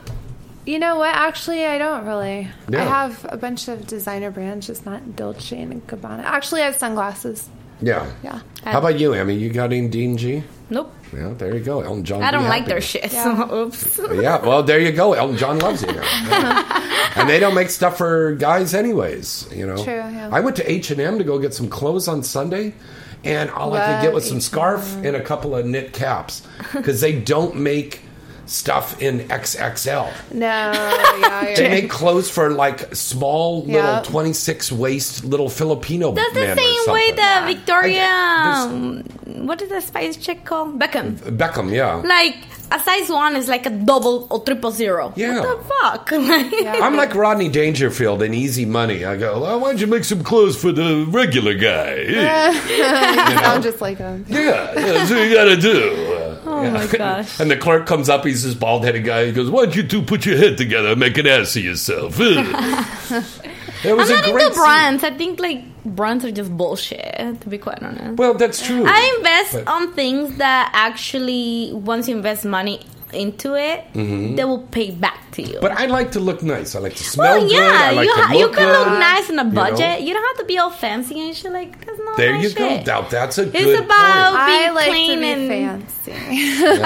[0.66, 1.14] you know what?
[1.16, 2.50] Actually, I don't really.
[2.68, 2.82] Yeah.
[2.82, 6.24] I have a bunch of designer brands, just not Dolce and Gabbana.
[6.24, 7.48] Actually, I have sunglasses.
[7.82, 8.10] Yeah.
[8.24, 8.42] Yeah.
[8.64, 9.36] How about you, Emmy?
[9.36, 10.44] You got any D&G?
[10.70, 10.92] Nope.
[11.14, 11.82] Yeah, there you go.
[11.82, 12.22] Elton John.
[12.24, 12.72] I don't like happy.
[12.72, 13.12] their shit.
[13.12, 14.00] So oops.
[14.14, 15.14] Yeah, well, there you go.
[15.14, 16.84] Elton John loves you now.
[17.18, 19.48] And they don't make stuff for guys, anyways.
[19.52, 19.84] You know.
[19.84, 20.30] True, yeah.
[20.32, 22.74] I went to H and M to go get some clothes on Sunday,
[23.24, 24.42] and all I could get was some H&M.
[24.42, 28.02] scarf and a couple of knit caps because they don't make
[28.46, 30.12] stuff in XXL.
[30.32, 30.46] No,
[31.22, 34.04] yeah, They make clothes for like small little Yep.
[34.06, 37.16] 26 waist little Filipino That's the men or same way something.
[37.16, 37.94] that Victoria.
[37.96, 39.04] there's- um,
[39.48, 40.78] what is the spice chick called?
[40.80, 41.16] Beckham.
[41.38, 41.96] Beckham, yeah.
[41.96, 42.36] Like
[42.72, 45.14] a size one is like a double or triple zero.
[45.16, 45.40] Yeah.
[45.40, 46.12] What the fuck?
[46.12, 49.06] Like- I'm like Rodney Dangerfield in Easy Money.
[49.06, 51.96] I go, well, why don't you make some clothes for the regular guy?
[52.08, 52.52] Yeah.
[53.32, 54.26] you sound just like him.
[54.28, 56.14] Yeah, that's what you gotta do.
[56.14, 56.70] Uh, Oh yeah.
[56.72, 57.40] my gosh.
[57.42, 59.26] And the clerk comes up, he's this bald headed guy.
[59.26, 61.64] He goes, Why don't you two put your head together and make an ass of
[61.64, 62.18] yourself?
[63.86, 65.04] Was I'm not into brands.
[65.04, 67.42] I think like brands are just bullshit.
[67.42, 68.18] To be quite honest.
[68.18, 68.84] Well, that's true.
[68.88, 72.82] I invest But- on things that actually, once you invest money
[73.18, 74.36] into it, Mhm.
[74.38, 75.58] they will pay back to you.
[75.60, 76.76] But I like to look nice.
[76.76, 77.52] I like to smell well, good.
[77.52, 79.50] yeah, I like you, to ha- look you can good, look nice in a you
[79.50, 79.56] know?
[79.56, 80.02] budget.
[80.02, 81.52] You, don't have to be all fancy and shit.
[81.52, 82.70] Like that's not There my you go.
[82.70, 82.86] shit.
[82.88, 84.46] Now, that's a It's good about point.
[84.48, 86.12] being I like to clean be and fancy.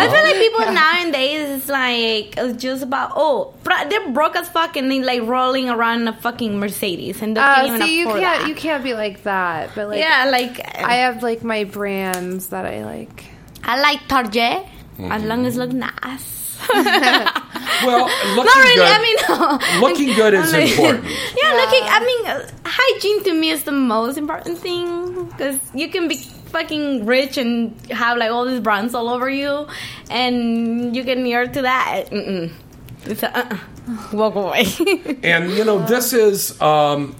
[0.01, 4.49] I feel like people nowadays is like it's just about oh bro- they're broke as
[4.49, 7.81] fuck and they like rolling around in a fucking Mercedes and they can't Oh, even
[7.87, 8.47] see, you afford can't that.
[8.49, 9.69] you can't be like that.
[9.75, 13.25] But like, yeah, like I have like my brands that I like.
[13.63, 14.65] I like Target
[15.01, 15.11] Mm-hmm.
[15.11, 16.57] as long as look nice.
[17.83, 18.05] Well,
[18.35, 18.75] looking really.
[18.75, 18.91] good.
[18.91, 19.87] I mean, no.
[19.87, 21.05] Looking good is important.
[21.41, 21.83] Yeah, looking.
[21.83, 26.17] I mean, uh, hygiene to me is the most important thing because you can be
[26.17, 29.67] fucking rich and have like all these brands all over you,
[30.09, 32.05] and you get near to that.
[32.11, 32.51] Mm-mm.
[33.05, 33.57] It's a, uh-uh.
[34.13, 34.65] walk away.
[35.23, 37.15] And you know, this is um,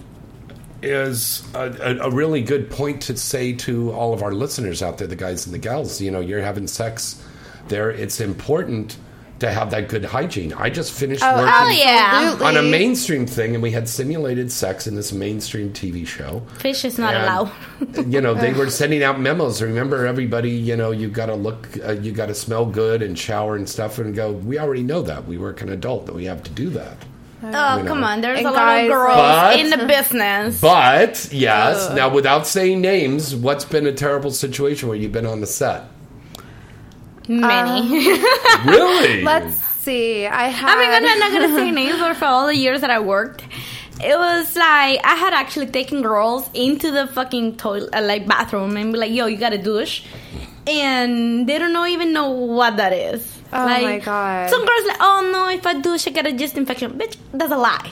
[0.82, 5.08] is a, a really good point to say to all of our listeners out there,
[5.08, 6.00] the guys and the gals.
[6.00, 7.20] You know, you're having sex
[7.68, 7.90] there.
[7.90, 8.96] It's important
[9.38, 10.52] to have that good hygiene.
[10.52, 12.36] I just finished Oh, working hell yeah.
[12.46, 16.42] on a mainstream thing, and we had simulated sex in this mainstream TV show.
[16.58, 18.06] Fish is not And, allowed.
[18.12, 19.60] you know, they were sending out memos.
[19.60, 23.18] Remember, everybody, you know, you got to look, uh, you got to smell good and
[23.18, 24.30] shower and stuff, and go.
[24.30, 25.26] We already know that.
[25.26, 26.96] We work an adult that we have to do that.
[27.44, 28.20] Oh, You come on.
[28.20, 30.60] There's And a lot of girls But- in the business.
[30.60, 31.96] But yes, Ugh.
[31.96, 35.82] now without saying names, what's been a terrible situation where you've been on the set?
[37.28, 38.18] Many.
[38.66, 39.22] Really?
[39.22, 40.26] Let's see.
[40.26, 40.68] I have.
[40.70, 43.00] I mean, I'm not, not gonna say names, but for all the years that I
[43.00, 43.42] worked,
[44.00, 48.76] it was like I had actually taken girls into the fucking toilet, uh, like bathroom,
[48.76, 50.04] and be like, "Yo, you got to douche,"
[50.66, 53.26] and they don't know even know what that is.
[53.52, 54.50] Oh like, my God.
[54.50, 57.52] Some girls like, "Oh no, if I douche, I get a yeast infection." Bitch, that's
[57.52, 57.90] a lie.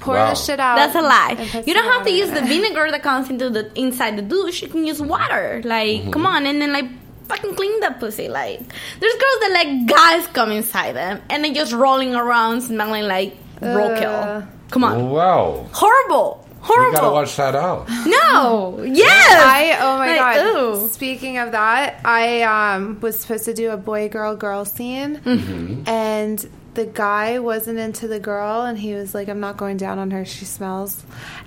[0.00, 0.30] Pour Wow.
[0.30, 0.76] the shit out.
[0.76, 1.62] That's a lie.
[1.66, 4.62] You don't have to use in the vinegar that comes into the inside the douche.
[4.62, 5.62] You can use water.
[5.64, 6.10] Like, Mm-hmm.
[6.10, 6.84] come on, and then like
[7.28, 8.28] fucking clean that pussy.
[8.28, 8.60] Like,
[9.00, 13.36] there's girls that let guys come inside them and then just rolling around, smelling like
[13.60, 14.46] roadkill.
[14.70, 15.66] Come on, wow.
[15.72, 16.90] horrible, Horrible.
[16.90, 17.88] You gotta watch that out.
[17.88, 19.32] no, yes.
[19.32, 20.56] I oh my Like, god.
[20.84, 20.88] ooh.
[20.88, 25.88] Speaking of that, I um was supposed to do a boy girl girl scene Mm-hmm.
[25.88, 26.44] and
[26.76, 30.12] the guy wasn't into the girl and he was like I'm not going down on
[30.12, 31.02] her she smells.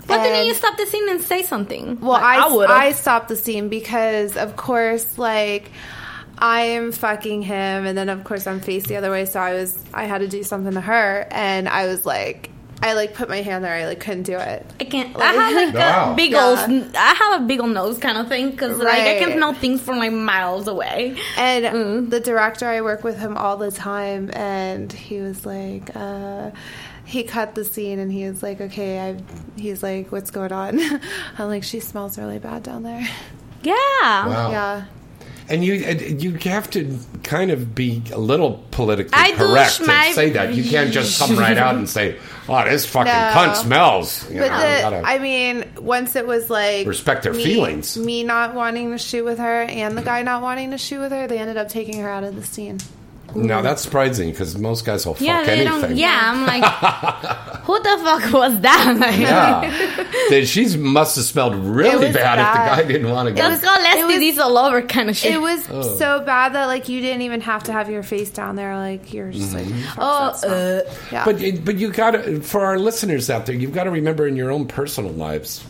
[0.07, 1.99] But then And- you stop the scene and say something.
[2.01, 2.69] Well, Like, I, would've.
[2.69, 5.71] I stopped the scene because, of course, like
[6.37, 9.53] I am fucking him, and then of course I'm faced the other way, so I
[9.53, 12.49] was I had to do something to her, and I was like,
[12.81, 14.65] I like put my hand there, I like couldn't do it.
[14.79, 15.15] I can't.
[15.17, 16.13] I have like Wow.
[16.13, 16.45] a big Yeah.
[16.45, 16.95] old.
[16.95, 19.81] I have a big old nose kind of thing because like I can smell things
[19.81, 21.17] from like miles away.
[21.37, 22.09] And Mm.
[22.09, 26.51] the director, I work with him all the time, and he was like, uh,
[27.03, 29.17] he cut the scene, and he was like, okay, I,
[29.59, 30.79] he's like, what's going on?
[31.37, 33.05] I'm like, she smells really bad down there.
[33.63, 33.73] Yeah.
[33.73, 34.51] Wow.
[34.51, 34.83] Yeah.
[35.49, 40.13] And you you have to kind of be a little politically I correct to schmi-
[40.13, 40.53] say that.
[40.53, 42.17] You can't just come right out and say,
[42.47, 43.31] "Oh, this fucking No.
[43.33, 47.33] cunt smells." You But know, the, gotta- I mean, once it was like Respect their
[47.33, 47.97] me- feelings.
[47.97, 51.11] Me not wanting to shoot with her, and the guy not wanting to shoot with
[51.11, 52.77] her, they ended up taking her out of the scene.
[53.35, 55.81] Now that's surprising because most guys will fuck Yeah, they anything.
[55.81, 55.95] don't.
[55.97, 56.63] Yeah, I'm like,
[57.63, 58.97] who the fuck was that?
[58.99, 60.05] Like, Yeah.
[60.29, 63.41] Then she must have smelled really was bad, if the guy didn't want to go.
[63.47, 65.33] Let's go STDs all over kind of shit.
[65.33, 65.97] It was Oh.
[65.97, 68.75] so bad that like you didn't even have to have your face down there.
[68.77, 69.99] Like you're just like, Mm-hmm.
[69.99, 70.81] oh, fuck uh,
[71.11, 71.25] yeah.
[71.25, 74.35] But but you got to for our listeners out there, you've got to remember in
[74.35, 75.63] your own personal lives,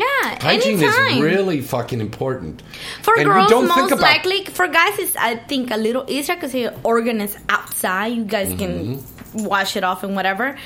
[0.00, 0.38] yeah.
[0.40, 1.16] hygiene anytime.
[1.18, 2.62] is really fucking important.
[3.02, 4.44] For And girls, don't most think about- likely.
[4.46, 8.08] For guys, it's I think a little easier because your organ is outside.
[8.18, 9.44] You guys can Mm-hmm.
[9.44, 10.56] wash it off and whatever.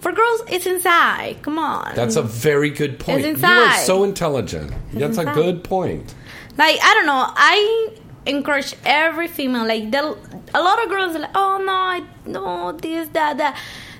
[0.00, 1.42] For girls, it's inside.
[1.42, 1.94] Come on.
[1.94, 3.24] That's a very good point.
[3.24, 4.72] It's You are so intelligent.
[4.92, 6.14] That's a good point.
[6.58, 7.24] like I don't know.
[7.52, 7.56] I
[8.26, 9.66] encourage every female.
[9.66, 10.02] Like the,
[10.54, 13.54] a lot of girls are like, oh no, I no this that that.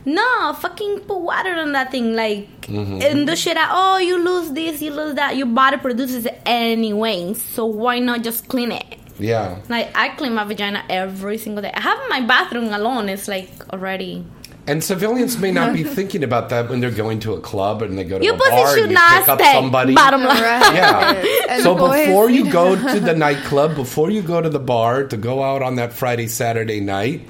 [0.04, 2.14] No, fucking put water on that thing.
[2.14, 3.02] Like Mhm.
[3.04, 3.56] and do shit.
[3.56, 3.68] Out.
[3.72, 5.36] Oh, you lose this, you lose that.
[5.36, 7.34] Your body produces it anyway.
[7.34, 8.84] So why not just clean it?
[9.18, 9.56] Yeah.
[9.68, 11.72] Like I clean my vagina every single day.
[11.74, 13.08] I have my bathroom alone.
[13.10, 14.24] It's like already.
[14.66, 17.98] And civilians may not be thinking about that when they're going to a club and
[17.98, 19.94] they go to You a bar and you pick up somebody.
[19.94, 20.38] bottom line.
[20.38, 21.24] Yeah.
[21.50, 25.16] And so before you go to the nightclub, before you go to the bar to
[25.16, 27.26] go out on that Friday Saturday night,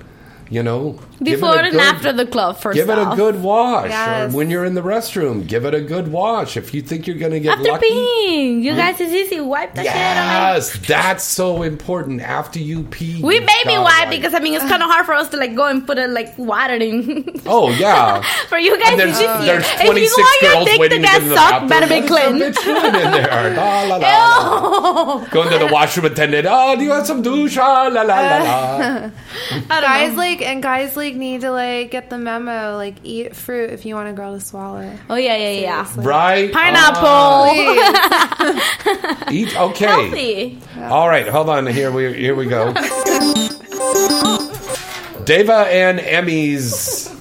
[0.50, 3.40] you know, give it Before and good- after the club, first Give it a good
[3.42, 3.88] wash.
[3.90, 4.32] Yes.
[4.32, 6.56] Or when you're in the restroom, give it a good wash.
[6.56, 7.86] If you think you're going to get After lucky.
[7.88, 8.78] peeing, you Hmm?
[8.78, 9.40] guys is easy.
[9.40, 9.94] Wipe the shit.
[9.94, 12.20] Yes, that's so important.
[12.20, 15.06] After you pee, We you baby gotta wipe because I mean it's kind of hard
[15.06, 17.24] for us to like go and put a like water in.
[17.46, 18.20] Oh yeah.
[18.48, 19.52] for you guys, And it's there's, easier.
[19.60, 21.36] there's If you 26 want your girls dick to waiting to get get in the
[21.36, 22.08] sucked, better be bathroom.
[22.08, 22.38] clean.
[22.38, 23.54] There's a bitch in there.
[23.56, 25.24] La, la, la.
[25.26, 26.46] Going to the washroom attendant.
[26.50, 27.56] Oh, do you want some douche?
[27.56, 29.10] Ah, la, la, la, la.
[29.80, 33.84] guys like and guys like need to like get the memo like eat fruit if
[33.84, 36.52] you want a girl to swallow oh yeah yeah yeah Right.
[36.52, 37.02] Pineapple.
[37.06, 39.24] Oh.
[39.32, 39.86] Eat okay.
[39.86, 40.58] Healthy.
[40.84, 41.66] All right, hold on.
[41.66, 42.72] Here we here we go.
[45.24, 47.14] Dava and Emmy's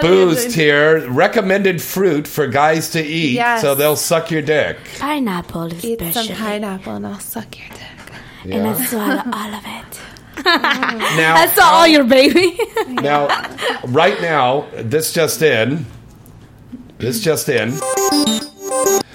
[0.00, 1.08] boozed here.
[1.10, 3.62] Recommended fruit for guys to eat, Yes.
[3.62, 4.76] so they'll suck your dick.
[4.98, 6.34] Pineapple eat some especially.
[6.34, 7.80] pineapple and I'll suck your dick
[8.44, 8.74] and Yeah.
[8.76, 10.00] I swallow all of it.
[10.44, 12.58] Now- That's all your baby.
[12.88, 13.28] Now,
[13.86, 15.86] right now, this just in.
[16.98, 17.72] This just in.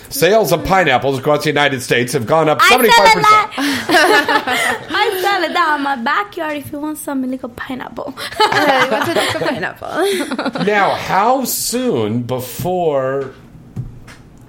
[0.09, 3.23] Sales of pineapples across the United States have gone up I seventy sell five it
[3.23, 3.51] percent.
[4.95, 8.11] I sell it down in my backyard if you want some illegal pineapple.
[8.11, 10.63] What's a dick pineapple?
[10.65, 13.33] Now, how soon before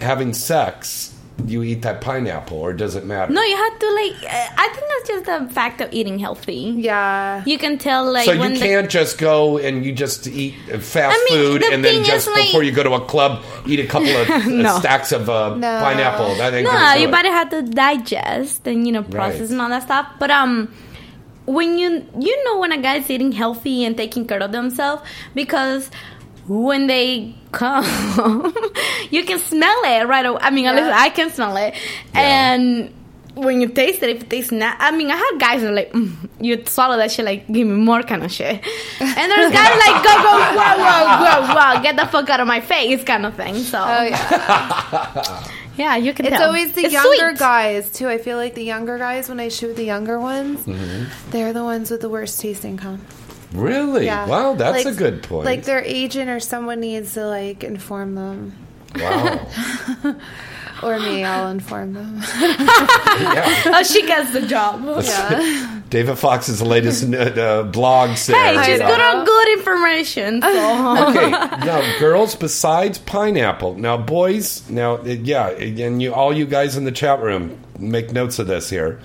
[0.00, 1.13] having sex
[1.46, 3.32] you eat that pineapple, or does it matter?
[3.32, 4.12] No, you have to like.
[4.32, 6.72] Uh, I think that's just the fact of eating healthy.
[6.76, 10.26] Yeah, you can tell like so when you the- can't just go and you just
[10.28, 12.92] eat fast I mean, food the and then just is, like- before you go to
[12.94, 15.80] a club eat a couple of uh, stacks of uh, No.
[15.80, 16.34] pineapple.
[16.36, 19.50] That ain't no, gonna do your body had to digest and you know process Right.
[19.50, 20.06] and all that stuff.
[20.18, 20.72] But um,
[21.46, 25.02] when you you know when a guy's eating healthy and taking care of themselves
[25.34, 25.90] because
[26.46, 27.84] when they come,
[29.10, 30.38] you can smell it right away.
[30.40, 31.74] I mean, at least I can smell it,
[32.14, 32.92] and.
[33.36, 35.74] When you taste it, if it tastes not, I mean, I had guys that are
[35.74, 38.62] like, mm, you swallow that shit, like, give me more kind of shit.
[39.00, 42.46] And there's guys like, go, go, whoa, whoa, whoa, whoa, get the fuck out of
[42.46, 43.56] my face kind of thing.
[43.56, 45.48] So, Oh yeah.
[45.76, 46.46] yeah, you can It's tell.
[46.46, 47.38] always the It's younger sweet.
[47.40, 48.06] guys too.
[48.08, 51.30] I feel like the younger guys when I shoot the younger ones, Mm-hmm.
[51.32, 53.00] they're the ones with the worst tasting cum.
[53.54, 54.06] Really?
[54.06, 54.26] Yeah.
[54.26, 55.46] Wow, that's Like- a good point.
[55.46, 58.56] Like their agent or someone needs to like inform them.
[58.96, 59.46] wow.
[60.82, 62.18] Or me, I'll inform them.
[62.22, 64.84] oh, she gets the job.
[65.02, 65.80] yeah.
[65.88, 68.34] David Fox's latest uh, blog says.
[68.36, 70.42] Hey, she's uh, good on good information.
[70.42, 71.06] So.
[71.08, 76.76] okay, now girls, besides pineapple, now boys, now uh, yeah, and you, all you guys
[76.76, 79.00] in the chat room, make notes of this here.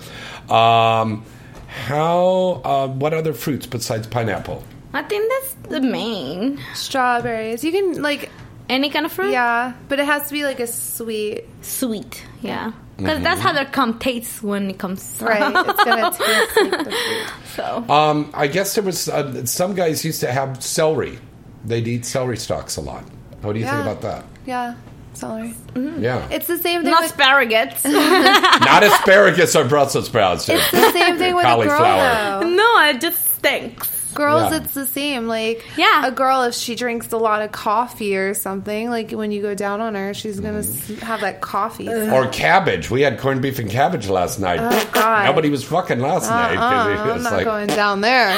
[0.50, 1.24] Um,
[1.70, 2.60] how?
[2.64, 4.62] Uh, what other fruits besides pineapple?
[4.92, 6.58] I think that's the main.
[6.74, 7.62] Strawberries.
[7.64, 8.28] You can like
[8.68, 9.30] any kind of fruit.
[9.32, 12.22] Yeah, but it has to be like a sweet, sweet.
[12.42, 13.22] Yeah, because Mhm.
[13.22, 15.18] that's how their cum tastes when it comes.
[15.20, 17.26] Right, it's gonna taste like the fruit.
[17.56, 21.18] So Um, I guess there was uh, some guys used to have celery.
[21.64, 23.04] They'd eat celery stalks a lot.
[23.42, 23.72] What do you Yeah.
[23.76, 24.24] think about that?
[24.46, 24.74] Yeah,
[25.14, 25.54] celery.
[25.74, 26.02] Mm-hmm.
[26.02, 26.90] Yeah, It's the same thing.
[26.90, 27.84] not with, asparagus.
[27.84, 30.48] not asparagus or Brussels sprouts.
[30.48, 31.66] it's the same thing with a girl.
[31.78, 32.44] cauliflower.
[32.44, 33.89] No, it just stinks.
[34.14, 34.58] Girls, Yeah.
[34.58, 35.26] it's the same.
[35.28, 36.06] Like, Yeah.
[36.06, 39.54] a girl if she drinks a lot of coffee or something, like when you go
[39.54, 40.94] down on her, she's gonna mm-hmm.
[40.94, 41.88] s have that coffee.
[41.88, 42.90] Or cabbage.
[42.90, 44.60] We had corned beef and cabbage last night.
[44.60, 45.24] Oh, God.
[45.26, 46.56] Nobody was fucking last uh-uh, night.
[46.56, 48.36] 'cause Uh-uh, it I'm not like, going down there.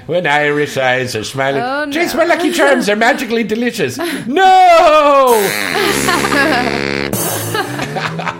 [0.06, 1.62] when Irish eyes are smiling.
[1.62, 1.96] Oh, no.
[1.96, 3.98] Jeez, my lucky charms are magically delicious.
[4.26, 5.40] No!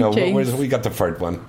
[0.00, 0.52] No, James.
[0.54, 1.44] we got the fart one.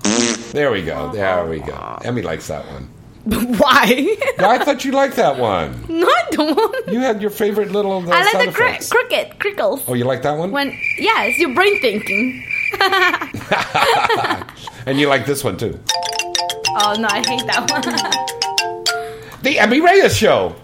[0.52, 1.10] There we go.
[1.12, 1.98] There we go.
[2.04, 2.88] Emmy likes that one.
[3.24, 4.16] Why?
[4.38, 5.84] I thought you liked that one.
[5.88, 6.92] no, I don't.
[6.92, 8.90] You had your favorite little uh, I like the effects.
[8.90, 9.82] cricket, crickles.
[9.86, 10.50] Oh, you like that one?
[10.50, 12.44] When yeah, it's your brain thinking.
[14.86, 15.78] and you like this one too.
[16.80, 17.82] Oh no, I hate that one.
[19.42, 20.56] The Emmy Reyes Show.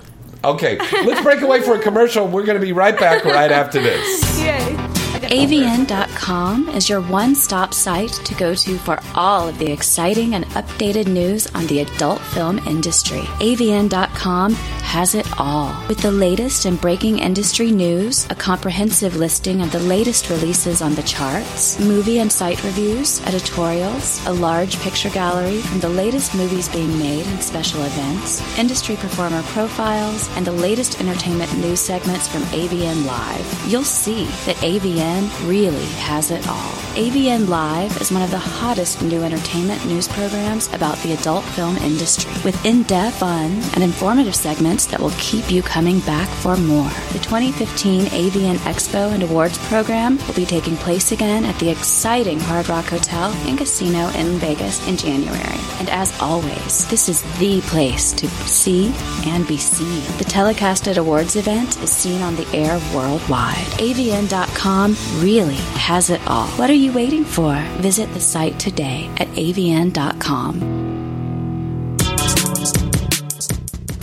[0.44, 2.26] Okay, let's break away for a commercial.
[2.26, 4.40] We're going to be right back right after this.
[4.40, 4.77] Yay.
[5.22, 10.44] AVN.com is your one stop site to go to for all of the exciting and
[10.46, 13.22] updated news on the adult film industry.
[13.40, 15.76] AVN.com has it all.
[15.88, 20.94] With the latest and breaking industry news, a comprehensive listing of the latest releases on
[20.94, 26.68] the charts, movie and site reviews, editorials, a large picture gallery from the latest movies
[26.68, 32.42] being made and special events, industry performer profiles, and the latest entertainment news segments from
[32.44, 35.07] AVN Live, you'll see that AVN
[35.44, 36.72] really has it all.
[36.98, 41.76] AVN Live is one of the hottest new entertainment news programs about the adult film
[41.76, 46.56] industry, with in depth, fun, and informative segments that will keep you coming back for
[46.56, 46.90] more.
[47.12, 52.40] The 2015 AVN Expo and Awards program will be taking place again at the exciting
[52.40, 55.60] Hard Rock Hotel and Casino in Vegas in January.
[55.78, 58.92] And as always, this is the place to see
[59.24, 60.02] and be seen.
[60.18, 63.56] The telecasted awards event is seen on the air worldwide.
[63.78, 66.48] AVN.com really has it all.
[66.58, 67.54] What are you waiting for?
[67.80, 70.97] Visit the site today at avn.com.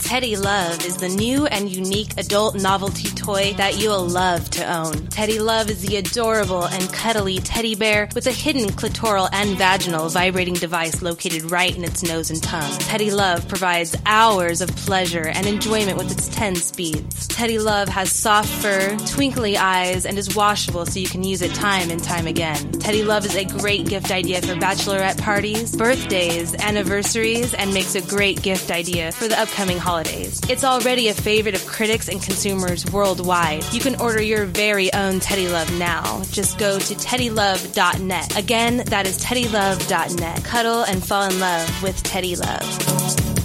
[0.06, 5.08] Teddy Love is the new and unique adult novelty toy that you'll love to own.
[5.08, 10.08] Teddy Love is the adorable and cuddly teddy bear with a hidden clitoral and vaginal
[10.08, 12.70] vibrating device located right in its nose and tongue.
[12.78, 17.26] Teddy Love provides hours of pleasure and enjoyment with its 10 speeds.
[17.26, 21.52] Teddy Love has soft fur, twinkly eyes, and is washable so you can use it
[21.52, 22.70] time and time again.
[22.78, 28.02] Teddy Love is a great gift idea for bachelorette parties, birthdays, anniversaries, and makes a
[28.02, 30.40] great gift idea for the upcoming holidays.
[30.50, 33.64] It's already a favorite of critics and consumers worldwide.
[33.72, 36.22] You can order your very own Teddy Love now.
[36.30, 38.38] Just go to teddylove.net.
[38.38, 40.44] Again, that is teddylove.net.
[40.44, 43.35] Cuddle and fall in love with Teddy Love.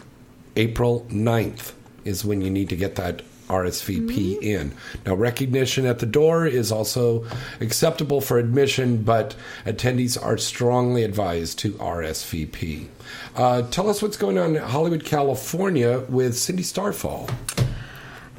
[0.57, 1.73] April 9th
[2.05, 4.73] is when you need to get that RSVP in.
[5.05, 7.27] Now, recognition at the door is also
[7.61, 9.35] acceptable for admission, but
[9.67, 12.87] attendees are strongly advised to RSVP.
[13.35, 17.29] Uh, tell us what's going on in Hollywood, California with Cindy Starfall.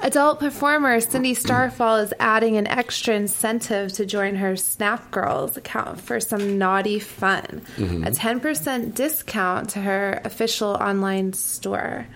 [0.02, 5.99] Adult performer Cindy Starfall is adding an extra incentive to join her Snap Girls account
[5.99, 7.61] for some naughty fun.
[7.76, 8.07] Mhm.
[8.07, 12.07] A 10% discount to her official online store.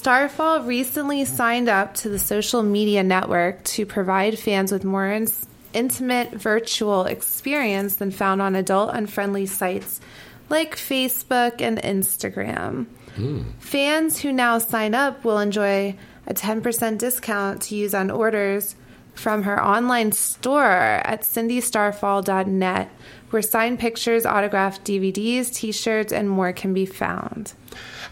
[0.00, 5.46] Starfall recently signed up to the social media network to provide fans with more ins-
[5.74, 10.00] intimate virtual experience than found on adult unfriendly sites
[10.48, 12.86] like Facebook and Instagram.
[13.14, 13.42] Hmm.
[13.58, 15.94] Fans who now sign up will enjoy
[16.26, 18.76] a 10% discount to use on orders
[19.14, 22.90] from her online store at cindystarfall.net,
[23.30, 27.52] where signed pictures, autographed DVDs, t shirts, and more can be found.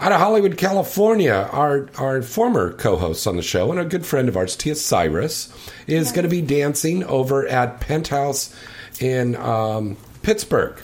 [0.00, 4.06] Out of Hollywood, California, our, our former co host on the show and a good
[4.06, 5.52] friend of ours, Tia Cyrus,
[5.88, 8.54] is going to be dancing over at Penthouse
[9.00, 10.80] in um, Pittsburgh,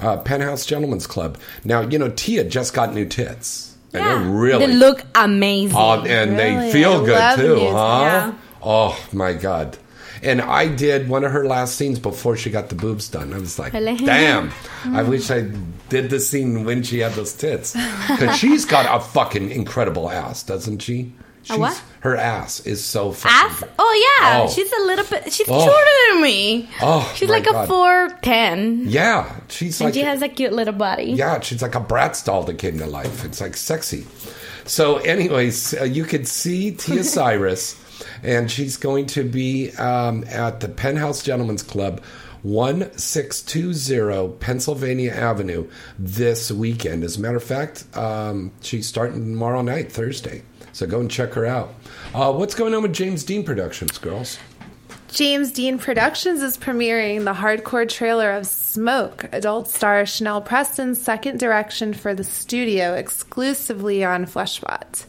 [0.00, 1.36] uh, Penthouse Gentlemen's Club.
[1.62, 3.76] Now, you know, Tia just got new tits.
[3.92, 5.76] And they're really They look amazing.
[5.78, 8.00] Oh, and they feel I good too, music, huh?
[8.02, 8.34] yeah.
[8.64, 9.76] Oh my god.
[10.22, 13.34] And I did one of her last scenes before she got the boobs done.
[13.34, 14.48] I was like, damn,
[14.84, 15.08] I Mm.
[15.08, 15.50] wish I
[15.90, 17.76] did the scene when she had those tits.
[18.08, 21.12] Because she's got a fucking incredible ass, doesn't she?
[21.50, 21.78] A what?
[22.00, 23.36] Her ass is so fucking.
[23.36, 23.64] Ass?
[23.78, 24.48] Oh yeah, Oh.
[24.50, 25.30] she's a little bit.
[25.30, 25.60] She's Oh.
[25.60, 26.70] shorter than me.
[26.80, 30.72] Oh, she's like a four ten, Yeah, she's and like she has a cute little
[30.72, 31.12] body.
[31.12, 33.26] Yeah, she's like a brat doll that came to life.
[33.26, 34.06] It's like sexy.
[34.64, 37.76] So, anyways, uh, you could see Tia Cyrus,
[38.22, 42.02] and she's going to be um, at the Penthouse Gentlemen's Club,
[42.42, 45.68] 1620 Pennsylvania Avenue,
[45.98, 47.02] this weekend.
[47.04, 50.42] As a matter of fact, um, she's starting tomorrow night, Thursday.
[50.72, 51.74] So go and check her out.
[52.14, 54.38] Uh, what's going on with James Dean Productions, girls?
[55.14, 61.38] James Dean Productions is premiering the hardcore trailer of Smoke, adult star Chanel Preston's second
[61.38, 65.04] direction for the studio exclusively on Fleshbot.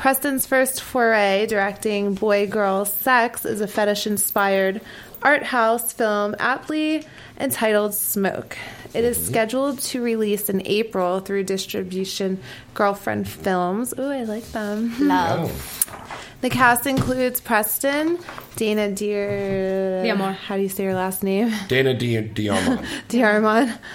[0.00, 4.80] Preston's first foray directing boy girl sex is a fetish inspired
[5.20, 7.06] art house film aptly
[7.38, 8.56] entitled Smoke.
[8.94, 9.26] It is mm-hmm.
[9.26, 12.40] scheduled to release in April through distribution
[12.72, 13.92] Girlfriend Films.
[13.98, 14.94] Ooh, I like them.
[15.06, 15.52] Love.
[16.40, 18.18] The cast includes Preston,
[18.56, 20.02] Dana Dear.
[20.02, 20.36] Diamond.
[20.36, 21.52] How do you say your last name?
[21.68, 22.86] Dana Di- Diamond.
[23.08, 23.78] Diarmond.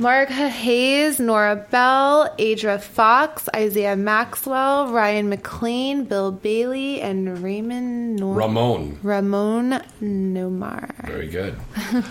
[0.00, 8.34] Mark Hayes, Nora Bell, Adra Fox, Isaiah Maxwell, Ryan McLane, Bill Bailey, and Raymond Nor-
[8.36, 8.98] Ramon.
[9.02, 11.04] Ramon Nomar.
[11.06, 11.56] Very good.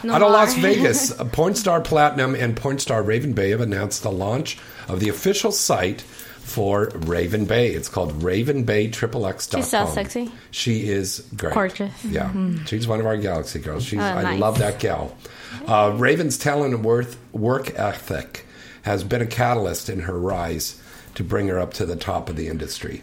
[0.03, 0.53] No Out of Las.
[0.55, 4.57] Vegas, Porn Star Platinum and Porn Star Raven Bay have announced the launch
[4.89, 7.69] of the official site for Raven Bay.
[7.69, 9.61] It's called RavenBayXXX.com.
[9.61, 10.31] She's so sexy.
[10.51, 11.53] She is great.
[11.53, 12.03] Gorgeous.
[12.05, 12.29] Yeah.
[12.29, 12.67] Mhm.
[12.67, 13.83] She's one of our Galaxy girls.
[13.85, 15.15] She's, Oh, I love that gal.
[15.67, 18.45] Uh, Raven's talent and worth, work ethic
[18.83, 20.81] has been a catalyst in her rise
[21.15, 23.01] to bring her up to the top of the industry.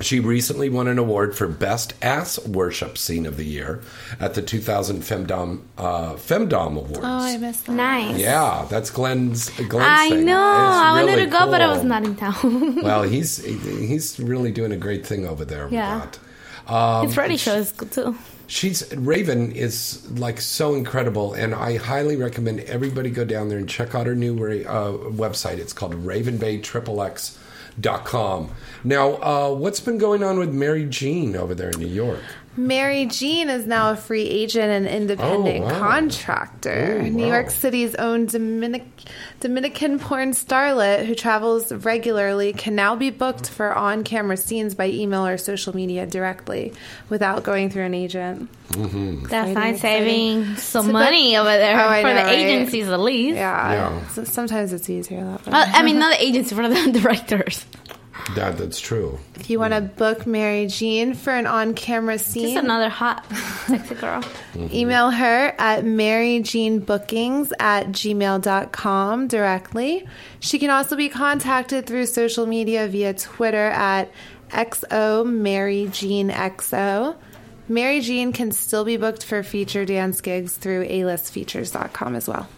[0.00, 3.82] She recently won an award for Best Ass Worship Scene of the Year
[4.18, 6.98] at the 2000 Femdom, uh, Femdom Awards.
[7.02, 7.72] Oh, I missed that.
[7.72, 8.16] Nice.
[8.18, 9.50] Yeah, that's Glenn's.
[9.50, 10.24] Glenn's I thing.
[10.24, 10.32] know.
[10.32, 12.76] It's I wanted really to go, but I was not in town.
[12.82, 15.64] well, he's he's really doing a great thing over there.
[15.64, 16.06] with Yeah.
[16.66, 16.72] that.
[16.72, 18.16] Um, His Freddy show is good too.
[18.50, 23.68] She's Raven is like so incredible, and I highly recommend everybody go down there and
[23.68, 25.58] check out her new uh, website.
[25.58, 28.50] It's called RavenBayXXX.com.
[28.82, 32.18] Now, uh, what's been going on with Mary Jean over there in New York?
[32.56, 35.78] Mary Jean is now a free agent and independent Oh, wow.
[35.78, 36.98] contractor.
[37.00, 37.28] Oh, New wow.
[37.34, 38.84] York City's own Dominic-
[39.38, 44.88] Dominican porn starlet who travels regularly can now be booked for on camera scenes by
[44.88, 46.72] email or social media directly
[47.08, 48.50] without going through an agent.
[48.70, 49.26] Mm-hmm.
[49.26, 52.38] That's Exciting, nice saving some So money that- over there Oh, for know, the right?
[52.38, 53.36] agencies at least.
[53.36, 53.72] Yeah.
[53.72, 54.08] Yeah.
[54.08, 55.52] So sometimes it's easier that way.
[55.52, 57.64] Uh, I mean, not the agency, for the directors.
[58.34, 59.18] That that's true.
[59.36, 63.24] If you want to book Mary Jean for an on camera scene, Just another hot,
[63.66, 64.22] sexy girl.
[64.22, 64.74] Mm-hmm.
[64.74, 70.06] Email her at maryjeanbookings at gmail.com directly.
[70.38, 74.12] She can also be contacted through social media via Twitter at
[74.50, 77.16] XO Mary Jean XO.
[77.68, 82.48] Mary Jean can still be booked for feature dance gigs through alistfeatures.com as well.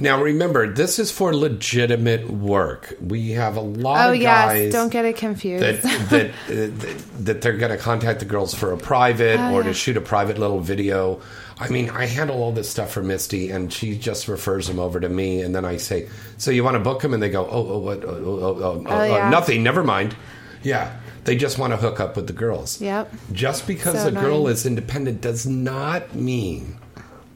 [0.00, 2.94] Now, remember, this is for legitimate work.
[3.00, 4.50] We have a lot oh, of guys.
[4.50, 4.72] Oh, yes.
[4.72, 5.62] Don't get it confused.
[5.62, 9.60] that that uh, that they're going to contact the girls for a private Oh, or
[9.60, 9.68] yeah.
[9.68, 11.20] to shoot a private little video.
[11.58, 14.98] I mean, I handle all this stuff for Misty, and she just refers them over
[14.98, 16.08] to me, and then I say,
[16.38, 18.02] "So you want to book them?" And they go, "Oh, oh, what?
[18.02, 19.26] Oh, oh, oh, oh, Oh, yeah.
[19.26, 19.62] oh, nothing.
[19.62, 20.16] Never mind."
[20.62, 22.80] Yeah, they just want to hook up with the girls.
[22.80, 23.12] Yep.
[23.32, 24.52] Just because So a girl annoying.
[24.52, 26.76] is independent does not mean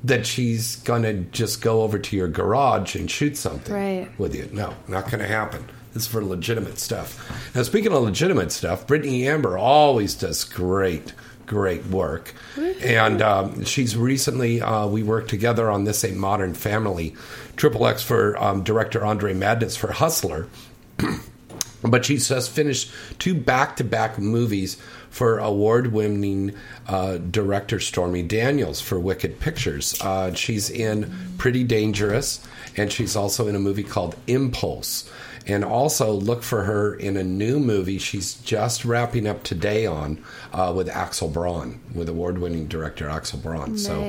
[0.05, 4.09] that she's gonna just go over to your garage and shoot something Right.
[4.19, 4.49] with you.
[4.53, 5.65] No, not gonna happen.
[5.95, 7.19] This is for legitimate stuff.
[7.55, 11.13] Now, speaking of legitimate stuff, Britney Amber always does great,
[11.47, 12.35] great work.
[12.83, 17.15] And um, she's recently, uh, we worked together on This A Modern Family,
[17.57, 20.49] Triple X for um, director Andre Madness for Hustler.
[21.87, 24.79] But she's just finished two back to back movies
[25.15, 26.53] for award winning
[26.89, 29.97] uh, director Stormy Daniels for Wicked Pictures.
[30.01, 31.09] Uh, she's in
[31.39, 32.45] Pretty Dangerous,
[32.77, 35.09] and she's also in a movie called Impulse.
[35.47, 40.25] And also look for her in a new movie she's just wrapping up today on
[40.55, 43.77] uh, with Axel Braun, with award winning director Axel Braun.
[43.77, 44.01] So,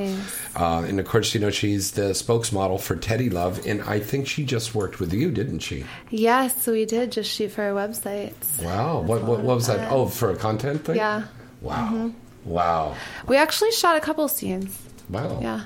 [0.56, 4.28] uh, and of course, you know, she's the spokesmodel for Teddy Love, and I think
[4.28, 5.84] she just worked with you, didn't she?
[6.10, 8.34] yes, we did just shoot for our website.
[8.64, 9.02] Wow.
[9.02, 9.92] What, what, what was that?
[9.92, 10.96] Oh, for a content thing?
[10.96, 11.24] Yeah.
[11.62, 11.90] Wow.
[11.92, 12.14] Mhm.
[12.46, 12.96] Wow.
[13.28, 14.78] We actually shot a couple scenes.
[15.10, 15.40] Wow.
[15.42, 15.64] Yeah.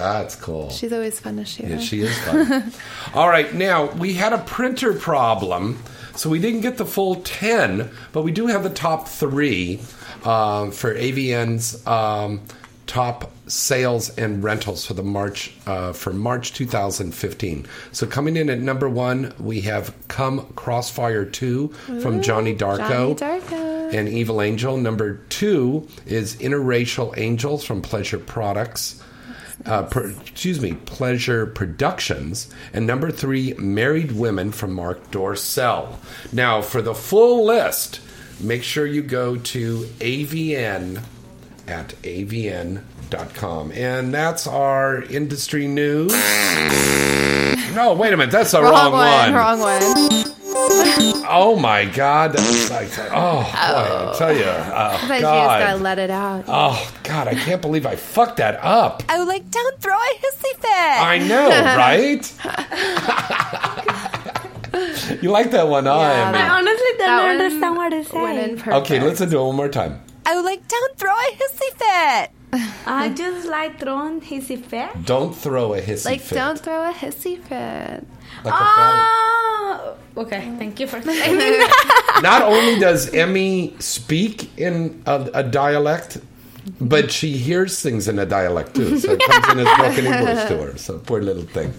[0.00, 0.70] That's cool.
[0.70, 1.66] She's always fun to shoot.
[1.66, 1.84] Yeah, with.
[1.84, 2.72] she is fun.
[3.14, 3.52] All right.
[3.54, 5.78] Now, we had a printer problem,
[6.16, 9.80] so we didn't get the full 10, but we do have the top three
[10.24, 12.40] um, for AVN's um,
[12.86, 17.66] top sales and rentals for the March uh, for March 2015.
[17.92, 21.68] So coming in at number one, we have "Come Crossfire 2"
[22.02, 23.18] from Johnny Darko.
[23.18, 23.94] Johnny Darko.
[23.94, 24.76] And Evil Angel.
[24.76, 29.02] Number two is Interracial Angels from Pleasure Products.
[29.66, 32.52] Uh, per, excuse me, Pleasure Productions.
[32.72, 35.96] And number three, Married Women from Marc Dorcel.
[36.32, 38.00] Now, for the full list,
[38.40, 41.02] make sure you go to AVN
[41.68, 43.72] at avn.com.
[43.72, 46.12] And that's our industry news.
[47.74, 48.32] No, wait a minute.
[48.32, 49.32] That's the wrong, one.
[49.32, 49.80] Wrong one.
[51.32, 52.32] Oh my God!
[52.32, 54.18] That was like, oh, boy, I oh.
[54.18, 56.44] tell you, oh, I you just gotta God, let it out.
[56.48, 59.04] oh God, I can't believe I fucked that up.
[59.08, 60.64] I was like, don't throw a hissy fit.
[60.66, 61.48] I know,
[61.78, 62.32] right?
[65.22, 66.38] you like that one, huh, I Emmy?
[66.38, 68.72] honestly don't That one understand what to say.
[68.72, 70.02] Okay, listen to it one more time.
[70.26, 72.30] I was like, don't throw a hissy fit.
[72.86, 75.04] I just like throwing hissy fit.
[75.04, 76.04] Don't throw a hissy fit.
[76.04, 76.34] Like, fit.
[76.34, 78.04] don't throw a hissy fit.
[78.44, 79.20] Like a
[79.72, 80.52] Oh, okay.
[80.58, 82.22] Thank you for saying fan.
[82.22, 86.18] Not only does Emmy speak in a, a dialect,
[86.80, 88.98] but she hears things in a dialect too.
[88.98, 90.76] So it comes in as broken English to her.
[90.76, 91.72] So poor little thing.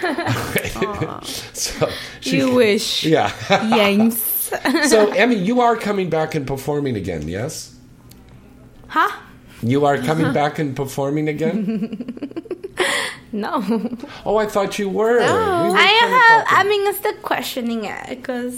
[1.52, 1.88] so
[2.20, 3.04] she, You wish.
[3.04, 3.32] Yeah.
[3.74, 4.52] Yanks.
[4.88, 7.74] so Emmy, you are coming back and performing again, yes?
[8.88, 9.10] Huh?
[9.62, 12.30] You are coming back and performing again?
[13.34, 13.58] No.
[14.24, 15.18] Oh, I thought you were.
[15.18, 16.46] We were I have.
[16.48, 18.54] I mean, I'm still questioning it because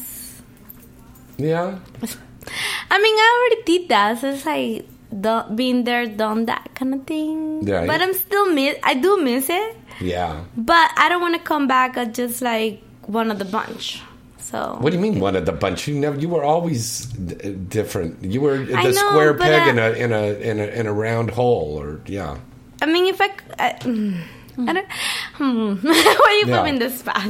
[1.38, 1.78] Yeah.
[2.90, 4.20] I mean, I already did that.
[4.20, 7.66] So it's like the, being there, done that kind of thing.
[7.66, 7.86] Yeah.
[7.86, 8.76] But I'm still miss.
[8.84, 10.44] I do miss it, Yeah.
[10.56, 14.02] but I don't want to come back as just like one of the bunch.
[14.38, 15.88] So What do you mean one of the bunch?
[15.88, 16.20] You never.
[16.20, 18.22] You were always d- different.
[18.22, 20.92] You were the know, square peg uh, in a in a in a in a
[20.92, 22.38] round hole, or yeah.
[22.80, 24.22] I mean, if I, I, mm,
[24.58, 24.86] I don't.
[25.34, 25.74] Hmm.
[25.86, 26.56] Why you Yeah.
[26.58, 27.22] put me in this spot?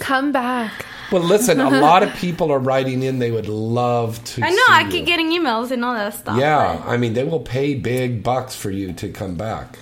[0.00, 0.84] Come back.
[1.10, 1.58] Well, listen.
[1.60, 3.18] A lot of people are writing in.
[3.18, 4.44] They would love to.
[4.44, 4.56] I know.
[4.56, 4.90] see I you.
[4.90, 6.38] keep getting emails and all that stuff.
[6.38, 9.78] Yeah, I mean, they will pay big bucks for you to come back.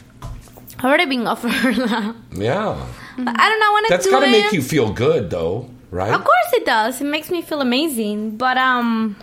[0.79, 2.15] I've already been offered that.
[2.33, 2.87] Yeah,
[3.19, 3.67] But I don't know.
[3.67, 4.31] I want to that's do got to it.
[4.31, 6.13] make you feel good, though, right?
[6.15, 7.01] Of course it does.
[7.01, 8.37] It makes me feel amazing.
[8.37, 9.17] But um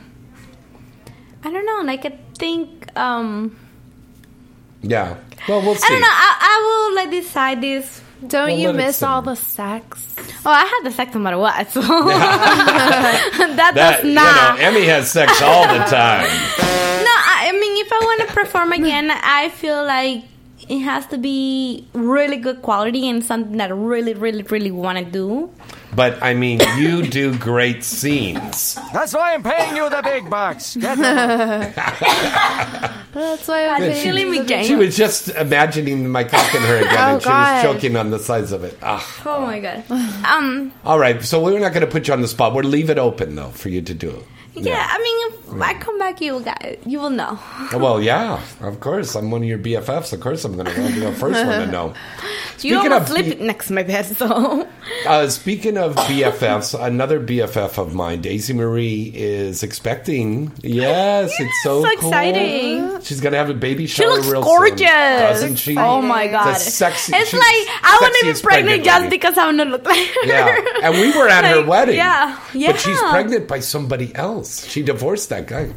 [1.45, 3.55] I don't know, like I think um
[4.89, 5.17] Yeah.
[5.47, 5.85] Well, we'll see.
[5.85, 8.01] I don't know, I, I will like decide this.
[8.25, 10.05] Don't Well, you miss all the sex?
[10.45, 14.67] Oh, I had the sex no matter what, so that, That does not you know,
[14.69, 16.29] Emmy has sex all the time.
[16.95, 20.23] No, I, I mean if I want to perform again, I feel like
[20.69, 24.97] it has to be really good quality and something that I really, really, really want
[24.97, 25.49] to do.
[25.95, 28.75] But I mean, you do great scenes.
[28.93, 30.75] That's why I'm paying you the big bucks.
[30.75, 30.97] Get
[33.15, 34.65] That's why I'm God, paying me, you Jane.
[34.65, 37.65] She was just imagining my cock in her again, Oh, and she God.
[37.65, 38.77] was choking on the sides of it.
[38.81, 39.21] Ah.
[39.25, 39.83] Oh my god.
[40.25, 40.73] Um.
[40.83, 42.53] All right, so we're not going to put you on the spot.
[42.53, 44.23] We'll leave it open though for you to do.
[44.55, 44.87] Yeah.
[44.89, 47.39] I mean, if I come back, you will guys, you will know.
[47.73, 49.15] Well, yeah, of course.
[49.15, 50.13] I'm one of your BFFs.
[50.13, 51.93] Of course, I'm going to be the first one to know.
[52.59, 54.67] you Speaking almost of sleep next to my bed, so
[55.05, 60.51] Uh, speaking of BFFs, another BFF of mine, Daisy Marie, is expecting.
[60.61, 62.09] Yes, it's so, so cool.
[62.09, 63.01] exciting.
[63.01, 64.07] She's gonna have a baby shower.
[64.07, 64.79] She looks real gorgeous.
[64.79, 65.77] soon, doesn't she?
[65.77, 67.13] Oh my god, The sexy.
[67.15, 70.07] It's like I want to be sexiest pregnant just because I want to look like
[70.07, 70.25] her.
[70.25, 71.97] Yeah, and we were at her wedding.
[71.97, 72.71] Yeah, yeah.
[72.71, 74.44] but she's pregnant by somebody else.
[74.45, 75.73] She divorced that guy.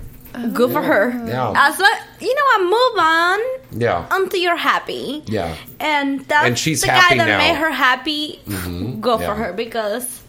[0.52, 1.10] Good for her.
[1.26, 1.52] Yeah.
[1.56, 5.56] As long, you know, I move on Yeah, until you're happy, yeah.
[5.80, 7.38] and that's And she's the happy guy that now.
[7.38, 8.38] made her happy.
[8.46, 9.26] Mhm, Go yeah.
[9.26, 10.20] for her because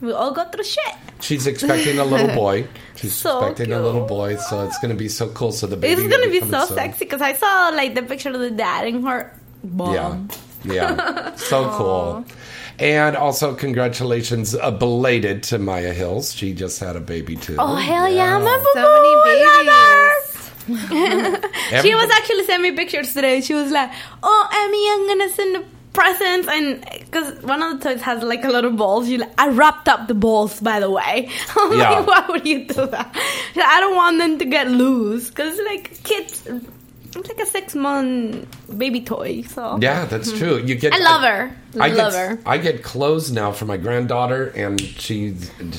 [0.00, 0.94] we all go through shit.
[1.20, 2.66] She's expecting a little boy.
[2.96, 5.52] She's So expecting a little boy, so it's gonna be so cool.
[5.52, 6.76] So the baby It's will gonna be coming so soon.
[6.76, 9.34] sexy because I saw like the picture of the dad and her.
[9.64, 10.28] Bum.
[10.64, 10.94] Yeah.
[10.96, 11.34] Yeah.
[11.36, 12.24] So cool.
[12.78, 16.32] And also, congratulations, uh, belated to Maya Hills.
[16.32, 17.56] She just had a baby, too.
[17.58, 20.34] Oh hell yeah, my So many babies.
[21.82, 23.40] she was actually sending me pictures today.
[23.40, 23.90] She was like,
[24.22, 25.64] "Oh, Emmy, I'm gonna send the
[25.94, 29.08] presents," and because one of the toys has like a lot of balls.
[29.08, 31.30] You like, I wrapped up the balls, by the way.
[31.56, 31.90] I'm Yeah.
[32.00, 33.16] like, why would you do that?
[33.56, 36.46] Like, I don't want them to get loose because like kids.
[37.18, 38.46] It's like a six month
[38.78, 39.42] baby toy.
[39.42, 40.58] So Yeah, that's true.
[40.58, 40.92] You get.
[40.94, 41.56] I love her.
[41.80, 42.38] I love get, her.
[42.46, 45.34] I get clothes now for my granddaughter, and she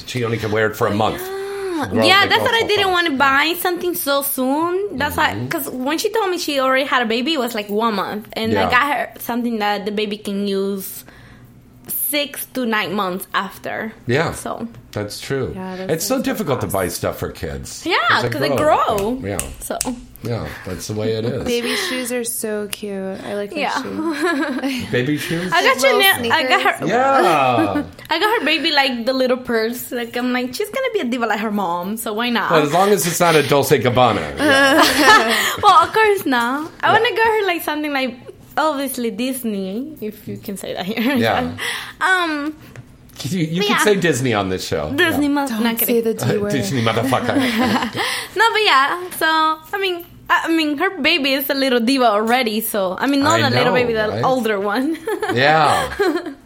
[0.05, 1.21] she only can wear it for a month.
[1.21, 2.91] Grow- yeah, that's grow what I didn't time.
[2.91, 4.97] want to buy something so soon.
[4.97, 5.45] That's why, Mm-hmm.
[5.45, 8.27] because when she told me she already had a baby, it was like one month,
[8.33, 8.67] and Yeah.
[8.67, 11.05] I got her something that the baby can use
[11.87, 13.93] six to nine months after.
[14.07, 14.33] Yeah.
[14.33, 15.53] So That's true.
[15.55, 17.85] Yeah, that's- it's so difficult to buy stuff for kids.
[17.85, 19.17] Yeah, because they grow.
[19.23, 19.37] Yeah.
[19.61, 19.77] So.
[20.21, 21.43] Yeah, that's the way it is.
[21.45, 22.93] Baby shoes are so cute.
[23.23, 23.81] I like their Yeah.
[23.81, 24.89] shoes.
[24.91, 25.49] Baby shoes?
[25.53, 26.31] I got your Chanel.
[26.33, 26.85] I got her.
[26.87, 27.83] Yeah.
[28.09, 29.91] I got her baby like the little purse.
[29.91, 32.51] Like I'm like she's gonna be a diva like her mom, so why not?
[32.51, 34.35] Well, as long as it's not a Dolce Gabbana.
[35.63, 36.69] well, of course not.
[36.83, 38.17] I want to get her like something like
[38.57, 41.15] obviously Disney, if you can say that here.
[41.15, 41.55] Yeah.
[42.01, 42.57] um,
[43.25, 43.83] You, you But can yeah.
[43.83, 44.91] say Disney on this show.
[44.93, 45.31] Disney Yeah.
[45.33, 47.35] must not say the Uh, Disney motherfucker.
[48.35, 49.09] no, but yeah.
[49.17, 52.61] So I mean, I I mean, her baby is a little diva already.
[52.61, 54.23] So I mean, not I a little know, baby, the right?
[54.23, 54.97] older one.
[55.33, 55.89] yeah.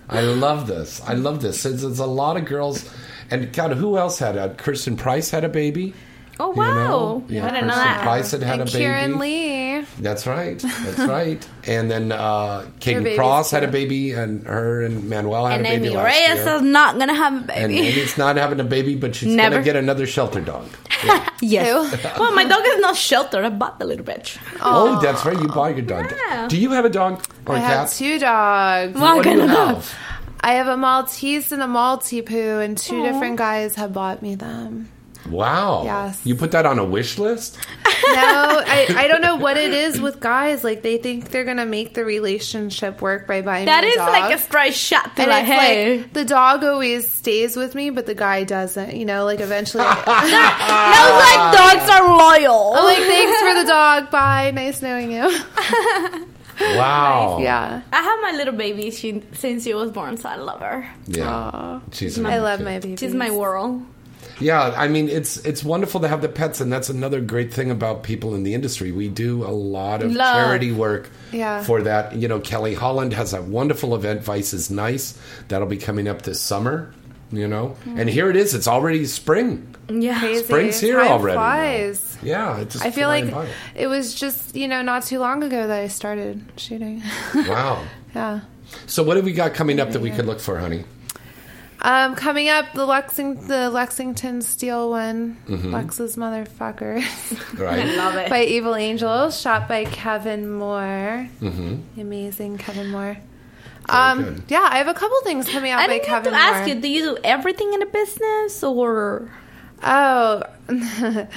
[0.09, 1.01] I love this.
[1.07, 1.65] I love this.
[1.65, 2.89] It's, it's a lot of girls.
[3.31, 5.93] And God, who else had a Kirsten Price had a baby?
[6.39, 6.73] Oh You wow!
[6.73, 7.23] know?
[7.29, 8.01] Yeah, I didn't know that.
[8.01, 8.83] Price had had and a baby.
[8.85, 9.85] Keiran Lee.
[9.99, 10.57] That's right.
[10.59, 11.47] That's right.
[11.67, 15.67] And then uh, Kayden baby's Kross had a baby, and her and Manuel had And
[15.67, 16.55] a baby Amy last Reyes year.
[16.55, 17.59] is not gonna have a baby.
[17.61, 17.87] and baby.
[17.99, 20.67] Amy's not having a baby, but she's gonna get another shelter dog.
[21.41, 22.17] yes.
[22.17, 23.45] well, my dog is not sheltered.
[23.45, 24.37] I bought the little bitch.
[24.61, 25.39] Oh, that's right.
[25.39, 26.11] You bought your dog.
[26.29, 26.47] Yeah.
[26.47, 27.95] Do you have a dog or I a have cat?
[27.97, 28.97] two dogs.
[28.99, 29.93] What do you have?
[30.41, 34.89] I have a Maltese and a Maltipoo, and two different guys have bought me them.
[35.29, 35.83] Wow.
[35.83, 36.25] Yes.
[36.25, 37.57] You put that on a wish list?
[37.85, 40.63] No, I, I don't know what it is with guys.
[40.63, 43.65] Like they think they're gonna make the relationship work by buying.
[43.65, 44.09] That me a dog.
[44.09, 45.99] like a straight shot to and the it's head.
[46.01, 48.95] like the dog always stays with me, but the guy doesn't.
[48.95, 49.83] You know, like eventually.
[50.05, 52.73] Those like dogs are loyal.
[52.75, 54.11] I'm like, thanks for the dog.
[54.11, 54.51] Bye.
[54.51, 55.39] Nice knowing you.
[56.59, 57.39] Wow.
[57.41, 57.81] Yeah.
[57.91, 60.87] I have my little baby she, since she was born, so I love her.
[61.07, 61.79] Yeah.
[61.91, 62.95] She's I love my baby.
[62.95, 63.83] She's my world.
[64.43, 67.71] Yeah, I mean it's it's wonderful to have the pets, and that's another great thing
[67.71, 68.91] about people in the industry.
[68.91, 70.35] We do a lot of Love.
[70.35, 71.63] charity work Yeah.
[71.63, 72.15] for that.
[72.15, 74.21] You know, Kelly Holland has a wonderful event.
[74.21, 75.17] Vice is nice.
[75.47, 76.93] That'll be coming up this summer.
[77.31, 77.99] You know, mm-hmm.
[77.99, 78.53] and here it is.
[78.53, 79.73] It's already spring.
[79.89, 80.19] Yeah.
[80.19, 80.43] Crazy.
[80.43, 81.35] Spring's here Time already.
[81.37, 82.17] Flies.
[82.21, 83.47] Yeah, it's just I feel like by.
[83.75, 87.01] it was just you know not too long ago that I started shooting.
[87.35, 87.83] Wow.
[88.13, 88.41] yeah.
[88.87, 90.83] So what have we got coming up that we could look for, honey?
[91.85, 95.73] Um, coming up, the Lexing the Lexington Steele one, Mhm.
[95.73, 97.03] Lex's motherfucker,
[97.59, 97.79] Right.
[97.85, 98.29] I love it.
[98.29, 101.99] by Evil Angel, shot by Kevin Moore, Mm-hmm.
[101.99, 103.17] amazing Kevin Moore.
[103.89, 104.43] Um, good.
[104.47, 106.59] yeah, I have a couple things coming out I by didn't have Kevin to ask
[106.59, 106.75] Moore.
[106.75, 109.27] you, do you do everything in the business or?
[109.83, 110.43] Oh,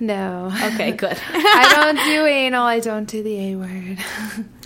[0.00, 0.52] no.
[0.62, 1.18] Okay, good.
[1.32, 2.64] I don't do anal.
[2.64, 3.98] I don't do the A word.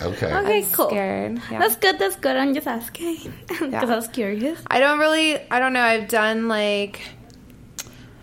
[0.01, 0.27] Okay.
[0.27, 0.89] Okay, I'm cool.
[0.89, 1.41] Scared.
[1.51, 1.59] Yeah.
[1.61, 1.99] That's good.
[1.99, 2.37] That's good.
[2.37, 4.61] I'm just asking because I was curious.
[4.67, 5.39] I don't really.
[5.51, 5.83] I don't know.
[5.83, 7.01] I've done like.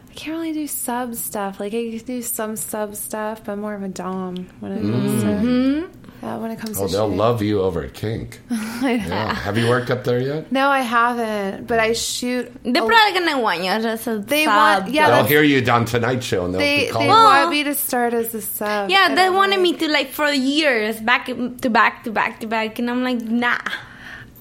[0.09, 1.59] I can't really do sub stuff.
[1.59, 5.27] Like I do some sub stuff, but more of a dom when it comes to.
[5.29, 5.47] Mm-hmm.
[5.47, 6.04] Mm-hmm.
[6.25, 6.91] Yeah, when it comes Oh, to.
[6.91, 7.17] they'll shooting.
[7.17, 8.39] love you over at Kink.
[8.81, 9.33] Yeah.
[9.33, 10.51] Have you worked up there yet?
[10.51, 11.67] No, I haven't.
[11.67, 12.51] But I shoot.
[12.63, 14.55] They're probably gonna want you as a They sub.
[14.83, 17.07] want- yeah, they'll hear you on Tonight Show and they'll They be they calling.
[17.09, 18.89] want me to start as a sub.
[18.89, 22.47] Yeah, they wanted really- me to like for years, back to back to back to
[22.47, 23.57] back, and I'm like, nah,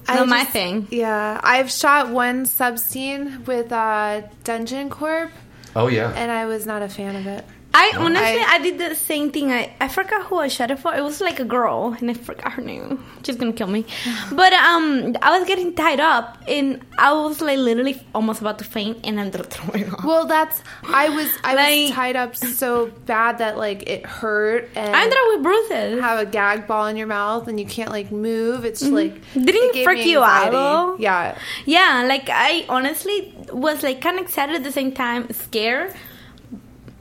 [0.07, 0.87] I not my thing.
[0.91, 5.31] Yeah, I've shot one sub scene with uh, Dungeon Corp,
[5.75, 6.11] Oh yeah.
[6.15, 7.45] and I was not a fan of it.
[7.75, 9.51] I honestly, I- I, did the same thing.
[9.51, 10.95] I, I forgot who I shot it for.
[10.95, 13.03] It was like a girl, and I forgot her name.
[13.23, 13.85] She's gonna kill me.
[14.31, 18.63] But um, I was getting tied up, and I was like literally almost about to
[18.65, 20.03] faint, and I'm throwing up.
[20.05, 24.95] Well, that's I was I was tied up so bad that like it hurt, and
[24.95, 25.99] I ended up with bruises.
[26.01, 28.63] have a gag ball in your mouth, and you can't like move.
[28.63, 28.93] It's Mhm.
[28.93, 34.17] like Didn't it it freak you out, Yeah, Yeah, like I honestly was like kind
[34.17, 35.93] of excited at the same time, scared.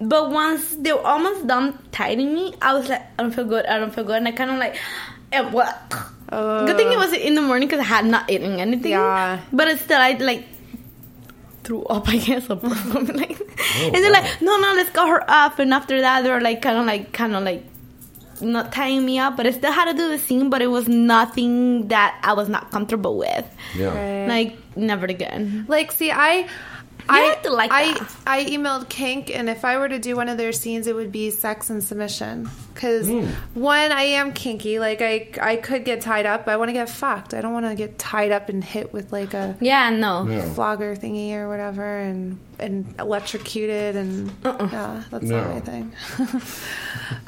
[0.08, 3.66] But once they were almost done tying me, I was like, I don't feel good.
[3.66, 4.76] I don't feel good, and I kind of like,
[5.32, 5.76] eh, what?
[6.30, 8.92] Good thing it was in the morning because I had not eaten anything.
[8.92, 9.40] Yeah.
[9.52, 10.46] But it's still, I like
[11.62, 13.38] threw up, I guess, or something like.
[13.40, 15.58] Oh, and they're like, no, no, let's go her up.
[15.58, 17.64] And after that, they were like, kind of like, kind of like
[18.40, 20.88] not tying me up, but I still had to do the scene, but it was
[20.88, 23.46] nothing that I was not comfortable with.
[23.76, 23.94] Yeah.
[23.94, 24.28] Right.
[24.28, 25.66] Like never again.
[25.68, 26.48] like see, I.
[27.08, 28.16] I have to like I that.
[28.26, 31.12] I emailed Kink, and if I were to do one of their scenes, it would
[31.12, 32.48] be sex and submission.
[32.72, 33.26] Because Hmm.
[33.54, 34.78] one, I am kinky.
[34.78, 36.44] Like I I could get tied up.
[36.46, 37.34] But I want to get fucked.
[37.34, 40.26] I don't want to get tied up and hit with like a Yeah, no.
[40.28, 40.52] Yeah.
[40.54, 45.40] flogger thingy or whatever, and and electrocuted, and yeah, that's No.
[45.40, 45.92] not my thing.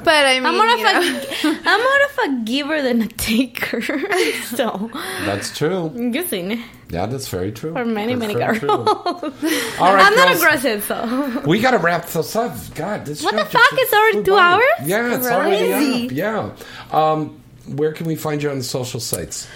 [0.03, 1.53] but I mean, I'm more of you know.
[1.55, 3.81] a I'm more of a giver than a taker.
[4.55, 4.89] so
[5.25, 5.89] That's true.
[6.11, 7.73] good thing Yeah, that's very true.
[7.73, 8.87] for many That's many girls.
[8.87, 9.33] All right,
[9.79, 10.37] I'm not girls.
[10.41, 12.55] aggressive, so We got to wrap this up.
[12.75, 13.61] God, this What the fuck?
[13.73, 14.63] It's already two hours?
[14.85, 15.73] Yeah, it's Really?
[15.73, 16.11] already up.
[16.11, 16.51] Yeah.
[16.97, 19.47] Um, where can we find you on the social sites?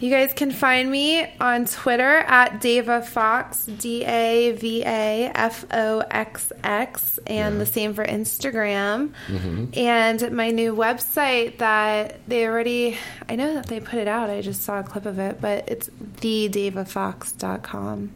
[0.00, 5.64] You guys can find me on Twitter at Dava Foxx, D A V A F
[5.70, 9.12] O X X, and the same for Instagram.
[9.28, 9.66] Mm-hmm.
[9.74, 12.98] And my new website that they already,
[13.28, 14.30] I know that they put it out.
[14.30, 18.12] I just saw a clip of it, but it's thedavafox.com.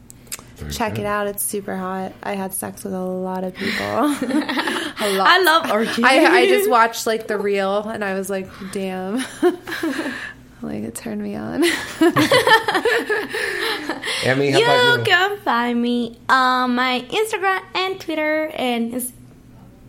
[0.70, 1.02] Check good.
[1.02, 1.28] it out.
[1.28, 2.12] It's super hot.
[2.22, 3.76] I had sex with a lot of people.
[3.84, 5.28] a lot.
[5.28, 6.04] I love orgies.
[6.04, 9.24] I, I just watched like the reel and I was like, damn.
[10.62, 11.64] like it turned me on.
[14.24, 15.04] Emmy, how you about you?
[15.04, 19.12] can find me on my Instagram and Twitter, and it's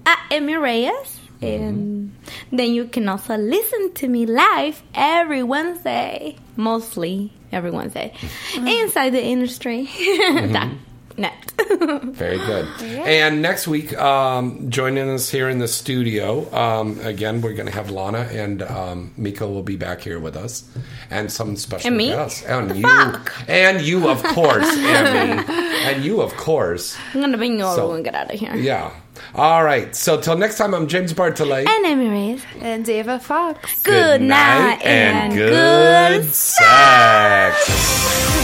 [0.05, 1.19] at Emmy Reyes.
[1.41, 1.63] Mm-hmm.
[1.63, 2.15] And
[2.51, 8.67] then you can also listen to me live every Wednesday, mostly every Wednesday, mm-hmm.
[8.67, 9.89] inside the industry.
[10.29, 10.53] Mm-hmm.
[10.53, 10.71] That-
[11.19, 11.51] net.
[12.03, 12.67] Very good.
[12.81, 17.71] And next week, um, joining us here in the studio, um, again, we're going to
[17.73, 20.63] have Lana and um, Mika will be back here with us,
[21.11, 22.09] and some special And me?
[22.09, 22.43] guests.
[22.43, 23.15] And The you,
[23.47, 25.43] and you, of course, Emmy,
[25.85, 26.97] and you, of course.
[27.13, 28.55] I'm gonna bring you over and get out of here.
[28.55, 28.91] Yeah.
[29.35, 29.93] All right.
[29.95, 31.67] So till next time, I'm James Bartholet.
[31.67, 32.43] And Emmy Reyes.
[32.61, 33.81] And Dava Foxx.
[33.83, 38.38] Good, night, and, and good good sex.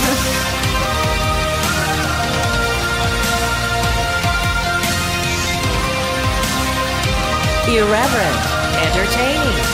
[7.67, 8.37] Irreverent,
[8.77, 9.65] entertaining,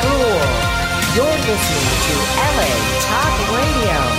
[0.00, 0.40] cool.
[1.14, 2.72] You're listening to LA
[3.04, 4.13] Talk Radio.